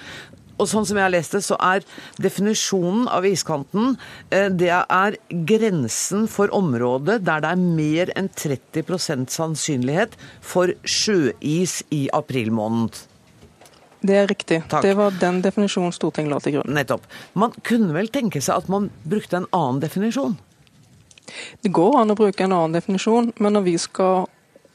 Og 0.56 0.70
sånn 0.72 0.86
som 0.88 1.00
jeg 1.00 1.04
har 1.04 1.12
lest 1.12 1.36
det, 1.36 1.42
så 1.44 1.58
er 1.60 1.84
definisjonen 2.22 3.10
av 3.12 3.26
iskanten 3.28 3.98
eh, 4.30 4.48
det 4.48 4.72
er 4.72 5.18
grensen 5.50 6.30
for 6.32 6.54
området 6.56 7.20
der 7.28 7.44
det 7.44 7.52
er 7.52 7.66
mer 7.66 8.14
enn 8.16 8.30
30% 8.32 9.34
sannsynlighet 9.34 10.16
for 10.46 10.72
sjøis 10.88 11.82
i 11.92 12.06
april 12.16 12.54
måned. 12.56 13.02
Det 14.06 14.16
er 14.22 14.28
riktig. 14.30 14.62
Takk. 14.70 14.86
Det 14.86 14.94
var 14.98 15.16
den 15.20 15.42
definisjonen 15.44 15.94
Stortinget 15.96 16.32
la 16.32 16.40
til 16.44 16.60
grunn. 16.60 16.76
Nettopp. 16.78 17.08
Man 17.34 17.56
kunne 17.66 17.96
vel 17.96 18.12
tenke 18.14 18.42
seg 18.44 18.62
at 18.62 18.70
man 18.72 18.92
brukte 19.04 19.42
en 19.42 19.50
annen 19.56 19.82
definisjon? 19.84 20.38
Det 21.62 21.74
går 21.74 22.00
an 22.02 22.14
å 22.14 22.18
bruke 22.20 22.46
en 22.46 22.56
annen 22.56 22.78
definisjon, 22.78 23.32
men 23.40 23.58
når 23.58 23.70
vi 23.70 23.78
skal 23.82 24.26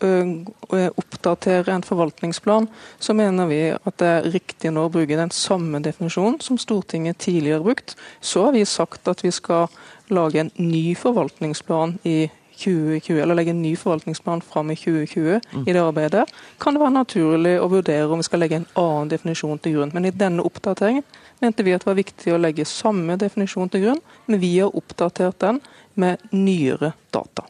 oppdatere 0.01 1.75
en 1.75 1.83
forvaltningsplan, 1.85 2.69
så 2.99 3.13
mener 3.13 3.51
vi 3.51 3.59
at 3.75 3.99
det 4.01 4.09
er 4.09 4.29
riktig 4.33 4.73
nå 4.73 4.87
å 4.87 4.93
bruke 4.93 5.19
den 5.19 5.33
samme 5.35 5.83
definisjonen 5.85 6.39
som 6.41 6.57
Stortinget 6.57 7.21
tidligere 7.21 7.59
har 7.59 7.67
brukt. 7.67 7.97
Så 8.21 8.47
har 8.47 8.57
vi 8.57 8.65
sagt 8.65 9.09
at 9.13 9.25
vi 9.25 9.33
skal 9.35 9.69
lage 10.09 10.41
en 10.41 10.53
ny 10.57 10.95
forvaltningsplan 10.97 11.99
i 12.09 12.31
2020, 12.61 13.23
eller 13.23 13.37
legge 13.39 13.55
en 13.55 13.63
ny 13.63 13.73
forvaltningsplan 13.77 14.43
fram 14.45 14.71
i 14.71 14.77
2020 14.77 15.41
mm. 15.53 15.63
i 15.69 15.73
det 15.73 15.81
arbeidet, 15.81 16.27
kan 16.61 16.77
det 16.77 16.83
være 16.83 16.97
naturlig 16.97 17.55
å 17.61 17.71
vurdere 17.73 18.09
om 18.09 18.21
vi 18.21 18.29
skal 18.29 18.43
legge 18.45 18.61
en 18.61 18.69
annen 18.81 19.13
definisjon 19.13 19.61
til 19.65 19.79
grunn. 19.79 19.93
Men 19.97 20.09
i 20.09 20.13
denne 20.13 20.45
oppdateringen 20.45 21.05
mente 21.41 21.65
vi 21.65 21.73
at 21.73 21.85
det 21.85 21.89
var 21.89 22.01
viktig 22.01 22.35
å 22.35 22.41
legge 22.41 22.69
samme 22.69 23.17
definisjon 23.21 23.73
til 23.73 23.87
grunn, 23.87 24.03
men 24.29 24.43
vi 24.43 24.59
har 24.59 24.77
oppdatert 24.77 25.41
den 25.41 25.63
med 26.01 26.31
nyere 26.35 26.95
data. 27.15 27.47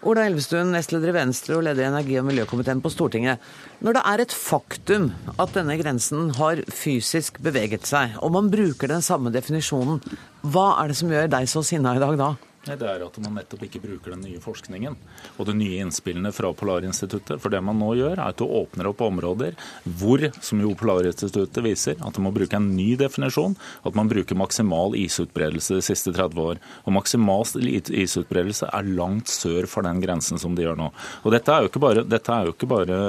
Ola 0.00 0.22
Elvestuen, 0.24 0.70
nestleder 0.72 1.10
i 1.10 1.16
Venstre 1.18 1.58
og 1.58 1.66
leder 1.66 1.84
i 1.84 1.88
energi- 1.90 2.16
og 2.16 2.24
miljøkomiteen 2.30 2.80
på 2.80 2.88
Stortinget. 2.92 3.42
Når 3.84 3.98
det 3.98 4.04
er 4.08 4.22
et 4.22 4.32
faktum 4.32 5.10
at 5.36 5.52
denne 5.52 5.76
grensen 5.76 6.30
har 6.38 6.62
fysisk 6.72 7.36
beveget 7.44 7.84
seg, 7.88 8.16
og 8.24 8.32
man 8.32 8.48
bruker 8.52 8.88
den 8.88 9.04
samme 9.04 9.32
definisjonen, 9.34 10.00
hva 10.40 10.70
er 10.80 10.88
det 10.88 10.96
som 11.02 11.12
gjør 11.12 11.28
deg 11.36 11.50
så 11.52 11.60
sinna 11.66 11.92
i 11.98 12.00
dag 12.00 12.16
da? 12.16 12.30
Det 12.60 12.76
er 12.84 13.00
at 13.00 13.14
man 13.24 13.38
nettopp 13.38 13.62
ikke 13.64 13.80
bruker 13.80 14.12
den 14.12 14.26
nye 14.26 14.40
forskningen 14.42 14.96
og 15.40 15.46
de 15.48 15.54
nye 15.56 15.78
innspillene 15.80 16.28
fra 16.36 16.50
Polarinstituttet. 16.52 17.40
For 17.40 17.48
det 17.48 17.62
man 17.64 17.78
nå 17.80 17.94
gjør, 17.96 18.18
er 18.18 18.34
at 18.34 18.36
du 18.36 18.44
åpner 18.44 18.90
opp 18.90 19.00
områder 19.06 19.54
hvor, 19.96 20.20
som 20.44 20.60
jo 20.60 20.74
Polarinstituttet 20.76 21.64
viser, 21.64 21.96
at 22.04 22.12
du 22.12 22.20
må 22.20 22.34
bruke 22.36 22.58
en 22.58 22.68
ny 22.76 22.90
definisjon. 23.00 23.54
At 23.88 23.96
man 23.96 24.10
bruker 24.12 24.36
maksimal 24.36 24.92
isutbredelse 24.98 25.78
de 25.78 25.86
siste 25.86 26.12
30 26.12 26.42
år. 26.44 26.60
Og 26.84 26.94
maksimal 26.98 27.48
isutbredelse 27.64 28.68
er 28.68 28.92
langt 28.92 29.32
sør 29.32 29.64
for 29.70 29.88
den 29.88 30.04
grensen 30.04 30.40
som 30.42 30.52
de 30.52 30.68
gjør 30.68 30.76
nå. 30.82 30.90
Og 31.24 31.32
dette 31.32 31.56
er 31.56 31.64
jo 31.64 31.72
ikke 31.72 31.84
bare, 31.86 32.04
jo 32.04 32.52
ikke 32.52 32.70
bare 32.74 33.00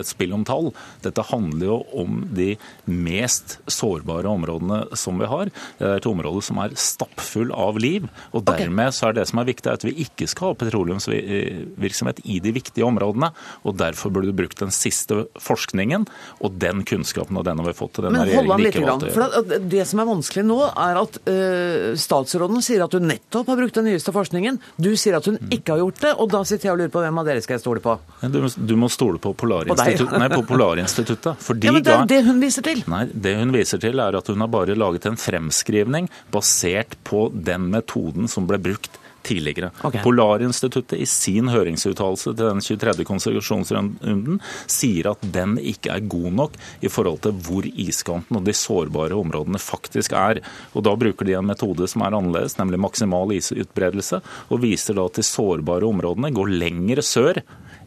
et 0.00 0.10
spill 0.10 0.34
om 0.34 0.42
tall. 0.48 0.72
Dette 1.06 1.28
handler 1.30 1.68
jo 1.70 1.78
om 2.02 2.24
de 2.34 2.56
mest 2.90 3.60
sårbare 3.70 4.26
områdene 4.26 4.98
som 4.98 5.22
vi 5.22 5.30
har. 5.30 5.54
Det 5.78 5.86
er 5.86 6.02
et 6.02 6.10
område 6.10 6.42
som 6.42 6.58
er 6.66 6.74
stappfull 6.74 7.54
av 7.54 7.78
liv. 7.78 8.10
og 8.34 8.42
dermed 8.42 8.71
med, 8.76 8.94
så 8.94 9.08
er 9.08 9.18
det 9.18 9.26
som 9.30 9.40
er 9.42 9.48
viktig, 9.48 9.70
at 9.72 9.84
vi 9.86 9.94
ikke 10.04 10.28
skal 10.30 10.52
ha 10.52 10.58
petroleumsvirksomhet 10.62 12.22
i 12.24 12.38
de 12.44 12.54
viktige 12.54 12.86
områdene. 12.86 13.32
og 13.66 13.76
Derfor 13.80 14.12
burde 14.14 14.32
du 14.32 14.36
brukt 14.36 14.60
den 14.60 14.72
siste 14.74 15.26
forskningen 15.40 16.06
og 16.40 16.58
den 16.62 16.84
kunnskapen, 16.88 17.38
og 17.38 17.46
den 17.48 17.60
har 17.60 17.70
vi 17.70 17.76
fått 17.76 17.96
til 17.98 18.08
denne 18.08 18.26
regjeringen. 18.26 18.62
Litt, 18.62 18.78
for 19.14 19.58
Det 19.72 19.86
som 19.88 20.02
er 20.02 20.08
vanskelig 20.08 20.46
nå, 20.48 20.58
er 20.70 21.00
at 21.02 21.18
uh, 21.26 21.92
statsråden 21.98 22.62
sier 22.64 22.84
at 22.86 22.96
hun 22.96 23.08
nettopp 23.10 23.52
har 23.52 23.60
brukt 23.62 23.78
den 23.80 23.88
nyeste 23.90 24.14
forskningen. 24.14 24.60
Du 24.76 24.92
sier 24.96 25.18
at 25.18 25.28
hun 25.28 25.38
mm. 25.40 25.52
ikke 25.58 25.76
har 25.76 25.82
gjort 25.84 26.02
det, 26.06 26.14
og 26.16 26.32
da 26.32 26.42
sitter 26.48 26.70
jeg 26.70 26.76
og 26.76 26.82
lurer 26.82 26.94
på 26.94 27.04
hvem 27.04 27.22
av 27.22 27.28
dere 27.28 27.44
skal 27.44 27.58
jeg 27.58 27.64
stole 27.64 27.82
på? 27.84 27.96
Du, 28.32 28.40
du 28.46 28.74
må 28.78 28.90
stole 28.92 29.20
på 29.22 29.34
Polarinstituttet. 29.38 30.38
Polarinstituttet. 30.52 31.40
Fordi 31.46 31.68
ja, 31.68 31.74
men 31.74 31.84
det 31.84 31.94
er 31.94 32.08
det 32.10 32.20
hun 32.26 32.40
viser 32.42 32.66
til. 32.66 32.82
Nei, 32.90 33.04
det 33.12 33.34
hun 33.38 33.54
viser 33.54 33.80
til 33.82 34.02
er 34.02 34.18
at 34.18 34.30
hun 34.30 34.44
har 34.44 34.50
bare 34.52 34.76
laget 34.78 35.08
en 35.10 35.18
fremskrivning 35.20 36.08
basert 36.34 36.96
på 37.08 37.26
den 37.32 37.68
metoden 37.72 38.30
som 38.30 38.46
ble 38.48 38.60
brukt 38.62 38.98
tidligere. 39.22 39.70
Okay. 39.82 40.02
Polarinstituttet 40.02 40.98
i 40.98 41.06
sin 41.06 41.48
høringsuttalelse 41.52 42.32
til 42.32 42.48
den 42.48 42.62
23. 42.64 43.06
konsesjonsrunden 43.06 44.40
sier 44.70 45.12
at 45.12 45.24
den 45.34 45.56
ikke 45.58 45.94
er 45.94 46.06
god 46.10 46.30
nok 46.40 46.58
i 46.82 46.90
forhold 46.92 47.22
til 47.26 47.36
hvor 47.46 47.66
iskanten 47.70 48.40
og 48.40 48.46
de 48.46 48.54
sårbare 48.56 49.16
områdene 49.18 49.62
faktisk 49.62 50.16
er. 50.18 50.42
Og 50.74 50.82
Da 50.82 50.96
bruker 50.98 51.28
de 51.28 51.36
en 51.38 51.46
metode 51.46 51.86
som 51.88 52.02
er 52.02 52.16
annerledes, 52.18 52.58
nemlig 52.58 52.82
maksimal 52.82 53.32
isutbredelse, 53.36 54.22
og 54.50 54.62
viser 54.64 54.98
da 54.98 55.06
at 55.06 55.20
de 55.20 55.26
sårbare 55.26 55.86
områdene 55.86 56.34
går 56.34 56.56
lenger 56.58 57.02
sør 57.06 57.42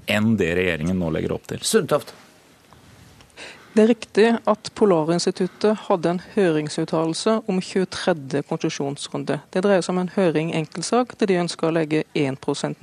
enn 0.08 0.36
det 0.40 0.54
regjeringen 0.56 1.00
nå 1.02 1.12
legger 1.12 1.36
opp 1.36 1.50
til. 1.50 1.64
Sundtoft. 1.66 2.14
Det 3.76 3.84
er 3.84 3.90
riktig 3.92 4.26
at 4.48 4.70
Polarinstituttet 4.80 5.82
hadde 5.90 6.14
en 6.14 6.22
høringsuttalelse 6.32 7.34
om 7.52 7.58
23. 7.60 8.40
konsesjonsrunde. 8.48 9.36
Det 9.52 9.64
dreier 9.66 9.82
seg 9.84 9.92
om 9.92 9.98
en 10.00 10.12
høring 10.14 10.54
enkeltsak 10.56 11.12
der 11.20 11.28
de 11.28 11.36
ønsker 11.42 11.68
å 11.68 11.74
legge 11.76 12.06
1 12.16 12.38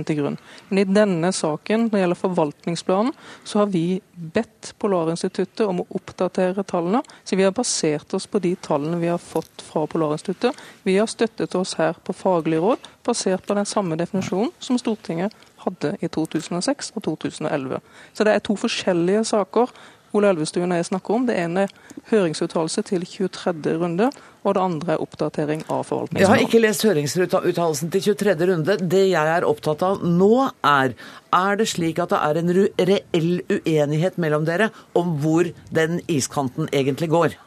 til 0.05 0.18
grunn. 0.18 0.36
Men 0.68 0.82
i 0.82 0.84
denne 0.84 1.30
saken, 1.32 1.86
når 1.86 1.95
det 1.95 2.03
gjelder 2.03 2.20
forvaltningsplanen, 2.20 3.14
så 3.40 3.62
har 3.62 3.70
vi 3.72 4.03
bedt 4.34 4.74
Polarinstituttet 4.84 5.62
om 5.64 5.80
å 5.80 5.86
oppdatere 5.97 6.61
tallene. 6.74 7.01
Så 7.24 7.40
vi 7.40 7.49
har 7.49 7.57
basert 7.57 8.12
oss 8.12 8.28
på 8.28 8.43
de 8.45 8.53
tallene 8.61 9.01
vi 9.01 9.09
har 9.09 9.24
fått 9.32 9.64
fra 9.64 9.86
Polarinstituttet. 9.88 10.61
Vi 10.84 10.99
har 10.99 11.09
støttet 11.09 11.57
oss 11.57 11.72
her 11.80 11.97
på 12.05 12.12
faglig 12.12 12.61
råd, 12.61 12.84
basert 13.09 13.49
på 13.49 13.57
den 13.57 13.72
samme 13.72 13.97
definisjonen 13.97 14.53
som 14.61 14.76
Stortinget 14.76 15.32
hadde 15.64 15.97
i 16.05 16.12
2006 16.12 16.93
og 16.99 17.09
2011. 17.09 17.80
Så 18.12 18.28
det 18.28 18.36
er 18.36 18.45
to 18.45 18.61
forskjellige 18.61 19.24
saker 19.32 19.72
Ole 20.12 20.32
Elvestuen 20.32 20.72
og 20.72 20.80
jeg 20.80 20.88
snakker 20.90 21.16
om. 21.16 21.26
Det 21.28 21.36
ene 21.40 21.66
er 21.66 21.74
høringsuttalelse 22.10 22.84
til 22.88 23.06
23. 23.08 23.76
runde, 23.80 24.10
og 24.42 24.56
det 24.56 24.62
andre 24.62 24.94
er 24.94 25.04
oppdatering 25.04 25.62
av 25.68 25.86
forvaltningsplanen. 25.88 26.22
Jeg 26.22 26.30
har 26.32 26.44
ikke 26.46 26.62
lest 26.62 26.86
høringsuttalelsen 26.88 27.92
til 27.94 28.06
23. 28.10 28.36
runde. 28.52 28.76
Det 28.82 29.04
jeg 29.10 29.36
er 29.36 29.46
opptatt 29.48 29.84
av 29.86 30.04
nå, 30.04 30.34
er 30.62 30.96
er 31.32 31.56
det 31.56 31.68
slik 31.70 32.00
at 32.02 32.12
det 32.12 32.18
er 32.20 32.40
en 32.42 32.52
reell 32.92 33.30
uenighet 33.48 34.18
mellom 34.20 34.44
dere 34.44 34.68
om 34.98 35.14
hvor 35.22 35.48
den 35.72 36.02
iskanten 36.12 36.68
egentlig 36.72 37.08
går? 37.12 37.38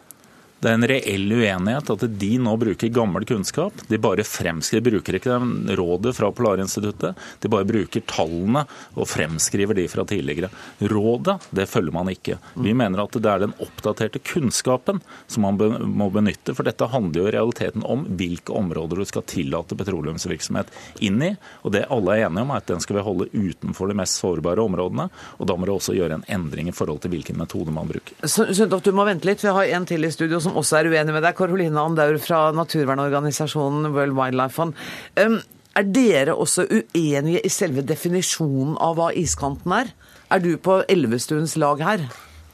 Det 0.66 0.72
er 0.72 0.80
en 0.80 0.88
reell 0.90 1.30
uenighet 1.30 1.90
at 1.94 2.04
de 2.18 2.30
nå 2.42 2.56
bruker 2.58 2.90
gammel 2.90 3.22
kunnskap. 3.30 3.84
De 3.86 4.00
bare 4.02 4.24
fremskriver, 4.26 4.96
bruker 4.96 5.20
ikke 5.20 5.36
rådet 5.78 6.16
fra 6.18 6.32
Polarinstituttet, 6.34 7.20
de 7.44 7.52
bare 7.54 7.68
bruker 7.70 8.02
tallene 8.10 8.64
og 8.96 9.06
fremskriver 9.06 9.78
de 9.78 9.84
fra 9.92 10.02
tidligere. 10.10 10.50
Rådet 10.82 11.36
det 11.54 11.68
følger 11.70 11.94
man 11.94 12.10
ikke. 12.10 12.40
Vi 12.66 12.74
mener 12.74 13.04
at 13.04 13.14
det 13.14 13.30
er 13.30 13.44
den 13.44 13.54
oppdaterte 13.62 14.24
kunnskapen 14.26 15.04
som 15.30 15.46
man 15.46 15.86
må 15.86 16.08
benytte. 16.10 16.56
For 16.58 16.66
dette 16.66 16.90
handler 16.90 17.22
jo 17.22 17.28
i 17.30 17.36
realiteten 17.38 17.86
om 17.86 18.08
hvilke 18.18 18.58
områder 18.58 19.04
du 19.04 19.06
skal 19.06 19.28
tillate 19.30 19.78
petroleumsvirksomhet 19.78 20.74
inn 21.06 21.22
i. 21.30 21.32
Og 21.62 21.76
det 21.78 21.86
alle 21.94 22.18
er 22.18 22.26
enige 22.26 22.48
om, 22.48 22.56
er 22.56 22.66
at 22.66 22.74
den 22.74 22.82
skal 22.82 22.98
vi 22.98 23.06
holde 23.06 23.30
utenfor 23.36 23.94
de 23.94 24.00
mest 24.02 24.18
sårbare 24.18 24.66
områdene. 24.66 25.12
Og 25.38 25.46
da 25.46 25.60
må 25.62 25.70
du 25.70 25.76
også 25.76 25.94
gjøre 25.94 26.18
en 26.24 26.28
endring 26.40 26.74
i 26.74 26.76
forhold 26.76 27.06
til 27.06 27.14
hvilken 27.14 27.38
metode 27.38 27.70
man 27.70 27.94
bruker. 27.94 28.18
Sundtoft, 28.26 28.90
du 28.90 28.98
må 28.98 29.06
vente 29.06 29.30
litt. 29.30 29.46
Vi 29.46 29.54
har 29.54 29.78
en 29.78 29.86
til 29.94 30.10
i 30.10 30.14
studio 30.18 30.42
som 30.42 30.55
også 30.58 30.80
er 30.80 30.90
uenig 30.92 31.16
med 31.16 31.26
deg, 31.26 31.36
Karoline 31.38 31.82
Andaur 31.82 32.18
fra 32.24 32.48
naturvernorganisasjonen 32.56 33.92
World 33.96 34.16
Wildlife 34.18 34.56
Fund. 34.58 34.76
Um, 35.20 35.40
er 35.76 35.90
dere 35.92 36.36
også 36.40 36.68
uenige 36.72 37.42
i 37.44 37.52
selve 37.52 37.84
definisjonen 37.84 38.78
av 38.80 38.96
hva 39.00 39.10
iskanten 39.12 39.74
er? 39.76 39.92
Er 40.32 40.42
du 40.42 40.56
på 40.58 40.80
Elvestuens 40.90 41.58
lag 41.60 41.84
her? 41.84 42.06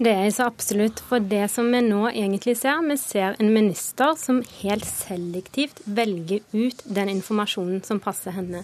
Det 0.02 0.10
er 0.10 0.24
jeg 0.26 0.34
så 0.40 0.48
absolutt. 0.50 1.04
For 1.06 1.22
det 1.22 1.44
som 1.54 1.68
vi 1.70 1.84
nå 1.86 2.08
egentlig 2.10 2.56
ser, 2.58 2.80
vi 2.88 2.98
ser 2.98 3.36
en 3.38 3.52
minister 3.54 4.16
som 4.18 4.42
helt 4.64 4.88
selektivt 4.90 5.84
velger 5.86 6.42
ut 6.56 6.82
den 6.90 7.12
informasjonen 7.14 7.84
som 7.86 8.02
passer 8.02 8.34
henne. 8.34 8.64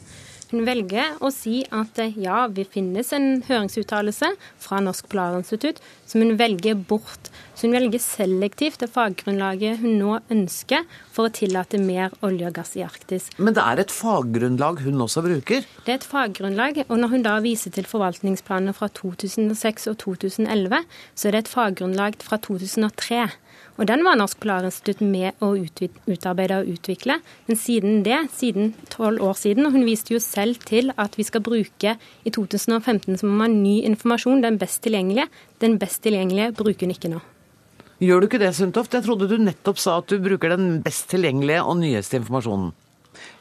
Hun 0.49 0.63
velger 0.65 1.19
å 1.19 1.29
si 1.33 1.59
at 1.75 1.99
ja, 2.15 2.45
vi 2.47 2.63
finnes 2.71 3.11
en 3.13 3.43
høringsuttalelse 3.45 4.31
fra 4.63 4.79
Norsk 4.81 5.09
Polarinstitutt 5.11 5.81
som 6.07 6.23
hun 6.23 6.37
velger 6.39 6.79
bort. 6.89 7.29
Så 7.57 7.65
hun 7.65 7.73
velger 7.73 7.97
selektivt 7.97 8.83
det 8.83 8.91
faggrunnlaget 8.93 9.79
hun 9.81 9.95
nå 9.97 10.19
ønsker 10.29 10.83
for 11.09 11.25
å 11.25 11.33
tillate 11.33 11.79
mer 11.81 12.13
olje 12.21 12.51
og 12.51 12.53
gass 12.53 12.75
i 12.77 12.83
Arktis. 12.85 13.31
Men 13.41 13.55
det 13.57 13.63
er 13.63 13.81
et 13.81 13.93
faggrunnlag 13.93 14.83
hun 14.85 15.01
også 15.01 15.23
bruker? 15.25 15.65
Det 15.87 15.95
er 15.95 15.97
et 15.97 16.05
faggrunnlag. 16.05 16.83
Og 16.85 16.99
når 17.01 17.15
hun 17.15 17.23
da 17.25 17.39
viser 17.41 17.73
til 17.73 17.87
forvaltningsplanene 17.89 18.75
fra 18.77 18.91
2006 18.93 19.89
og 19.89 19.97
2011, 20.03 20.85
så 21.17 21.27
er 21.27 21.33
det 21.33 21.41
et 21.47 21.49
faggrunnlag 21.49 22.19
fra 22.21 22.37
2003. 22.45 23.23
Og 23.77 23.89
den 23.89 24.03
var 24.05 24.19
Norsk 24.21 24.37
Polarinstitutt 24.41 25.01
med 25.05 25.41
å 25.41 25.49
utarbeide 25.57 26.59
og 26.61 26.69
utvikle. 26.75 27.17
Men 27.49 27.57
siden 27.57 28.03
det, 28.05 28.19
siden 28.37 28.75
tolv 28.93 29.23
år 29.25 29.37
siden, 29.37 29.65
og 29.65 29.73
hun 29.73 29.85
viste 29.87 30.13
jo 30.13 30.21
selv 30.21 30.61
til 30.65 30.93
at 30.93 31.17
vi 31.17 31.25
skal 31.25 31.45
bruke 31.45 31.95
i 31.97 32.35
2015 32.37 33.17
som 33.17 33.33
må 33.33 33.41
man 33.41 33.57
ny 33.63 33.79
informasjon, 33.89 34.45
den 34.45 34.61
best 34.61 34.83
tilgjengelige. 34.85 35.25
Den 35.61 35.79
best 35.81 36.03
tilgjengelige 36.05 36.53
bruker 36.57 36.85
hun 36.85 36.93
ikke 36.93 37.13
nå. 37.15 37.23
Gjør 37.97 38.21
du 38.21 38.27
ikke 38.27 38.37
det, 38.37 38.51
Sundtoft? 38.53 38.93
Jeg 38.93 39.07
trodde 39.07 39.25
du 39.25 39.39
nettopp 39.41 39.79
sa 39.81 39.95
at 39.97 40.11
du 40.11 40.19
bruker 40.21 40.51
den 40.53 40.83
best 40.85 41.07
tilgjengelige 41.09 41.63
og 41.65 41.79
nyeste 41.79 42.19
informasjonen. 42.19 42.69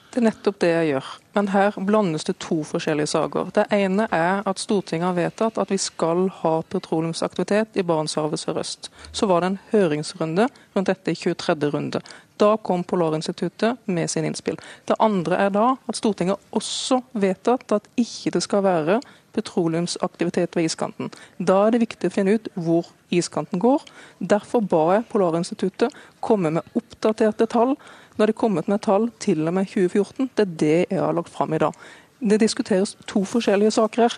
Det 0.09 0.23
er 0.23 0.31
nettopp 0.31 0.57
det 0.63 0.71
jeg 0.71 0.87
gjør. 0.89 1.09
Men 1.37 1.51
her 1.53 1.75
blandes 1.85 2.25
det 2.25 2.39
to 2.41 2.63
forskjellige 2.65 3.11
saker. 3.11 3.51
Det 3.53 3.67
ene 3.77 4.07
er 4.09 4.41
at 4.49 4.63
Stortinget 4.63 5.11
har 5.11 5.19
vedtatt 5.19 5.61
at 5.61 5.69
vi 5.69 5.77
skal 5.77 6.31
ha 6.39 6.55
petroleumsaktivitet 6.73 7.77
i 7.77 7.85
Barentshavet 7.85 8.41
sørøst. 8.41 8.89
Så 9.13 9.29
var 9.29 9.45
det 9.45 9.51
en 9.51 9.59
høringsrunde 9.75 10.49
rundt 10.73 10.89
dette 10.89 11.13
i 11.13 11.21
23. 11.21 11.69
runde. 11.75 12.01
Da 12.41 12.55
kom 12.57 12.81
Polarinstituttet 12.89 13.85
med 13.93 14.09
sin 14.09 14.25
innspill. 14.25 14.57
Det 14.89 14.97
andre 15.05 15.37
er 15.37 15.53
da 15.53 15.67
at 15.85 16.01
Stortinget 16.01 16.41
også 16.49 17.03
vedtatt 17.13 17.77
at 17.77 17.93
ikke 18.01 18.33
det 18.39 18.45
skal 18.49 18.65
være 18.65 19.03
petroleumsaktivitet 19.37 20.57
ved 20.57 20.71
iskanten. 20.71 21.13
Da 21.39 21.67
er 21.67 21.77
det 21.77 21.85
viktig 21.85 22.11
å 22.11 22.17
finne 22.17 22.39
ut 22.39 22.51
hvor 22.57 22.89
iskanten 23.15 23.63
går. 23.63 23.85
Derfor 24.19 24.65
ba 24.65 24.83
jeg 24.97 25.07
Polarinstituttet 25.13 25.95
komme 26.25 26.57
med 26.57 26.77
oppdaterte 26.79 27.47
tall 27.53 27.77
nå 28.17 28.23
har 28.23 28.27
de 28.27 28.33
kommet 28.33 28.69
med 28.69 28.81
tall 28.81 29.11
til 29.21 29.45
og 29.45 29.53
med 29.59 29.69
2014. 29.69 30.31
Det 30.35 30.45
er 30.45 30.53
det 30.61 30.77
jeg 30.89 31.01
har 31.03 31.13
lagt 31.13 31.33
fram 31.33 31.53
i 31.53 31.61
dag. 31.61 31.75
Det 32.21 32.41
diskuteres 32.41 32.95
to 33.07 33.25
forskjellige 33.29 33.75
saker 33.77 34.07
her. 34.07 34.17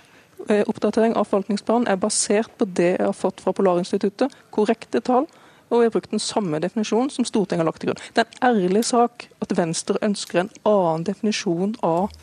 Eh, 0.49 0.63
oppdatering 0.71 1.17
av 1.19 1.27
forvaltningsplanen 1.27 1.89
er 1.91 1.99
basert 1.99 2.53
på 2.59 2.69
det 2.79 2.93
jeg 2.93 3.07
har 3.09 3.17
fått 3.17 3.43
fra 3.43 3.53
Polarinstituttet. 3.53 4.37
Korrekte 4.55 5.03
tall. 5.03 5.27
Og 5.69 5.81
vi 5.81 5.89
har 5.89 5.91
brukt 5.91 6.15
den 6.15 6.23
samme 6.23 6.61
definisjonen 6.63 7.11
som 7.11 7.27
Stortinget 7.27 7.65
har 7.65 7.69
lagt 7.73 7.83
til 7.83 7.91
grunn. 7.91 8.05
Det 8.15 8.23
er 8.23 8.31
en 8.31 8.55
ærlig 8.55 8.85
sak 8.87 9.27
at 9.43 9.57
Venstre 9.59 9.99
ønsker 10.01 10.45
en 10.45 10.55
annen 10.65 11.05
definisjon 11.05 11.75
av, 11.83 12.15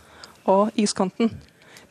av 0.48 0.72
iskanten. 0.80 1.36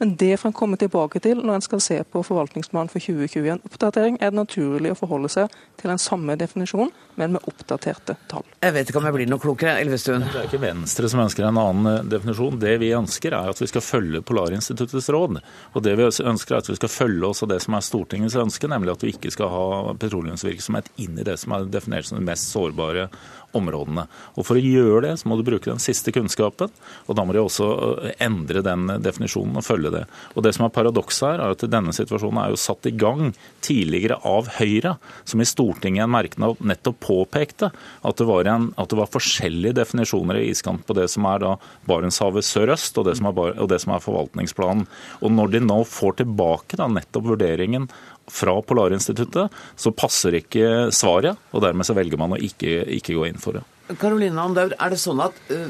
Men 0.05 0.17
det 0.17 0.37
får 0.37 0.49
en 0.49 0.53
komme 0.53 0.77
tilbake 0.77 1.17
til 1.25 1.39
når 1.41 1.55
en 1.57 1.63
skal 1.65 1.81
se 1.81 1.95
på 2.05 2.21
forvaltningsplanen 2.29 2.91
for 2.93 3.01
2021. 3.01 3.63
Oppdatering 3.65 4.19
er 4.21 4.35
det 4.35 4.37
naturlig 4.37 4.91
å 4.93 4.97
forholde 4.99 5.31
seg 5.33 5.55
til 5.81 5.89
den 5.89 6.01
samme 6.03 6.35
definisjonen, 6.37 6.91
men 7.17 7.33
med 7.33 7.47
oppdaterte 7.49 8.19
tall. 8.29 8.45
Jeg 8.61 8.75
vet 8.77 8.93
ikke 8.93 9.01
om 9.01 9.09
jeg 9.09 9.17
blir 9.17 9.31
noe 9.33 9.41
klokere, 9.41 9.79
Elvestuen. 9.81 10.27
Det 10.29 10.43
er 10.43 10.51
ikke 10.51 10.61
Venstre 10.61 11.09
som 11.09 11.23
ønsker 11.25 11.47
en 11.49 11.61
annen 11.63 11.89
eh, 11.89 12.05
definisjon. 12.13 12.59
Det 12.61 12.75
vi 12.83 12.91
ønsker 12.93 13.33
er 13.39 13.49
at 13.55 13.63
vi 13.63 13.71
skal 13.71 13.87
følge 13.87 14.21
Polarinstituttets 14.29 15.09
råd. 15.17 15.41
Og 15.73 15.87
det 15.89 15.97
vi 15.97 16.11
ønsker 16.11 16.59
er 16.59 16.61
at 16.61 16.69
vi 16.69 16.77
skal 16.83 16.93
følge 16.93 17.31
også 17.31 17.49
det 17.49 17.63
som 17.65 17.79
er 17.79 17.89
Stortingets 17.89 18.37
ønske, 18.45 18.69
nemlig 18.69 18.93
at 18.93 19.07
vi 19.07 19.15
ikke 19.17 19.33
skal 19.33 19.55
ha 19.55 19.97
petroleumsvirksomhet 20.05 20.93
inn 21.01 21.17
i 21.17 21.25
det 21.25 21.39
som 21.41 21.57
er 21.57 21.65
definert 21.73 22.11
som 22.11 22.21
det 22.21 22.29
mest 22.29 22.53
sårbare 22.53 23.09
områdene. 23.57 24.07
Og 24.35 24.47
For 24.47 24.59
å 24.59 24.65
gjøre 24.65 25.05
det, 25.07 25.15
så 25.21 25.31
må 25.31 25.39
du 25.39 25.45
bruke 25.47 25.71
den 25.71 25.83
siste 25.83 26.13
kunnskapen, 26.15 26.73
og 27.07 27.17
da 27.17 27.25
må 27.25 27.35
de 27.37 27.43
også 27.43 27.69
øh, 27.71 28.11
endre 28.23 28.65
den 28.67 28.89
definisjonen 29.05 29.61
og 29.61 29.67
følge 29.67 29.93
det. 29.95 30.05
Og 30.35 30.45
Det 30.47 30.55
som 30.57 30.67
er 30.67 30.75
paradokset 30.75 31.29
her, 31.29 31.43
er 31.45 31.55
at 31.55 31.67
denne 31.71 31.95
situasjonen 31.97 32.43
er 32.43 32.53
jo 32.53 32.61
satt 32.61 32.91
i 32.91 32.95
gang 32.95 33.33
tidligere 33.65 34.19
av 34.27 34.51
Høyre, 34.59 34.97
som 35.25 35.41
i 35.41 35.49
Stortinget 35.49 36.05
en 36.05 36.15
merknad 36.15 36.61
nettopp 36.65 37.01
påpekte 37.05 37.71
at 37.75 38.19
det, 38.21 38.27
var 38.29 38.49
en, 38.51 38.71
at 38.81 38.91
det 38.91 38.99
var 38.99 39.13
forskjellige 39.13 39.79
definisjoner 39.81 40.41
i 40.41 40.49
iskant 40.53 40.85
på 40.87 40.97
det 40.97 41.09
som 41.13 41.27
er 41.31 41.43
da 41.43 41.55
Barentshavet 41.89 42.47
sørøst 42.47 42.99
og 43.01 43.05
og 43.05 43.69
det 43.71 43.81
som 43.83 43.95
er 43.95 44.03
forvaltningsplanen. 44.03 44.87
Og 45.23 45.33
når 45.33 45.55
de 45.55 45.63
nå 45.65 45.81
får 45.89 46.21
tilbake 46.23 46.79
da 46.81 46.89
nettopp 46.91 47.29
vurderingen 47.35 47.89
fra 48.31 48.57
Polarinstituttet, 48.63 49.53
så 49.77 49.93
passer 49.93 50.39
ikke 50.39 50.91
svaret, 50.95 51.39
og 51.53 51.65
dermed 51.65 51.87
så 51.87 51.97
velger 51.97 52.21
man 52.21 52.37
å 52.37 52.41
ikke, 52.41 52.83
ikke 52.99 53.17
gå 53.17 53.29
inn 53.29 53.41
for 53.41 53.59
det. 53.59 53.65
Karoline 54.01 54.41
Andaur, 54.41 54.73
er 54.81 54.95
det 54.95 55.01
sånn 55.01 55.21
at 55.21 55.37
uh, 55.53 55.67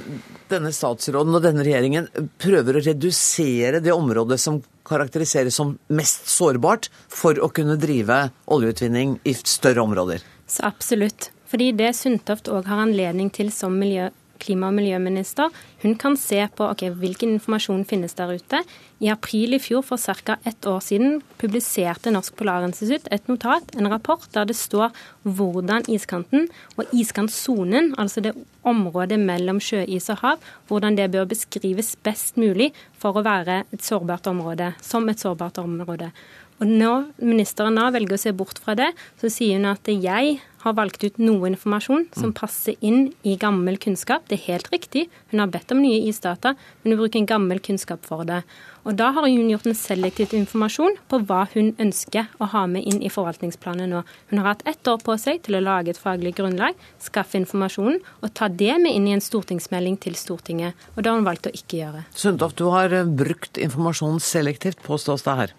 denne 0.51 0.71
statsråden 0.75 1.35
og 1.35 1.43
denne 1.43 1.65
regjeringen 1.67 2.07
prøver 2.39 2.79
å 2.79 2.85
redusere 2.85 3.83
det 3.83 3.95
området 3.95 4.39
som 4.39 4.61
karakteriseres 4.87 5.57
som 5.59 5.75
mest 5.91 6.29
sårbart, 6.31 6.91
for 7.11 7.41
å 7.43 7.51
kunne 7.55 7.79
drive 7.81 8.29
oljeutvinning 8.55 9.19
i 9.27 9.35
større 9.43 9.83
områder? 9.83 10.23
Så 10.47 10.63
absolutt. 10.69 11.33
Fordi 11.51 11.73
det 11.77 11.95
Sundtoft 11.99 12.51
òg 12.53 12.69
har 12.71 12.85
anledning 12.85 13.33
til 13.35 13.51
som 13.55 13.75
miljø 13.79 14.11
klima- 14.43 14.69
og 14.69 14.77
miljøminister. 14.79 15.53
Hun 15.83 15.95
kan 16.01 16.17
se 16.17 16.41
på 16.57 16.69
okay, 16.71 16.91
hvilken 16.91 17.37
informasjon 17.37 17.85
finnes 17.85 18.15
der 18.15 18.35
ute. 18.35 18.63
I 19.01 19.11
april 19.13 19.55
i 19.55 19.61
fjor, 19.61 19.83
for 19.83 19.97
ca. 19.99 20.37
ett 20.45 20.67
år 20.67 20.81
siden, 20.81 21.21
publiserte 21.39 22.11
Norsk 22.11 22.37
Polarinstitutt 22.37 23.09
et 23.11 23.29
notat, 23.29 23.75
en 23.77 23.91
rapport, 23.91 24.27
der 24.33 24.45
det 24.45 24.57
står 24.57 24.95
hvordan 25.23 25.85
iskanten 25.89 26.49
og 26.79 26.85
iskantsonen, 26.93 27.95
altså 27.99 28.21
det 28.21 28.35
området 28.65 29.19
mellom 29.21 29.61
sjøis 29.61 30.09
og 30.13 30.23
hav, 30.23 30.47
hvordan 30.69 30.97
det 30.97 31.11
bør 31.13 31.29
beskrives 31.29 31.97
best 32.03 32.39
mulig 32.41 32.73
for 32.99 33.19
å 33.19 33.25
være 33.27 33.65
et 33.73 33.85
sårbart 33.85 34.27
område, 34.31 34.73
som 34.81 35.09
et 35.09 35.21
sårbart 35.21 35.59
område. 35.61 36.11
Og 36.63 36.71
når 36.71 37.09
ministeren 37.19 37.79
da 37.81 37.91
velger 37.95 38.17
å 38.17 38.25
se 38.25 38.33
bort 38.37 38.61
fra 38.63 38.77
det, 38.79 38.93
så 39.21 39.31
sier 39.33 39.59
hun 39.59 39.73
at 39.73 39.89
jeg 39.91 40.39
har 40.65 40.77
valgt 40.79 41.05
ut 41.05 41.19
noe 41.21 41.51
informasjon 41.51 42.07
som 42.15 42.31
mm. 42.31 42.37
passer 42.39 42.77
inn 42.85 43.11
i 43.27 43.35
gammel 43.41 43.77
kunnskap. 43.81 44.25
Det 44.29 44.39
er 44.39 44.47
helt 44.47 44.71
riktig, 44.73 45.07
hun 45.33 45.43
har 45.43 45.51
bedt 45.53 45.75
om 45.75 45.83
nye 45.83 46.01
isdata, 46.09 46.55
men 46.83 46.95
hun 46.95 47.03
bruker 47.03 47.21
en 47.21 47.29
gammel 47.29 47.61
kunnskap 47.65 48.07
for 48.09 48.25
det. 48.29 48.41
Og 48.85 48.97
Da 48.97 49.11
har 49.17 49.27
hun 49.27 49.51
gjort 49.51 49.67
en 49.69 49.77
selektiv 49.77 50.33
informasjon 50.37 50.97
på 51.09 51.21
hva 51.29 51.45
hun 51.55 51.73
ønsker 51.81 52.31
å 52.41 52.49
ha 52.53 52.65
med 52.71 52.85
inn 52.89 53.03
i 53.05 53.13
forvaltningsplanen 53.13 53.93
nå. 53.93 54.05
Hun 54.31 54.41
har 54.41 54.53
hatt 54.53 54.65
ett 54.69 54.89
år 54.89 55.01
på 55.05 55.17
seg 55.21 55.43
til 55.45 55.59
å 55.59 55.65
lage 55.65 55.93
et 55.93 56.01
faglig 56.01 56.35
grunnlag, 56.39 56.77
skaffe 57.03 57.41
informasjonen 57.41 58.01
og 58.23 58.33
ta 58.37 58.49
det 58.49 58.77
med 58.81 58.93
inn 58.93 59.09
i 59.09 59.17
en 59.17 59.25
stortingsmelding 59.25 59.99
til 60.01 60.17
Stortinget. 60.21 60.73
Og 60.95 61.03
Det 61.03 61.11
har 61.11 61.21
hun 61.21 61.29
valgt 61.29 61.49
å 61.49 61.53
ikke 61.53 61.81
gjøre. 61.83 62.07
Sundtoft, 62.17 62.61
du 62.61 62.73
har 62.73 62.93
eh, 62.93 63.05
brukt 63.05 63.61
informasjonen 63.61 64.21
selektivt, 64.21 64.81
påstås 64.85 65.25
det 65.27 65.37
her. 65.43 65.55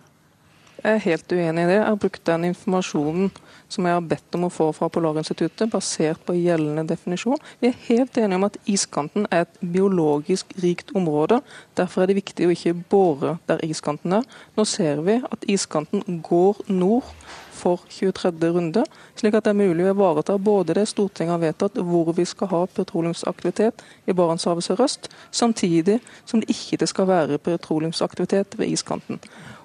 Jeg 0.85 0.99
er 0.99 1.01
helt 1.01 1.31
uenig 1.33 1.63
i 1.63 1.65
det. 1.65 1.75
Jeg 1.79 1.85
har 1.87 1.95
brukt 1.97 2.27
den 2.29 2.43
informasjonen 2.45 3.29
som 3.73 3.87
jeg 3.87 3.95
har 3.97 4.03
bedt 4.05 4.35
om 4.37 4.43
å 4.45 4.51
få 4.53 4.67
fra 4.77 4.85
Polarinstituttet, 4.93 5.71
basert 5.71 6.21
på 6.27 6.35
gjeldende 6.37 6.83
definisjon. 6.91 7.39
Vi 7.57 7.71
er 7.71 7.79
helt 7.87 8.19
enige 8.21 8.37
om 8.37 8.45
at 8.45 8.59
iskanten 8.69 9.25
er 9.33 9.47
et 9.47 9.57
biologisk 9.73 10.53
rikt 10.61 10.93
område. 10.93 11.39
Derfor 11.79 12.03
er 12.03 12.11
det 12.11 12.19
viktig 12.19 12.45
å 12.45 12.53
ikke 12.53 12.75
bore 12.91 13.39
der 13.49 13.65
iskanten 13.65 14.13
er. 14.19 14.29
Nå 14.53 14.67
ser 14.69 15.01
vi 15.07 15.17
at 15.25 15.49
iskanten 15.49 16.21
går 16.29 16.61
nord 16.69 17.09
for 17.55 17.81
23. 17.89 18.35
runde, 18.53 18.85
slik 19.17 19.33
at 19.33 19.47
det 19.47 19.55
er 19.55 19.57
mulig 19.57 19.87
å 19.87 19.93
ivareta 19.95 20.37
både 20.37 20.75
det 20.77 20.85
Stortinget 20.91 21.33
har 21.33 21.41
vedtatt, 21.41 21.81
hvor 21.81 22.13
vi 22.13 22.27
skal 22.29 22.51
ha 22.51 22.61
petroleumsaktivitet 22.77 23.81
i 24.05 24.13
Barentshavet 24.13 24.67
sørøst, 24.67 25.09
samtidig 25.31 25.97
som 26.27 26.43
det 26.43 26.53
ikke 26.53 26.85
skal 26.91 27.09
være 27.09 27.41
petroleumsaktivitet 27.41 28.59
ved 28.59 28.75
iskanten. 28.75 29.23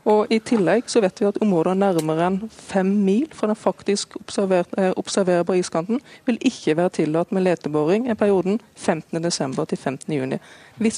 Og 0.09 0.31
I 0.33 0.39
tillegg 0.41 0.89
så 0.89 1.03
vet 1.05 1.21
vi 1.21 1.27
at 1.29 1.39
områder 1.45 1.77
nærmere 1.77 2.27
enn 2.31 2.39
fem 2.55 2.89
mil 3.05 3.27
fra 3.37 3.51
den 3.51 3.59
faktisk 3.59 4.17
eh, 4.17 4.93
observerbare 4.97 5.59
iskanten 5.61 6.01
vil 6.27 6.39
ikke 6.41 6.77
være 6.77 6.95
tillatt 7.01 7.33
med 7.33 7.45
leteboring 7.45 8.09
i 8.09 8.15
perioden 8.15 8.61
15.12. 8.77 9.65
til 9.69 9.79
15.6. 9.79 10.39
Vi 10.79 10.93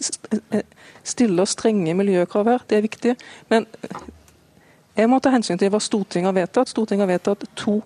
eh, 0.53 0.63
stiller 1.03 1.45
strenge 1.45 1.95
miljøkrav 1.95 2.49
her, 2.49 2.67
det 2.71 2.79
er 2.79 2.87
viktig. 2.87 3.17
Men 3.51 3.67
eh, 3.83 4.03
jeg 4.97 5.11
må 5.11 5.19
ta 5.19 5.33
hensyn 5.33 5.59
til 5.59 5.73
hva 5.73 5.81
Stortinget 5.81 6.31
har 6.31 6.39
vedtatt. 6.39 6.71
Stortinget 6.71 7.09
har 7.09 7.15
vedtatt 7.17 7.49
to 7.57 7.81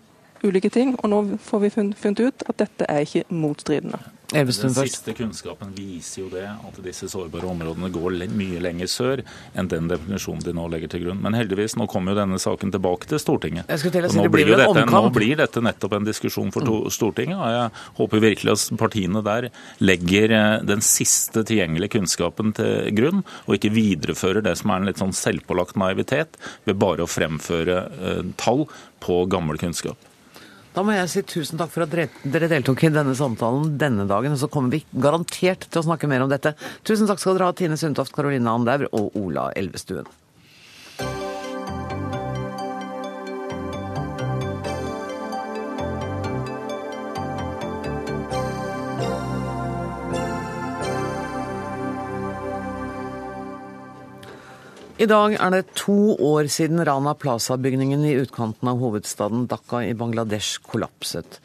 ulike 0.45 0.69
ting, 0.69 0.97
og 1.01 1.11
nå 1.11 1.23
får 1.41 1.65
vi 1.65 1.71
funnet 1.71 2.21
ut 2.21 2.45
at 2.49 2.59
dette 2.61 2.89
er 2.89 3.07
ikke 3.07 3.25
motstridende. 3.31 3.99
Den 4.33 4.51
siste 4.51 5.13
kunnskapen 5.15 5.71
viser 5.77 6.25
jo 6.25 6.29
det, 6.33 6.47
at 6.51 6.79
disse 6.83 7.07
sårbare 7.11 7.47
områdene 7.47 7.93
går 7.95 8.17
mye 8.35 8.59
lenger 8.63 8.89
sør 8.91 9.23
enn 9.55 9.69
den 9.71 9.87
definisjonen 9.91 10.43
de 10.43 10.55
nå 10.57 10.65
legger 10.73 10.91
til 10.91 11.05
grunn. 11.05 11.21
Men 11.23 11.37
heldigvis, 11.39 11.77
nå 11.79 11.87
kommer 11.91 12.13
jo 12.13 12.19
denne 12.19 12.41
saken 12.43 12.73
tilbake 12.75 13.07
til 13.11 13.23
Stortinget. 13.23 13.71
Si, 13.71 13.93
nå, 14.19 14.27
blir 14.33 14.51
dette, 14.51 14.83
nå, 14.91 15.03
blir 15.15 15.39
dette, 15.39 15.63
nettopp 15.63 15.95
en 16.01 16.09
diskusjon 16.09 16.51
for 16.55 16.67
to, 16.67 16.81
mm. 16.87 16.95
Stortinget. 16.97 17.39
og 17.39 17.55
Jeg 17.55 17.71
håper 18.01 18.25
virkelig 18.27 18.57
at 18.57 18.81
partiene 18.83 19.23
der 19.27 19.49
legger 19.85 20.35
eh, 20.35 20.49
den 20.67 20.83
siste 20.85 21.45
tilgjengelige 21.47 21.95
kunnskapen 21.95 22.51
til 22.59 22.91
grunn, 22.99 23.23
og 23.47 23.59
ikke 23.59 23.75
viderefører 23.77 24.43
det 24.43 24.57
som 24.59 24.75
er 24.75 24.83
en 24.83 24.91
litt 24.91 25.03
sånn 25.03 25.15
selvpålagt 25.15 25.79
naivitet 25.79 26.35
ved 26.67 26.83
bare 26.83 27.07
å 27.07 27.11
fremføre 27.11 27.79
uh, 27.95 28.21
tall 28.41 28.67
på 29.03 29.23
gammel 29.31 29.61
kunnskap. 29.61 29.99
Da 30.77 30.83
må 30.85 30.93
jeg 30.93 31.09
si 31.09 31.23
tusen 31.25 31.57
takk 31.57 31.71
for 31.73 31.87
at 31.87 31.95
dere 32.29 32.49
deltok 32.53 32.83
i 32.85 32.91
denne 32.93 33.15
samtalen 33.17 33.79
denne 33.81 34.05
dagen. 34.11 34.35
Og 34.37 34.43
så 34.43 34.51
kommer 34.53 34.77
vi 34.77 34.83
garantert 34.93 35.65
til 35.71 35.81
å 35.81 35.87
snakke 35.87 36.11
mer 36.11 36.27
om 36.27 36.29
dette. 36.29 36.53
Tusen 36.85 37.09
takk 37.09 37.23
skal 37.23 37.39
dere 37.39 37.49
ha, 37.49 37.57
Tine 37.57 37.81
Sundtoft, 37.81 38.13
Karoline 38.13 38.53
Andaur 38.53 38.85
og 38.91 39.17
Ola 39.17 39.49
Elvestuen. 39.57 40.05
I 54.97 55.05
dag 55.05 55.35
er 55.37 55.51
det 55.53 55.75
to 55.77 56.15
år 56.25 56.47
siden 56.49 56.81
Rana 56.89 57.13
Plaza-bygningen 57.21 58.01
i 58.09 58.15
utkanten 58.17 58.71
av 58.71 58.79
hovedstaden 58.81 59.43
Dhaka 59.51 59.83
i 59.85 59.91
Bangladesh 59.93 60.63
kollapset. 60.65 61.37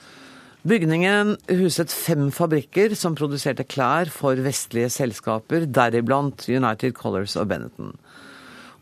Bygningen 0.64 1.34
huset 1.50 1.92
fem 1.92 2.30
fabrikker 2.32 2.96
som 2.96 3.18
produserte 3.20 3.66
klær 3.68 4.08
for 4.14 4.40
vestlige 4.40 4.88
selskaper, 4.96 5.68
deriblant 5.68 6.48
United 6.48 6.96
Colors 6.96 7.36
og 7.36 7.52
Benetton. 7.52 7.92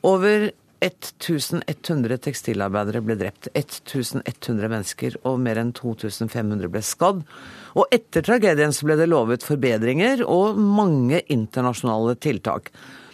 Over 0.06 0.52
1100 0.86 2.22
tekstilarbeidere 2.30 3.02
ble 3.02 3.18
drept, 3.18 3.50
1100 3.58 4.70
mennesker 4.70 5.18
og 5.26 5.42
mer 5.42 5.58
enn 5.64 5.74
2500 5.74 6.70
ble 6.70 6.86
skadd. 6.86 7.26
Og 7.74 7.90
etter 7.90 8.22
tragedien 8.22 8.70
så 8.70 8.86
ble 8.86 9.02
det 9.02 9.10
lovet 9.10 9.50
forbedringer 9.50 10.22
og 10.30 10.62
mange 10.62 11.26
internasjonale 11.26 12.20
tiltak. 12.22 12.70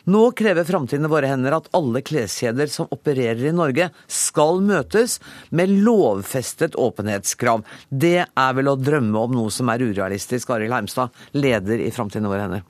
Nå 0.05 0.31
krever 0.37 0.63
framtiden 0.63 1.05
i 1.07 1.09
våre 1.09 1.29
hender 1.31 1.55
at 1.57 1.69
alle 1.73 2.01
kleskjeder 2.05 2.69
som 2.69 2.91
opererer 2.93 3.47
i 3.49 3.55
Norge, 3.55 3.89
skal 4.07 4.61
møtes 4.61 5.17
med 5.49 5.73
lovfestet 5.85 6.77
åpenhetskrav. 6.77 7.65
Det 7.89 8.19
er 8.25 8.55
vel 8.57 8.69
å 8.69 8.77
drømme 8.77 9.25
om 9.25 9.33
noe 9.39 9.53
som 9.53 9.71
er 9.73 9.81
urealistisk, 9.81 10.53
Arild 10.53 10.77
Heimstad, 10.77 11.25
leder 11.33 11.81
i 11.81 11.91
Framtiden 11.95 12.29
i 12.29 12.33
våre 12.35 12.45
hender. 12.45 12.65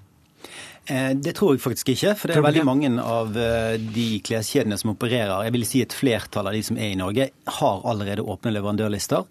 Eh, 0.86 1.12
det 1.18 1.34
tror 1.36 1.56
jeg 1.56 1.64
faktisk 1.64 1.92
ikke. 1.96 2.16
For 2.20 2.32
det 2.32 2.40
er 2.40 2.46
veldig 2.46 2.66
mange 2.68 2.92
av 3.02 3.36
eh, 3.36 3.76
de 3.82 4.10
kleskjedene 4.26 4.78
som 4.80 4.94
opererer, 4.94 5.48
jeg 5.48 5.56
vil 5.58 5.68
si 5.68 5.84
et 5.84 5.96
flertall 5.96 6.52
av 6.52 6.56
de 6.56 6.64
som 6.66 6.80
er 6.80 6.94
i 6.94 7.00
Norge, 7.00 7.30
har 7.60 7.88
allerede 7.90 8.26
åpne 8.26 8.54
leverandørlister. 8.54 9.26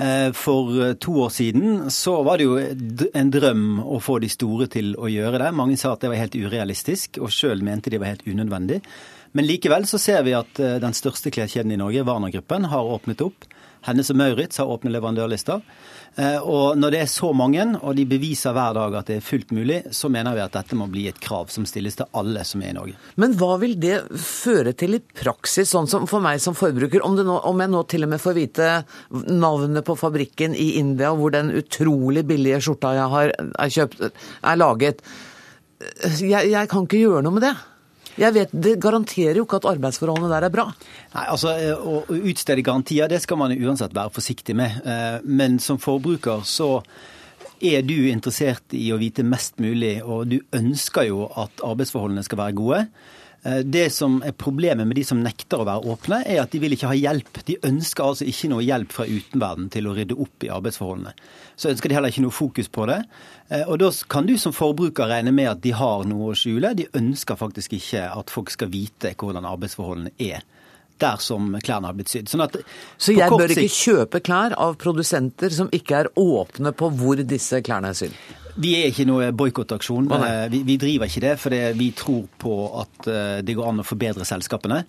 Eh, 0.00 0.32
for 0.32 0.86
eh, 0.86 0.92
to 0.94 1.12
år 1.20 1.28
siden 1.28 1.90
så 1.90 2.22
var 2.22 2.38
det 2.38 2.46
jo 2.46 2.56
en 3.14 3.30
drøm 3.30 3.82
å 3.84 3.98
få 4.00 4.16
de 4.22 4.30
store 4.32 4.70
til 4.72 4.94
å 4.96 5.10
gjøre 5.12 5.42
det. 5.42 5.50
Mange 5.52 5.76
sa 5.76 5.92
at 5.92 6.00
det 6.00 6.08
var 6.12 6.22
helt 6.22 6.38
urealistisk, 6.40 7.18
og 7.20 7.32
sjøl 7.34 7.60
mente 7.66 7.92
de 7.92 8.00
var 8.00 8.14
helt 8.14 8.24
unødvendig. 8.24 8.80
Men 9.36 9.46
likevel 9.46 9.84
så 9.90 10.00
ser 10.00 10.24
vi 10.24 10.32
at 10.38 10.60
eh, 10.62 10.78
den 10.80 10.96
største 10.96 11.32
kleskjeden 11.34 11.74
i 11.74 11.80
Norge, 11.80 12.06
Warner-gruppen, 12.08 12.70
har 12.72 12.94
åpnet 12.96 13.26
opp. 13.26 13.44
Hennes 13.86 14.10
og 14.12 14.18
Maurits 14.20 14.60
har 14.60 14.70
åpne 14.70 14.92
leverandørlister. 14.92 15.62
Eh, 16.18 16.38
og 16.42 16.78
når 16.78 16.92
det 16.92 17.00
er 17.04 17.10
så 17.10 17.30
mange, 17.36 17.62
og 17.78 17.94
de 17.96 18.04
beviser 18.08 18.54
hver 18.54 18.74
dag 18.76 18.96
at 18.98 19.10
det 19.10 19.18
er 19.20 19.24
fullt 19.24 19.54
mulig, 19.54 19.78
så 19.94 20.10
mener 20.12 20.34
vi 20.34 20.42
at 20.42 20.56
dette 20.56 20.76
må 20.78 20.88
bli 20.90 21.06
et 21.10 21.20
krav 21.22 21.52
som 21.54 21.66
stilles 21.68 21.96
til 22.00 22.10
alle 22.18 22.42
som 22.46 22.64
er 22.64 22.72
i 22.72 22.76
Norge. 22.76 22.96
Men 23.22 23.36
hva 23.38 23.54
vil 23.62 23.76
det 23.80 24.00
føre 24.18 24.74
til 24.78 24.98
i 24.98 25.02
praksis, 25.22 25.70
sånn 25.70 25.88
som 25.90 26.08
for 26.10 26.24
meg 26.24 26.42
som 26.42 26.56
forbruker? 26.58 27.04
Om, 27.06 27.20
nå, 27.24 27.38
om 27.46 27.62
jeg 27.62 27.72
nå 27.72 27.84
til 27.90 28.06
og 28.06 28.12
med 28.12 28.22
får 28.22 28.36
vite 28.36 28.70
navnet 29.30 29.86
på 29.86 29.96
fabrikken 29.98 30.56
i 30.58 30.72
India 30.82 31.14
hvor 31.16 31.32
den 31.34 31.54
utrolig 31.54 32.26
billige 32.28 32.60
skjorta 32.66 32.94
jeg 32.98 33.10
har 33.14 33.34
er 33.38 33.74
kjøpt, 33.78 34.06
er 34.10 34.60
laget. 34.60 35.04
Jeg, 36.20 36.50
jeg 36.50 36.68
kan 36.68 36.84
ikke 36.84 37.04
gjøre 37.06 37.22
noe 37.24 37.38
med 37.38 37.46
det. 37.46 37.54
Jeg 38.18 38.34
vet, 38.34 38.50
Det 38.52 38.74
garanterer 38.82 39.38
jo 39.38 39.44
ikke 39.46 39.60
at 39.60 39.68
arbeidsforholdene 39.70 40.32
der 40.32 40.48
er 40.48 40.52
bra. 40.54 40.66
Nei, 41.14 41.26
altså 41.26 41.54
Å 41.54 42.02
utstede 42.18 42.64
garantier 42.66 43.10
det 43.10 43.22
skal 43.22 43.38
man 43.40 43.54
uansett 43.54 43.94
være 43.94 44.14
forsiktig 44.14 44.56
med. 44.58 44.82
Eh, 44.84 45.20
men 45.24 45.58
som 45.62 45.78
forbruker 45.78 46.44
så 46.48 46.80
er 47.60 47.84
du 47.84 48.08
interessert 48.08 48.72
i 48.76 48.88
å 48.92 48.98
vite 49.00 49.24
mest 49.26 49.60
mulig, 49.60 50.00
og 50.02 50.30
du 50.32 50.38
ønsker 50.56 51.10
jo 51.10 51.26
at 51.38 51.60
arbeidsforholdene 51.64 52.24
skal 52.24 52.40
være 52.40 52.56
gode. 52.56 52.84
Eh, 53.42 53.58
det 53.58 53.90
som 53.90 54.22
er 54.22 54.32
Problemet 54.32 54.86
med 54.86 54.96
de 54.96 55.04
som 55.04 55.20
nekter 55.22 55.62
å 55.62 55.66
være 55.68 55.88
åpne, 55.94 56.20
er 56.28 56.42
at 56.42 56.52
de 56.52 56.60
vil 56.60 56.76
ikke 56.76 56.90
ha 56.90 56.96
hjelp. 56.96 57.40
De 57.48 57.56
ønsker 57.66 58.04
altså 58.04 58.28
ikke 58.28 58.50
noe 58.52 58.64
hjelp 58.64 58.92
fra 58.92 59.06
utenverden 59.08 59.70
til 59.72 59.88
å 59.88 59.94
rydde 59.96 60.18
opp 60.20 60.44
i 60.44 60.52
arbeidsforholdene. 60.52 61.14
Så 61.56 61.72
ønsker 61.72 61.88
de 61.88 61.96
heller 61.96 62.12
ikke 62.12 62.24
noe 62.26 62.36
fokus 62.36 62.68
på 62.72 62.86
det. 62.90 63.02
Eh, 63.48 63.64
og 63.66 63.78
Da 63.80 63.90
kan 64.08 64.28
du 64.28 64.36
som 64.38 64.52
forbruker 64.52 65.08
regne 65.08 65.32
med 65.32 65.50
at 65.50 65.62
de 65.64 65.72
har 65.76 66.04
noe 66.04 66.32
å 66.32 66.36
skjule. 66.36 66.74
De 66.76 66.88
ønsker 66.92 67.36
faktisk 67.40 67.78
ikke 67.78 68.08
at 68.12 68.30
folk 68.30 68.50
skal 68.50 68.72
vite 68.72 69.14
hvordan 69.16 69.48
arbeidsforholdene 69.48 70.12
er 70.18 70.44
der 71.00 71.16
som 71.16 71.54
klærne 71.64 71.88
har 71.88 71.96
blitt 71.96 72.10
sydd. 72.12 72.28
Sånn 72.28 72.44
så 73.00 73.14
jeg 73.16 73.32
bør 73.32 73.54
ikke 73.54 73.72
kjøpe 73.72 74.20
klær 74.20 74.52
av 74.60 74.76
produsenter 74.80 75.48
som 75.48 75.70
ikke 75.72 76.02
er 76.04 76.10
åpne 76.20 76.74
på 76.76 76.90
hvor 77.00 77.22
disse 77.24 77.62
klærne 77.64 77.94
er 77.94 77.96
sydd? 77.96 78.16
Vi 78.60 78.74
er 78.76 78.90
ikke 78.90 79.06
noe 79.08 79.30
boikottaksjon. 79.36 80.10
Eh, 80.12 80.44
vi, 80.52 80.62
vi, 80.68 80.76
driver 80.80 81.08
ikke 81.08 81.24
det, 81.24 81.32
for 81.40 81.56
vi 81.78 81.88
tror 81.96 82.28
på 82.40 82.54
at 82.82 83.08
eh, 83.08 83.40
det 83.46 83.56
går 83.56 83.70
an 83.70 83.82
å 83.82 83.86
forbedre 83.86 84.26
selskapene. 84.28 84.82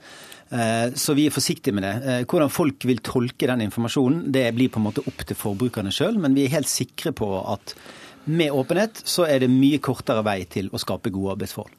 Eh, 0.51 0.87
så 0.99 1.15
vi 1.15 1.27
er 1.29 1.35
forsiktige 1.35 1.75
med 1.77 1.87
det. 1.87 2.15
Hvordan 2.27 2.51
folk 2.51 2.83
vil 2.89 2.99
tolke 3.05 3.47
den 3.47 3.63
informasjonen, 3.67 4.25
det 4.35 4.49
blir 4.57 4.71
på 4.73 4.81
en 4.81 4.89
måte 4.89 5.05
opp 5.07 5.23
til 5.23 5.39
forbrukerne 5.39 5.93
sjøl. 5.95 6.19
Men 6.19 6.35
vi 6.37 6.47
er 6.47 6.55
helt 6.57 6.71
sikre 6.71 7.15
på 7.15 7.29
at 7.53 7.75
med 8.31 8.53
åpenhet 8.53 9.01
så 9.07 9.25
er 9.29 9.41
det 9.41 9.51
mye 9.51 9.79
kortere 9.81 10.23
vei 10.25 10.41
til 10.49 10.67
å 10.71 10.81
skape 10.81 11.13
gode 11.13 11.37
arbeidsforhold. 11.37 11.77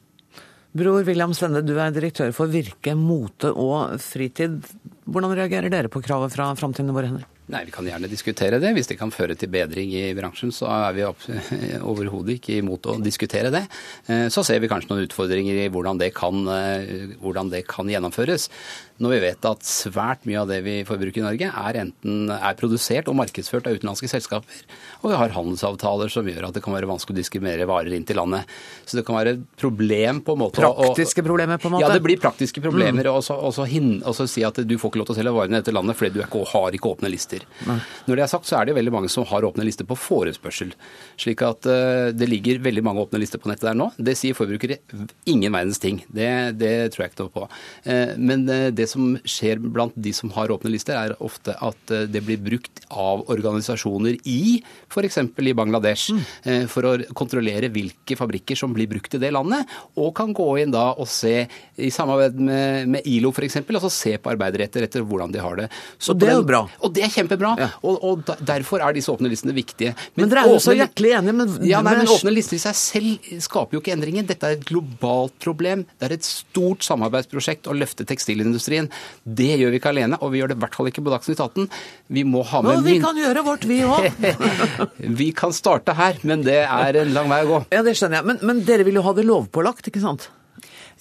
Bror 0.73 1.03
William 1.05 1.35
Stende, 1.37 1.61
du 1.61 1.75
er 1.77 1.93
direktør 1.93 2.31
for 2.33 2.49
Virke 2.49 2.95
mote 2.97 3.51
og 3.53 3.99
fritid. 4.01 4.57
Hvordan 5.05 5.35
reagerer 5.37 5.69
dere 5.69 5.91
på 5.93 6.01
kravet 6.01 6.33
fra 6.33 6.49
Framtiden 6.57 6.89
i 6.89 6.95
våre 6.95 7.11
hender? 7.11 7.29
Nei, 7.53 7.65
Vi 7.65 7.73
kan 7.73 7.85
gjerne 7.85 8.09
diskutere 8.09 8.57
det. 8.61 8.71
Hvis 8.73 8.89
det 8.89 8.97
kan 8.97 9.11
føre 9.13 9.35
til 9.37 9.51
bedring 9.53 9.91
i 9.93 10.07
bransjen, 10.17 10.53
så 10.55 10.69
er 10.73 10.95
vi 10.95 11.05
overhodet 11.91 12.39
ikke 12.39 12.57
imot 12.63 12.89
å 12.89 12.97
diskutere 13.03 13.51
det. 13.53 13.67
Eh, 14.07 14.25
så 14.33 14.45
ser 14.45 14.63
vi 14.63 14.71
kanskje 14.71 14.89
noen 14.89 15.05
utfordringer 15.05 15.61
i 15.61 15.69
hvordan 15.73 16.01
det 16.01 16.13
kan, 16.17 16.41
eh, 16.49 17.13
hvordan 17.21 17.53
det 17.53 17.65
kan 17.69 17.91
gjennomføres 17.91 18.49
når 19.01 19.13
vi 19.15 19.21
vet 19.23 19.45
at 19.49 19.65
svært 19.65 20.27
mye 20.29 20.41
av 20.43 20.49
det 20.51 20.59
vi 20.65 20.75
forbruker 20.85 21.21
i 21.21 21.25
Norge 21.25 21.49
er 21.49 21.79
enten 21.81 22.29
er 22.33 22.57
produsert 22.59 23.09
og 23.09 23.17
markedsført 23.17 23.67
av 23.67 23.77
utenlandske 23.79 24.09
selskaper, 24.11 24.61
og 25.01 25.09
vi 25.09 25.17
har 25.17 25.33
handelsavtaler 25.33 26.11
som 26.13 26.27
gjør 26.29 26.47
at 26.47 26.57
det 26.57 26.63
kan 26.63 26.75
være 26.75 26.89
vanskelig 26.89 27.17
å 27.17 27.19
diskriminere 27.19 27.67
varer 27.69 27.95
inn 27.97 28.05
til 28.07 28.19
landet. 28.21 28.49
Så 28.85 28.99
det 28.99 29.05
kan 29.07 29.17
være 29.17 29.35
et 29.35 29.43
problem 29.59 30.21
på 30.23 30.37
en 30.37 30.43
måte 30.45 30.61
Praktiske 30.63 31.25
problemer, 31.25 31.59
på 31.59 31.71
en 31.71 31.77
måte? 31.77 31.87
Ja, 31.87 31.91
det 31.91 32.03
blir 32.05 32.21
praktiske 32.21 32.61
problemer. 32.63 33.09
Mm. 33.09 34.03
Og 34.05 34.15
så 34.15 34.27
si 34.29 34.45
at 34.45 34.61
du 34.61 34.75
får 34.77 34.93
ikke 34.93 35.01
lov 35.01 35.09
til 35.09 35.15
å 35.15 35.19
selge 35.19 35.35
varene 35.35 35.57
i 35.57 35.63
dette 35.63 35.73
landet 35.75 35.97
fordi 35.99 36.13
du 36.19 36.23
ikke, 36.23 36.45
har 36.53 36.77
ikke 36.77 36.93
åpne 36.93 37.11
lister. 37.11 37.42
Nei. 37.67 37.79
Når 38.07 38.19
det 38.19 38.25
er 38.25 38.31
sagt, 38.31 38.49
så 38.49 38.59
er 38.59 38.69
det 38.69 38.77
veldig 38.77 38.93
mange 38.95 39.11
som 39.11 39.27
har 39.29 39.47
åpne 39.47 39.65
lister 39.67 39.87
på 39.87 39.97
forespørsel. 39.99 40.73
Slik 41.19 41.43
at 41.45 41.69
uh, 41.69 42.11
det 42.15 42.29
ligger 42.29 42.61
veldig 42.63 42.85
mange 42.85 43.03
åpne 43.05 43.21
lister 43.23 43.41
på 43.41 43.51
nettet 43.51 43.69
der 43.69 43.79
nå. 43.79 43.89
Det 43.97 44.15
sier 44.19 44.37
forbrukere 44.37 44.79
ingen 45.29 45.53
verdens 45.53 45.81
ting. 45.81 46.03
Det, 46.07 46.29
det 46.59 46.73
tror 46.93 47.05
jeg 47.05 47.13
ikke 47.13 47.25
noe 47.25 47.35
på. 47.35 47.47
Uh, 47.87 48.15
men 48.19 48.47
uh, 48.49 48.69
det 48.73 48.89
som 48.91 49.15
skjer 49.27 49.61
blant 49.63 49.95
de 49.95 50.13
som 50.15 50.31
har 50.35 50.51
åpne 50.53 50.71
lister, 50.73 50.97
er 50.97 51.15
ofte 51.23 51.55
at 51.63 51.93
eh, 51.93 52.05
det 52.11 52.21
blir 52.25 52.41
brukt 52.41 52.83
av 52.89 53.23
organisasjoner 53.31 54.17
i 54.29 54.61
f.eks. 54.91 55.19
i 55.23 55.55
Bangladesh 55.57 56.13
mm. 56.13 56.21
Eh, 56.43 56.63
for 56.71 56.87
å 56.87 56.93
kontrollere 57.15 57.69
hvilke 57.71 58.17
fabrikker 58.17 58.57
som 58.57 58.73
blir 58.75 58.89
brukt 58.91 59.13
i 59.15 59.21
det 59.21 59.31
landet, 59.33 59.69
og 59.99 60.11
kan 60.17 60.33
gå 60.35 60.47
inn 60.63 60.73
da 60.73 60.89
og 60.99 61.07
se 61.09 61.45
i 61.77 61.91
samarbeid 61.93 62.39
med, 62.39 62.89
med 62.95 63.09
ILO 63.09 63.31
f.eks. 63.33 63.61
altså 63.63 63.91
se 63.93 64.15
på 64.17 64.31
arbeiderretter 64.33 64.87
etter 64.87 65.05
hvordan 65.07 65.33
de 65.33 65.41
har 65.43 65.59
det. 65.61 65.69
Så 65.97 66.15
og 66.15 66.21
det 66.21 66.31
er 66.31 66.39
jo 66.39 66.47
bra. 66.47 66.63
Og 66.83 66.93
det 66.95 67.05
er 67.05 67.13
kjempebra. 67.13 67.22
Ja. 67.31 67.69
Og, 67.83 68.03
og, 68.03 68.31
derfor 68.43 68.83
er 68.83 68.95
disse 68.95 69.11
åpne 69.13 69.31
listene 69.31 69.55
viktige. 69.55 69.93
Men, 70.13 70.25
men 70.25 70.31
dere 70.31 70.43
er 70.45 70.53
jo 70.53 70.59
så 70.63 70.75
hjertelig 70.77 71.13
enige. 71.19 71.35
Men, 71.39 71.53
ja, 71.67 71.81
nei, 71.85 71.95
men 71.99 72.11
åpne 72.11 72.33
lister 72.33 72.57
i 72.57 72.61
seg 72.63 72.77
selv 72.77 73.31
skaper 73.43 73.77
jo 73.77 73.83
ikke 73.83 73.95
endringer. 73.95 74.27
Dette 74.29 74.49
er 74.49 74.57
et 74.57 74.65
globalt 74.67 75.35
problem. 75.43 75.85
Det 75.99 76.09
er 76.09 76.17
et 76.17 76.27
stort 76.27 76.85
samarbeidsprosjekt 76.87 77.69
å 77.71 77.77
løfte 77.77 78.07
tekstilindustrien. 78.09 78.89
Det 79.23 79.51
gjør 79.61 79.73
vi 79.73 79.81
ikke 79.81 79.93
alene, 79.93 80.19
og 80.21 80.33
vi 80.33 80.41
gjør 80.41 80.53
det 80.53 80.59
i 80.59 80.63
hvert 80.65 80.77
fall 80.79 80.91
ikke 80.91 81.05
på 81.05 81.13
Dagsnytt 81.13 81.41
18. 81.43 81.67
Vi 82.13 82.25
må 82.27 82.43
ha 82.51 82.63
med 82.63 82.79
Nå, 82.81 82.85
Vi 82.87 82.99
kan 83.03 83.19
gjøre 83.19 83.45
vårt, 83.45 83.67
vi 83.69 83.81
òg. 83.87 84.07
vi 85.23 85.31
kan 85.35 85.55
starte 85.55 85.95
her, 85.97 86.21
men 86.27 86.45
det 86.45 86.61
er 86.65 87.03
en 87.03 87.13
lang 87.15 87.31
vei 87.31 87.43
å 87.45 87.51
gå. 87.51 87.65
Ja, 87.73 87.83
det 87.85 87.97
skjønner 87.99 88.21
jeg. 88.21 88.29
Men, 88.31 88.41
men 88.45 88.63
dere 88.67 88.87
vil 88.87 88.99
jo 88.99 89.05
ha 89.07 89.15
det 89.17 89.27
lovpålagt, 89.27 89.91
ikke 89.91 90.03
sant? 90.03 90.29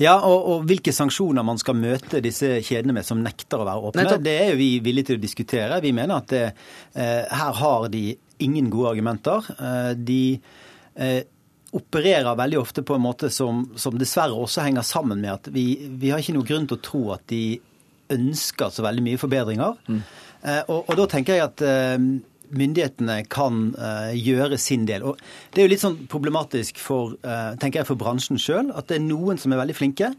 Ja, 0.00 0.14
og, 0.24 0.46
og, 0.48 0.64
hvilke 0.68 0.94
sanksjoner 0.94 1.44
man 1.46 1.60
skal 1.60 1.76
møte 1.78 2.22
disse 2.24 2.54
kjedene 2.64 2.96
med 2.96 3.06
som 3.06 3.20
nekter 3.22 3.60
å 3.60 3.66
være 3.68 3.90
åpne, 3.90 4.18
det 4.24 4.36
er 4.46 4.56
vi 4.58 4.76
villige 4.84 5.12
til 5.12 5.20
å 5.20 5.22
diskutere. 5.22 5.80
Vi 5.84 5.92
mener 5.96 6.22
at 6.22 6.32
det, 6.32 6.46
eh, 6.94 7.28
her 7.28 7.58
har 7.60 7.88
de 7.92 8.06
ingen 8.42 8.70
gode 8.72 8.94
argumenter. 8.94 9.52
Eh, 9.58 9.92
de 9.98 10.22
eh, 10.96 11.20
opererer 11.72 12.36
veldig 12.36 12.58
ofte 12.60 12.84
på 12.84 12.96
en 12.96 13.04
måte 13.04 13.30
som, 13.32 13.64
som, 13.80 13.96
dessverre 13.98 14.36
også 14.36 14.64
henger 14.66 14.84
sammen 14.86 15.22
med 15.22 15.32
at 15.32 15.52
vi, 15.52 15.66
vi, 15.88 16.10
har 16.12 16.20
ikke 16.20 16.36
noe 16.36 16.48
grunn 16.48 16.66
til 16.68 16.78
å 16.78 16.84
tro 16.84 17.04
at 17.14 17.24
de 17.32 17.44
ønsker 18.12 18.72
så 18.74 18.84
veldig 18.84 19.04
mye 19.06 19.20
forbedringer. 19.20 19.78
Mm. 19.88 20.02
Eh, 20.42 20.62
og, 20.66 20.82
og, 20.82 20.92
da 20.98 21.08
tenker 21.14 21.38
jeg 21.38 21.46
at 21.46 21.64
eh, 21.64 21.96
myndighetene 22.58 23.22
kan 23.32 23.68
uh, 23.78 24.12
gjøre 24.16 24.58
sin 24.60 24.86
del. 24.88 25.04
Og 25.08 25.20
Det 25.52 25.62
er 25.62 25.68
jo 25.68 25.72
litt 25.72 25.84
sånn 25.84 26.00
problematisk 26.10 26.80
for, 26.82 27.16
uh, 27.24 27.52
tenker 27.60 27.82
jeg, 27.82 27.90
for 27.90 28.00
bransjen 28.00 28.40
sjøl 28.40 28.72
at 28.76 28.90
det 28.90 29.00
er 29.00 29.06
noen 29.06 29.40
som 29.40 29.54
er 29.54 29.62
veldig 29.64 29.78
flinke. 29.78 30.12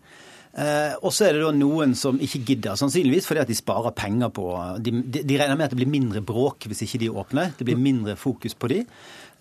Eh, 0.54 0.94
og 1.02 1.10
så 1.10 1.26
er 1.26 1.34
det 1.34 1.42
da 1.42 1.50
noen 1.58 1.96
som 1.98 2.20
ikke 2.22 2.44
gidder, 2.46 2.78
sannsynligvis 2.78 3.26
fordi 3.26 3.42
at 3.42 3.50
de 3.50 3.56
sparer 3.58 3.90
penger 3.98 4.30
på 4.38 4.44
De, 4.86 4.92
de, 5.02 5.24
de 5.26 5.38
regner 5.40 5.58
med 5.58 5.66
at 5.66 5.74
det 5.74 5.80
blir 5.80 5.90
mindre 5.90 6.22
bråk 6.22 6.68
hvis 6.70 6.84
ikke 6.86 7.02
de 7.02 7.10
åpner. 7.10 7.56
Det 7.58 7.66
blir 7.66 7.80
mindre 7.82 8.14
fokus 8.20 8.54
på 8.54 8.70
de. 8.70 8.84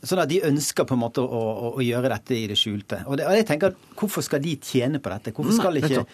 Sånn 0.03 0.23
at 0.23 0.31
de 0.33 0.41
ønsker 0.49 0.89
på 0.89 0.97
en 0.97 1.03
måte 1.03 1.23
å, 1.23 1.27
å, 1.29 1.73
å 1.77 1.85
gjøre 1.85 2.11
dette 2.15 2.39
i 2.39 2.47
det 2.51 2.57
skjulte. 2.59 3.03
Og, 3.05 3.19
det, 3.21 3.29
og 3.29 3.37
jeg 3.37 3.47
tenker, 3.51 3.77
Hvorfor 3.99 4.25
skal 4.25 4.41
de 4.43 4.57
tjene 4.57 5.03
på 5.05 5.13
dette? 5.13 5.35
Hvorfor 5.37 5.59
skal 5.61 5.79
ikke 5.83 6.07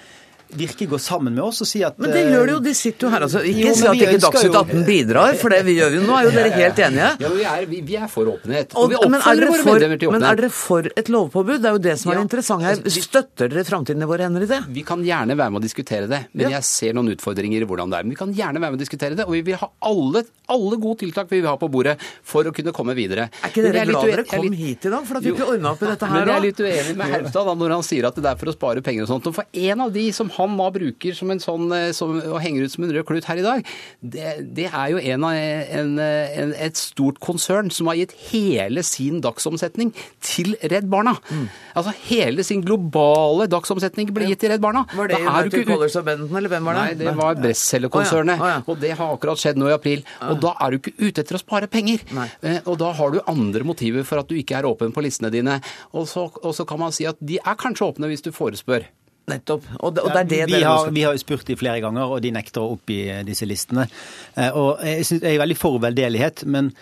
virke 0.57 0.87
gå 0.89 0.99
sammen 0.99 1.35
med 1.35 1.45
oss 1.45 1.61
og 1.65 1.69
si 1.69 1.83
at 1.85 1.99
Men 2.01 2.13
det 2.15 2.25
gjør 2.31 2.47
de 2.49 2.55
jo, 2.55 2.61
de 2.65 2.75
sitter 2.77 3.07
jo 3.07 3.13
her. 3.13 3.25
altså. 3.27 3.43
Ikke 3.45 3.75
si 3.77 3.87
at 3.89 3.99
ikke 3.99 4.21
Dagsnytt 4.23 4.57
18 4.61 4.85
bidrar, 4.87 5.35
for 5.41 5.53
det 5.55 5.61
vi 5.67 5.75
gjør 5.79 5.99
jo 5.99 6.05
nå, 6.07 6.15
er 6.17 6.29
jo 6.29 6.33
dere 6.37 6.53
helt 6.55 6.81
enige. 6.87 7.11
Ja, 7.23 7.33
vi 7.35 7.45
er, 7.53 7.67
vi, 7.69 7.81
vi 7.89 7.99
er 7.99 8.09
for 8.13 8.31
åpenhet. 8.33 8.75
Og, 8.79 8.89
vi 8.93 8.99
oppfordrer 8.99 9.53
våre 9.53 9.67
medlemmer 9.69 10.01
til 10.01 10.11
åpenhet. 10.11 10.25
Men 10.25 10.31
er 10.31 10.41
dere 10.41 10.53
for 10.55 10.89
et 11.03 11.13
lovpåbud? 11.13 11.59
Det 11.63 11.71
er 11.71 11.77
jo 11.77 11.83
det 11.89 11.97
som 12.01 12.13
er 12.13 12.21
ja, 12.21 12.25
interessant 12.27 12.67
her. 12.67 12.79
Altså, 12.79 13.05
Støtter 13.09 13.53
dere 13.53 13.67
framtiden 13.69 14.05
hender 14.09 14.47
i 14.47 14.51
det? 14.51 14.61
Vi 14.73 14.85
kan 14.87 15.05
gjerne 15.05 15.37
være 15.39 15.55
med 15.55 15.61
å 15.61 15.65
diskutere 15.65 16.09
det, 16.11 16.23
men 16.33 16.53
jeg 16.57 16.67
ser 16.69 16.97
noen 16.97 17.13
utfordringer 17.15 17.65
i 17.65 17.69
hvordan 17.69 17.93
det 17.93 18.01
er. 18.01 18.09
Men 18.09 18.17
vi 18.17 18.21
kan 18.21 18.35
gjerne 18.41 18.63
være 18.63 18.75
med 18.75 18.81
å 18.81 18.85
diskutere 18.85 19.19
det, 19.19 19.27
og 19.29 19.37
vi 19.37 19.43
vil 19.51 19.61
ha 19.61 19.71
alle, 19.91 20.25
alle 20.55 20.81
gode 20.81 21.03
tiltak 21.05 21.31
vi 21.33 21.43
vil 21.43 21.51
ha 21.51 21.57
på 21.61 21.71
bordet 21.73 21.97
for 22.27 22.49
å 22.49 22.55
kunne 22.55 22.75
komme 22.77 22.97
videre. 22.99 23.29
Er 23.43 23.53
ikke 23.53 23.67
dere 23.67 23.85
glad 23.89 24.13
dere 24.13 24.27
kom 24.29 24.49
hit 24.53 24.89
i 24.89 24.93
dag, 24.93 25.07
for 25.09 25.21
at 25.21 25.27
vi 25.27 25.35
ikke 25.35 25.49
ordna 25.55 25.75
opp 25.75 25.85
i 25.85 25.91
dette 25.93 26.09
her? 26.09 26.19
Men 26.19 26.33
jeg 26.33 26.41
er 26.41 26.47
litt 26.47 26.63
uenig 26.65 26.97
med 26.99 27.15
Herstad 27.15 27.53
når 27.59 27.77
han 27.77 27.87
sier 27.87 28.09
at 28.09 28.19
det 28.19 28.33
er 28.33 28.41
for 28.41 28.53
å 28.53 28.57
spare 28.57 28.85
penger 28.85 29.07
og 29.07 29.13
sånt. 29.13 29.31
Og 29.31 29.39
for 29.41 29.63
en 29.69 29.87
av 29.87 29.95
de 29.95 30.07
som 30.17 30.31
han 30.39 30.57
da 30.59 30.69
bruker 30.75 31.17
som 31.17 31.33
en 31.35 31.43
sånn, 31.43 31.69
eh, 31.75 31.91
som, 31.97 32.15
og 32.19 32.41
henger 32.45 32.67
ut 32.67 32.75
som 32.75 32.87
en 32.87 32.95
rød 32.97 33.07
klut 33.09 33.29
her 33.29 33.41
i 33.41 33.47
dag, 33.47 33.73
det, 34.01 34.35
det 34.57 34.69
er 34.71 34.95
jo 34.95 35.03
en 35.15 35.27
av 35.29 35.39
en, 35.39 35.95
en, 35.99 36.55
et 36.57 36.79
stort 36.79 37.21
konsern 37.25 37.71
som 37.75 37.91
har 37.91 37.99
gitt 38.01 38.15
hele 38.31 38.85
sin 38.87 39.23
dagsomsetning 39.25 39.93
til 40.25 40.55
Redd 40.63 40.89
Barna. 40.91 41.17
Mm. 41.31 41.47
Altså 41.79 41.95
hele 42.09 42.45
sin 42.47 42.63
globale 42.65 43.49
dagsomsetning 43.51 44.11
ble 44.15 44.31
gitt 44.33 44.43
til 44.45 44.53
Redd 44.55 44.65
Barna. 44.65 44.85
Var 44.95 45.13
det 45.13 45.21
United 45.23 45.69
Colors 45.69 45.99
og 46.01 46.07
Benton, 46.09 46.41
eller 46.41 46.53
hvem 46.53 46.71
var 46.71 46.79
det? 46.79 46.85
Nei, 46.87 46.99
det 47.03 47.15
var 47.19 47.39
Bressele-konsernet. 47.39 48.39
Oh, 48.39 48.49
ja. 48.49 48.59
oh, 48.59 48.67
ja. 48.67 48.67
Og 48.73 48.83
det 48.83 48.93
har 48.99 49.15
akkurat 49.15 49.41
skjedd 49.41 49.61
nå 49.61 49.71
i 49.71 49.77
april. 49.77 50.05
Og 50.29 50.41
da 50.43 50.55
er 50.65 50.75
du 50.75 50.81
ikke 50.81 50.95
ute 51.01 51.25
etter 51.25 51.39
å 51.39 51.43
spare 51.43 51.71
penger. 51.71 52.05
Eh, 52.43 52.61
og 52.65 52.79
da 52.81 52.93
har 52.99 53.15
du 53.15 53.21
andre 53.31 53.67
motiver 53.67 54.07
for 54.09 54.23
at 54.23 54.31
du 54.31 54.37
ikke 54.39 54.59
er 54.59 54.69
åpen 54.69 54.95
på 54.95 55.05
listene 55.05 55.33
dine. 55.35 55.59
Og 55.93 56.09
så, 56.11 56.29
og 56.29 56.55
så 56.57 56.67
kan 56.69 56.83
man 56.83 56.95
si 56.95 57.09
at 57.09 57.19
de 57.21 57.41
er 57.41 57.59
kanskje 57.59 57.91
åpne 57.91 58.11
hvis 58.11 58.25
du 58.27 58.33
forespør. 58.35 58.87
Nettopp. 59.29 59.67
Og 59.81 59.95
det, 59.95 60.05
og 60.05 60.15
det 60.15 60.23
er 60.23 60.31
det 60.31 60.45
vi, 60.53 60.63
har, 60.65 60.93
vi 60.95 61.05
har 61.07 61.17
jo 61.17 61.23
spurt 61.23 61.49
de 61.49 61.59
flere 61.59 61.83
ganger, 61.85 62.15
og 62.15 62.23
de 62.25 62.33
nekter 62.35 62.65
å 62.65 62.73
oppgi 62.77 63.03
disse 63.29 63.49
listene. 63.49 63.89
Eh, 64.35 64.49
og 64.51 64.81
jeg, 64.85 65.05
synes, 65.09 65.27
jeg 65.27 65.37
er 65.37 65.45
veldig 65.45 65.59
for 65.59 65.83
veldedighet, 65.85 66.47
men 66.49 66.73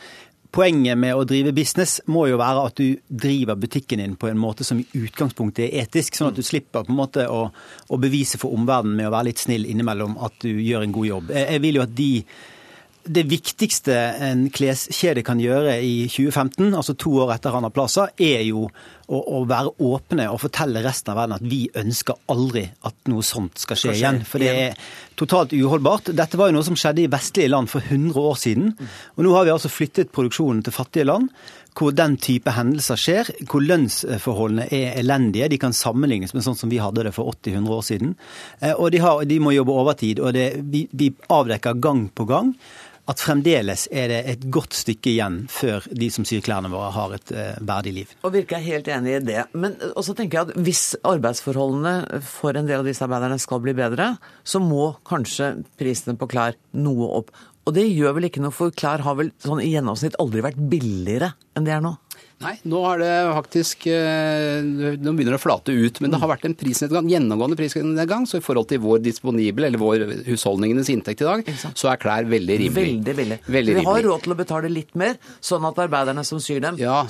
Poenget 0.57 0.97
med 0.97 1.12
å 1.12 1.24
drive 1.28 1.51
business 1.53 1.99
må 2.09 2.22
jo 2.30 2.38
være 2.40 2.62
at 2.68 2.78
du 2.78 3.01
driver 3.09 3.59
butikken 3.61 4.01
din 4.01 4.14
på 4.16 4.30
en 4.30 4.38
måte 4.40 4.64
som 4.64 4.78
i 4.80 4.86
utgangspunktet 4.97 5.66
er 5.66 5.82
etisk, 5.82 6.16
sånn 6.16 6.30
at 6.30 6.38
du 6.38 6.47
slipper 6.47 6.86
på 6.86 6.94
en 6.94 7.01
måte 7.01 7.26
å, 7.28 7.42
å 7.92 7.99
bevise 8.01 8.40
for 8.40 8.57
omverdenen 8.57 8.97
med 8.97 9.11
å 9.11 9.12
være 9.12 9.28
litt 9.28 9.42
snill 9.42 9.66
innimellom 9.68 10.16
at 10.24 10.38
du 10.47 10.49
gjør 10.49 10.86
en 10.86 10.94
god 10.97 11.09
jobb. 11.11 11.34
Jeg, 11.34 11.51
jeg 11.51 11.64
vil 11.66 11.80
jo 11.80 11.84
at 11.84 11.92
de 11.99 12.11
det 13.07 13.24
viktigste 13.30 13.94
en 14.26 14.46
kleskjede 14.54 15.22
kan 15.26 15.40
gjøre 15.40 15.78
i 15.82 16.07
2015, 16.11 16.74
altså 16.74 16.94
to 16.98 17.14
år 17.24 17.34
etter 17.36 17.54
Rana 17.54 17.70
Plaza, 17.74 18.09
er 18.18 18.42
jo 18.46 18.66
å, 18.66 19.18
å, 19.18 19.42
være 19.46 19.74
åpne 19.86 20.26
og 20.32 20.40
fortelle 20.42 20.82
resten 20.84 21.12
av 21.12 21.20
verden 21.20 21.36
at 21.36 21.44
vi 21.46 21.61
ønsker 21.78 22.18
aldri 22.32 22.64
at 22.88 23.11
noe 23.11 23.24
sånt 23.26 23.61
skal 23.62 23.78
skje, 23.78 23.94
igjen. 23.94 24.22
For 24.26 24.42
det 24.42 24.50
er 24.50 24.80
totalt 25.18 25.54
uholdbart. 25.57 26.11
Dette 26.16 26.40
var 26.40 26.50
jo 26.50 26.59
noe 26.59 26.66
som 26.66 26.78
skjedde 26.78 27.04
i 27.04 27.12
vestlige 27.12 27.52
land 27.52 27.70
for 27.70 27.84
100 27.84 28.18
år 28.18 28.40
siden. 28.40 28.74
Og 29.14 29.22
nå 29.26 29.36
har 29.36 29.46
vi 29.46 29.54
altså 29.54 29.70
flyttet 29.72 30.12
produksjonen 30.14 30.64
til 30.66 30.76
fattige 30.76 31.07
land 31.07 31.30
hvor 31.76 31.92
den 31.92 32.14
type 32.16 32.54
hendelser 32.57 32.96
skjer, 32.96 33.30
hvor 33.50 33.61
lønnsforholdene 33.61 34.64
er 34.72 34.96
elendige. 34.96 35.50
De 35.52 35.59
kan 35.61 35.76
sammenlignes 35.76 36.32
med 36.32 36.46
sånn 36.46 36.57
som 36.57 36.72
vi 36.72 36.80
hadde 36.80 37.04
det 37.04 37.12
for 37.12 37.28
80-100 37.34 37.74
år 37.76 37.84
siden. 37.84 38.14
Eh, 38.62 38.72
og 38.72 38.88
de, 38.94 39.02
har, 39.04 39.24
de 39.28 39.36
må 39.44 39.52
jobbe 39.52 39.76
overtid. 39.76 40.22
Og 40.24 40.32
det, 40.36 40.46
vi, 40.72 40.86
vi 40.96 41.11
avdekker 41.36 41.76
gang 41.84 42.07
på 42.16 42.24
gang 42.30 42.54
at 43.07 43.22
fremdeles 43.22 43.86
er 43.94 44.11
det 44.11 44.20
et 44.32 44.46
godt 44.52 44.74
stykke 44.74 45.12
igjen 45.12 45.38
før 45.52 45.84
de 45.94 46.09
som 46.12 46.26
syr 46.26 46.42
klærne 46.44 46.70
våre, 46.72 46.90
har 46.94 47.14
et 47.16 47.32
uh, 47.34 47.59
verdig 47.66 47.94
liv. 48.00 48.14
Og 48.26 48.34
virker 48.34 48.62
helt 48.62 48.90
enig 48.90 49.18
i 49.18 49.24
det. 49.28 49.44
Men 49.54 49.76
også 49.94 50.16
tenker 50.18 50.40
jeg 50.40 50.50
at 50.50 50.64
hvis 50.66 50.84
arbeidsforholdene 51.07 52.22
for 52.26 52.59
en 52.59 52.66
del 52.68 52.82
av 52.82 52.88
disse 52.88 53.04
arbeiderne 53.07 53.38
skal 53.42 53.62
bli 53.62 53.76
bedre, 53.78 54.14
så 54.42 54.62
må 54.62 54.96
kanskje 55.07 55.54
prisene 55.78 56.18
på 56.18 56.28
klær 56.30 56.59
noe 56.74 57.12
opp. 57.20 57.30
Og 57.66 57.74
det 57.74 57.86
gjør 57.88 58.18
vel 58.18 58.28
ikke 58.28 58.42
noe, 58.42 58.54
for 58.54 58.74
klær 58.74 59.02
har 59.02 59.16
vel 59.18 59.32
sånn 59.42 59.62
i 59.62 59.72
gjennomsnitt 59.72 60.18
aldri 60.22 60.44
vært 60.44 60.59
billigere 60.70 61.32
enn 61.59 61.66
det 61.66 61.74
er 61.74 61.82
nå? 61.82 61.96
Nei, 62.45 62.53
nå 62.68 62.82
har 62.84 63.01
det 63.01 63.12
faktisk 63.32 63.87
eh, 63.89 64.59
Nå 64.61 65.14
begynner 65.16 65.32
det 65.32 65.39
å 65.39 65.41
flate 65.41 65.72
ut. 65.72 66.01
Men 66.05 66.12
det 66.12 66.20
har 66.20 66.28
vært 66.28 66.45
en 66.49 66.57
prisnedgang, 66.59 67.09
gjennomgående 67.09 67.57
prisnedgang. 67.57 68.26
Så 68.28 68.43
i 68.43 68.45
forhold 68.45 68.68
til 68.72 68.82
vår 68.84 69.01
disponible, 69.07 69.70
eller 69.70 69.80
vår 69.80 70.05
husholdningenes 70.28 70.93
inntekt 70.93 71.24
i 71.24 71.30
dag, 71.30 71.49
så 71.72 71.93
er 71.93 72.03
klær 72.03 72.28
veldig 72.28 72.61
rimelig. 72.66 72.99
Veldig 73.09 73.16
billig. 73.49 73.78
Vi 73.80 73.87
har 73.89 74.05
råd 74.05 74.26
til 74.26 74.37
å 74.37 74.39
betale 74.39 74.72
litt 74.72 74.93
mer, 75.01 75.16
sånn 75.41 75.64
at 75.68 75.80
arbeiderne 75.87 76.26
som 76.28 76.43
syr 76.43 76.61
dem, 76.68 76.80
ja 76.82 77.05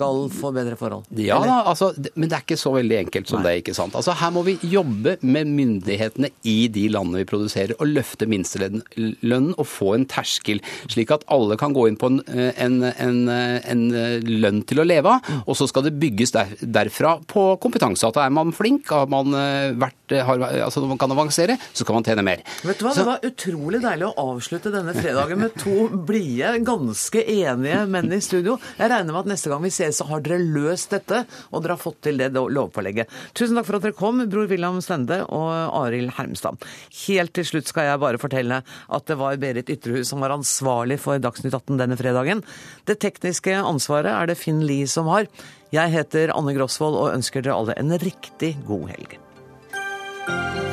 skal 0.00 0.20
få 0.32 0.52
bedre 0.56 0.76
forhold? 0.80 1.04
Ja 1.20 1.38
da, 1.44 1.60
altså, 1.68 1.92
men 2.14 2.30
det 2.30 2.38
er 2.38 2.44
ikke 2.46 2.58
så 2.60 2.72
veldig 2.74 2.96
enkelt 3.04 3.28
som 3.28 3.42
Nei. 3.42 3.50
det, 3.50 3.64
ikke 3.64 3.76
sant. 3.76 3.96
Altså, 3.98 4.14
her 4.16 4.32
må 4.32 4.42
vi 4.46 4.56
jobbe 4.64 5.16
med 5.20 5.50
myndighetene 5.52 6.30
i 6.48 6.56
de 6.72 6.86
landene 6.92 7.20
vi 7.20 7.28
produserer, 7.28 7.76
og 7.78 7.90
løfte 7.90 8.28
minstelønnen 8.30 9.52
og 9.56 9.66
få 9.68 9.94
en 9.96 10.06
terskel, 10.10 10.62
slik 10.90 11.12
at 11.14 11.26
alle 11.32 11.58
kan 11.60 11.74
gå 11.76 11.86
inn 11.90 11.98
på 12.00 12.10
en, 12.12 12.20
en, 12.30 12.78
en, 12.90 13.20
en 13.30 13.84
lønn 14.40 14.62
til 14.68 14.80
å 14.80 14.86
leve 14.86 15.16
av, 15.18 15.30
og 15.44 15.58
så 15.58 15.68
skal 15.70 15.86
det 15.86 15.94
bygges 16.00 16.34
der, 16.36 16.54
derfra 16.60 17.16
på 17.30 17.44
kompetanse. 17.62 18.08
At 18.08 18.20
er 18.22 18.32
man 18.34 18.54
flink, 18.56 18.88
har 18.90 19.10
man 19.12 19.36
eh, 19.36 19.76
vært, 19.80 20.16
har, 20.26 20.46
altså 20.64 20.84
man 20.88 21.00
kan 21.00 21.12
avansere, 21.12 21.58
så 21.76 21.86
kan 21.86 21.98
man 21.98 22.06
tjene 22.06 22.24
mer. 22.26 22.44
Vet 22.64 22.80
du 22.80 22.86
hva, 22.86 22.94
så, 22.94 23.04
Det 23.04 23.10
var 23.10 23.28
utrolig 23.30 23.82
deilig 23.84 24.08
å 24.08 24.28
avslutte 24.32 24.72
denne 24.72 24.94
fredagen 24.96 25.42
med 25.44 25.56
to 25.60 25.88
blide, 26.08 26.54
ganske 26.66 27.24
enige 27.26 27.84
menn 27.90 28.10
i 28.14 28.22
studio. 28.24 28.56
Jeg 28.78 28.92
regner 28.92 29.12
med 29.12 29.24
at 29.24 29.32
neste 29.34 29.52
gang 29.52 29.62
vi 29.64 29.72
ses 29.74 29.89
så 29.94 30.06
har 30.10 30.24
dere 30.24 30.40
løst 30.40 30.94
dette, 30.94 31.24
og 31.50 31.62
dere 31.62 31.76
har 31.76 31.82
fått 31.82 32.00
til 32.06 32.20
det 32.20 32.30
lovpålegget. 32.34 33.10
Tusen 33.36 33.58
takk 33.58 33.68
for 33.68 33.78
at 33.78 33.86
dere 33.86 33.98
kom, 33.98 34.22
bror 34.30 34.50
William 34.50 34.80
Stende 34.84 35.22
og 35.26 35.50
Arild 35.82 36.14
Hermstad. 36.18 36.60
Helt 37.04 37.34
til 37.36 37.48
slutt 37.48 37.70
skal 37.70 37.90
jeg 37.90 38.02
bare 38.02 38.20
fortelle 38.22 38.62
at 38.62 39.08
det 39.10 39.18
var 39.20 39.40
Berit 39.42 39.72
Ytrehus 39.72 40.10
som 40.12 40.24
var 40.24 40.34
ansvarlig 40.34 41.00
for 41.02 41.22
Dagsnytt 41.22 41.56
18 41.56 41.80
denne 41.80 41.98
fredagen. 42.00 42.44
Det 42.88 43.00
tekniske 43.02 43.56
ansvaret 43.60 44.12
er 44.12 44.30
det 44.30 44.38
Finn 44.40 44.62
Lie 44.66 44.88
som 44.90 45.10
har. 45.12 45.28
Jeg 45.74 45.94
heter 45.94 46.34
Anne 46.34 46.54
Grosvold 46.56 46.98
og 46.98 47.12
ønsker 47.14 47.44
dere 47.46 47.58
alle 47.58 47.78
en 47.78 47.94
riktig 48.02 48.56
god 48.66 48.90
helg. 48.94 50.69